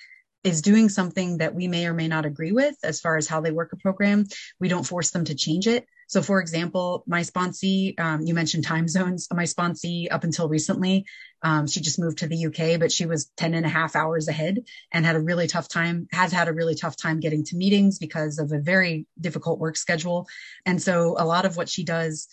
[0.44, 3.40] is doing something that we may or may not agree with as far as how
[3.40, 4.26] they work a program,
[4.60, 5.86] we don't force them to change it.
[6.06, 9.26] So, for example, my sponsee, um, you mentioned time zones.
[9.32, 11.06] My sponsee, up until recently,
[11.44, 14.28] um, she just moved to the UK, but she was 10 and a half hours
[14.28, 17.56] ahead and had a really tough time, has had a really tough time getting to
[17.56, 20.26] meetings because of a very difficult work schedule.
[20.64, 22.28] And so, a lot of what she does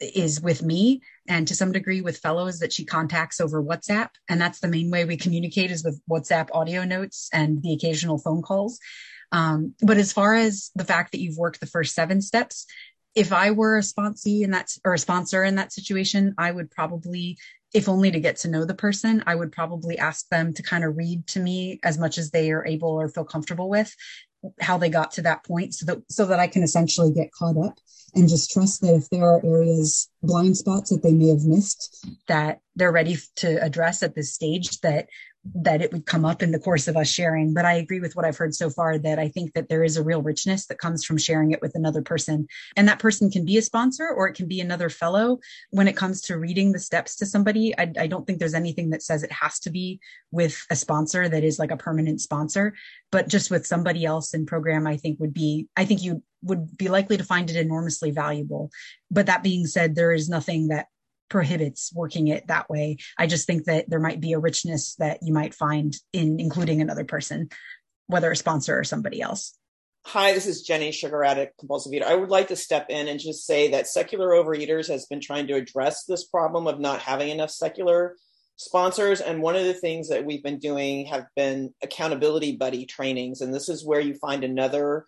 [0.00, 4.10] is with me and to some degree with fellows that she contacts over WhatsApp.
[4.28, 8.18] And that's the main way we communicate is with WhatsApp audio notes and the occasional
[8.18, 8.78] phone calls.
[9.32, 12.66] Um, but as far as the fact that you've worked the first seven steps,
[13.14, 16.70] if I were a sponsee in that or a sponsor in that situation, I would
[16.70, 17.38] probably,
[17.76, 20.82] if only to get to know the person, I would probably ask them to kind
[20.82, 23.94] of read to me as much as they are able or feel comfortable with
[24.60, 27.58] how they got to that point so that so that I can essentially get caught
[27.58, 27.78] up
[28.14, 32.06] and just trust that if there are areas blind spots that they may have missed
[32.28, 35.08] that they're ready to address at this stage that
[35.54, 37.54] that it would come up in the course of us sharing.
[37.54, 39.96] But I agree with what I've heard so far that I think that there is
[39.96, 42.46] a real richness that comes from sharing it with another person.
[42.76, 45.38] And that person can be a sponsor or it can be another fellow.
[45.70, 48.90] When it comes to reading the steps to somebody, I, I don't think there's anything
[48.90, 50.00] that says it has to be
[50.30, 52.74] with a sponsor that is like a permanent sponsor,
[53.10, 56.76] but just with somebody else in program, I think would be, I think you would
[56.76, 58.70] be likely to find it enormously valuable.
[59.10, 60.86] But that being said, there is nothing that
[61.28, 62.98] prohibits working it that way.
[63.18, 66.80] I just think that there might be a richness that you might find in including
[66.80, 67.48] another person,
[68.06, 69.56] whether a sponsor or somebody else.
[70.06, 72.06] Hi, this is Jenny, sugar addict, compulsive eater.
[72.06, 75.48] I would like to step in and just say that Secular Overeaters has been trying
[75.48, 78.14] to address this problem of not having enough secular
[78.54, 79.20] sponsors.
[79.20, 83.40] And one of the things that we've been doing have been accountability buddy trainings.
[83.40, 85.06] And this is where you find another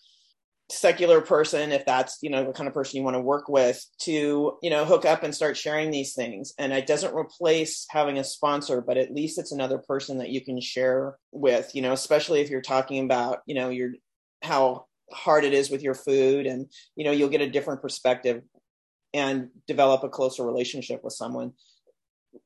[0.70, 3.82] secular person if that's you know the kind of person you want to work with
[3.98, 8.18] to you know hook up and start sharing these things and it doesn't replace having
[8.18, 11.92] a sponsor but at least it's another person that you can share with you know
[11.92, 13.92] especially if you're talking about you know your
[14.42, 16.66] how hard it is with your food and
[16.96, 18.42] you know you'll get a different perspective
[19.14, 21.52] and develop a closer relationship with someone.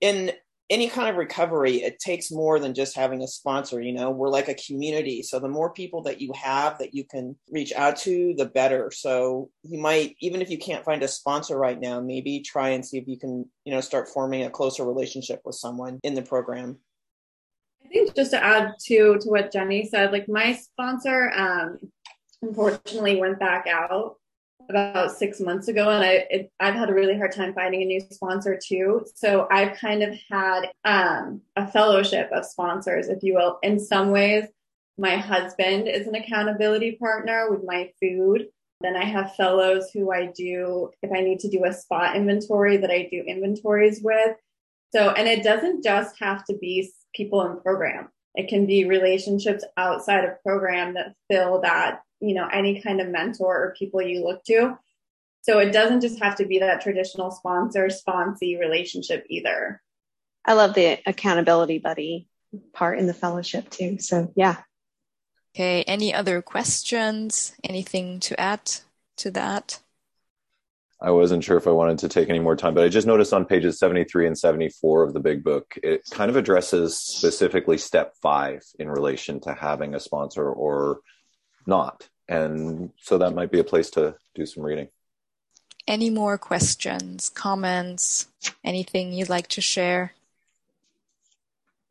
[0.01, 0.33] In
[0.73, 3.83] any kind of recovery, it takes more than just having a sponsor.
[3.83, 5.23] You know, we're like a community.
[5.23, 8.91] So the more people that you have that you can reach out to, the better.
[8.91, 12.85] So you might, even if you can't find a sponsor right now, maybe try and
[12.85, 16.23] see if you can, you know, start forming a closer relationship with someone in the
[16.23, 16.79] program.
[17.85, 21.79] I think just to add to to what Jenny said, like my sponsor, um,
[22.41, 24.17] unfortunately went back out
[24.73, 27.85] about six months ago, and I it, I've had a really hard time finding a
[27.85, 29.05] new sponsor too.
[29.15, 33.59] So I've kind of had um, a fellowship of sponsors, if you will.
[33.63, 34.45] In some ways,
[34.99, 38.49] my husband is an accountability partner with my food.
[38.81, 42.79] Then I have fellows who I do if I need to do a spot inventory
[42.79, 44.37] that I do inventories with.
[44.95, 48.09] So, and it doesn't just have to be people in program.
[48.35, 53.09] It can be relationships outside of program that fill that you know any kind of
[53.09, 54.79] mentor or people you look to.
[55.43, 59.83] So it doesn't just have to be that traditional sponsor sponsee relationship either.
[60.45, 62.29] I love the accountability buddy
[62.73, 63.99] part in the fellowship too.
[63.99, 64.59] So yeah.
[65.55, 67.55] Okay any other questions?
[67.65, 68.71] Anything to add
[69.19, 69.81] to that?
[71.03, 73.33] I wasn't sure if I wanted to take any more time, but I just noticed
[73.33, 78.15] on pages 73 and 74 of the big book, it kind of addresses specifically step
[78.23, 81.01] five in relation to having a sponsor or
[81.67, 84.89] not and so that might be a place to do some reading.
[85.87, 88.29] Any more questions, comments,
[88.65, 90.15] anything you'd like to share?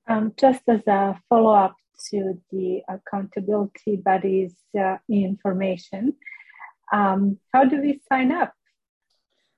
[0.08, 1.76] Um, just as a follow up
[2.10, 6.16] to the accountability buddies uh, information,
[6.92, 8.54] um, how do we sign up?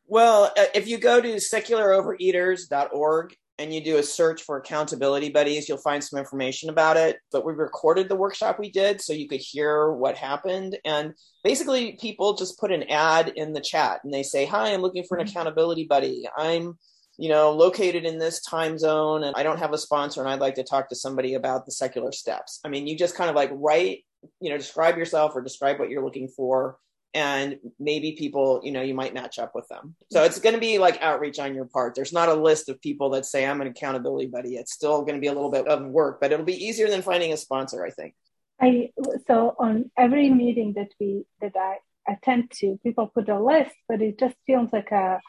[0.08, 5.70] Well, uh, if you go to secularovereaters.org and you do a search for accountability buddies,
[5.70, 7.18] you'll find some information about it.
[7.32, 10.78] But we recorded the workshop we did so you could hear what happened.
[10.86, 11.14] And
[11.44, 15.04] basically, people just put an ad in the chat and they say, Hi, I'm looking
[15.04, 15.32] for an mm-hmm.
[15.32, 16.28] accountability buddy.
[16.38, 16.78] I'm
[17.18, 20.40] you know, located in this time zone and I don't have a sponsor and I'd
[20.40, 22.60] like to talk to somebody about the secular steps.
[22.66, 24.00] I mean, you just kind of like write,
[24.42, 26.78] you know, describe yourself or describe what you're looking for
[27.14, 29.96] and maybe people you know you might match up with them.
[30.12, 31.96] So it's going to be like outreach on your part.
[31.96, 34.56] There's not a list of people that say i'm an accountability buddy.
[34.56, 37.02] It's still going to be a little bit of work but it'll be easier than
[37.02, 38.14] finding a sponsor i think.
[38.62, 38.92] I
[39.28, 41.78] so on every meeting that we that i
[42.08, 45.20] attend to people put a list but it just feels like a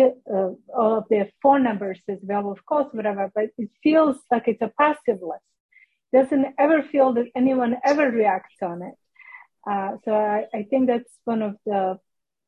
[0.00, 4.46] uh, all of their phone numbers is available of course whatever but it feels like
[4.46, 5.42] it's a passive list.
[6.12, 8.94] Doesn't ever feel that anyone ever reacts on it
[9.66, 11.98] uh, so I, I, think that's one of the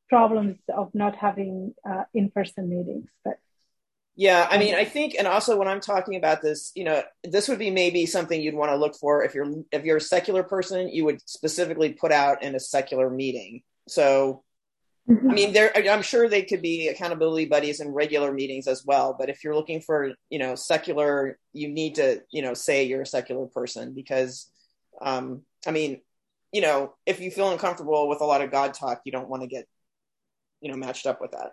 [0.08, 3.08] problems of not having uh, in-person meetings.
[3.24, 3.38] But
[4.16, 7.48] yeah, I mean, I think, and also when I'm talking about this, you know, this
[7.48, 10.42] would be maybe something you'd want to look for if you're if you're a secular
[10.42, 13.62] person, you would specifically put out in a secular meeting.
[13.88, 14.42] So,
[15.08, 15.30] mm-hmm.
[15.30, 19.16] I mean, there, I'm sure they could be accountability buddies in regular meetings as well.
[19.18, 23.02] But if you're looking for, you know, secular, you need to, you know, say you're
[23.02, 24.50] a secular person because,
[25.00, 26.02] um, I mean,
[26.52, 29.42] you know, if you feel uncomfortable with a lot of God talk, you don't want
[29.42, 29.66] to get,
[30.60, 31.52] you know, matched up with that.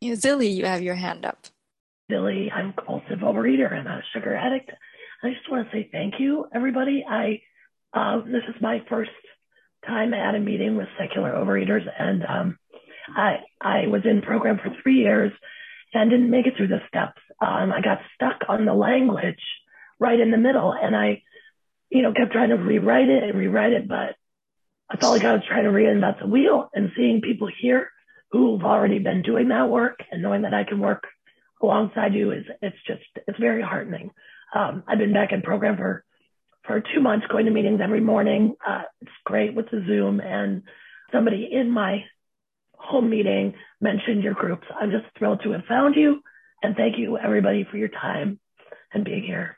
[0.00, 1.46] Yeah, Zilly, you have your hand up.
[2.10, 4.70] Zilly, I'm a compulsive overeater and a sugar addict.
[5.22, 7.04] I just want to say thank you, everybody.
[7.08, 7.40] I
[7.92, 9.10] uh, this is my first
[9.86, 12.58] time at a meeting with secular overeaters, and um,
[13.16, 15.32] I I was in program for three years
[15.92, 17.20] and didn't make it through the steps.
[17.40, 19.42] Um, I got stuck on the language
[19.98, 21.22] right in the middle, and I
[21.90, 24.16] you know, kept trying to rewrite it and rewrite it, but
[24.90, 27.90] I felt like I was trying to reinvent the wheel and seeing people here
[28.30, 31.04] who've already been doing that work and knowing that I can work
[31.62, 34.10] alongside you is it's just it's very heartening.
[34.54, 36.04] Um, I've been back in program for
[36.64, 38.54] for two months, going to meetings every morning.
[38.66, 40.62] Uh, it's great with the Zoom and
[41.12, 42.04] somebody in my
[42.74, 44.66] home meeting mentioned your groups.
[44.78, 46.22] I'm just thrilled to have found you
[46.62, 48.38] and thank you everybody for your time
[48.92, 49.57] and being here.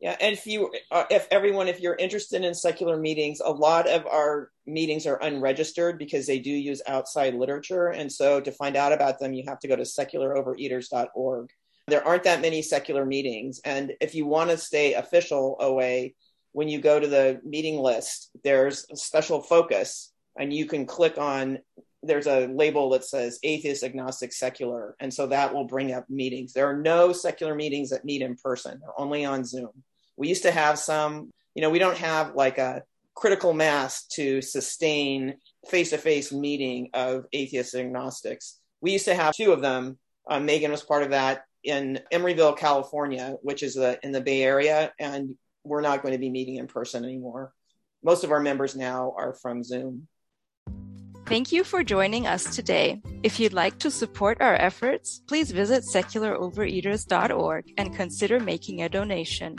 [0.00, 3.88] Yeah, and if you, uh, if everyone, if you're interested in secular meetings, a lot
[3.88, 8.76] of our meetings are unregistered because they do use outside literature, and so to find
[8.76, 11.50] out about them, you have to go to secularovereaters.org.
[11.88, 16.10] There aren't that many secular meetings, and if you want to stay official OA,
[16.52, 21.18] when you go to the meeting list, there's a special focus, and you can click
[21.18, 21.58] on.
[22.04, 26.52] There's a label that says atheist, agnostic, secular, and so that will bring up meetings.
[26.52, 29.70] There are no secular meetings that meet in person; they're only on Zoom.
[30.18, 32.82] We used to have some, you know, we don't have like a
[33.14, 35.36] critical mass to sustain
[35.68, 38.58] face to face meeting of atheists and agnostics.
[38.80, 39.98] We used to have two of them.
[40.28, 44.42] Uh, Megan was part of that in Emeryville, California, which is the, in the Bay
[44.42, 47.52] Area, and we're not going to be meeting in person anymore.
[48.02, 50.08] Most of our members now are from Zoom.
[51.26, 53.02] Thank you for joining us today.
[53.22, 59.58] If you'd like to support our efforts, please visit secularovereaters.org and consider making a donation.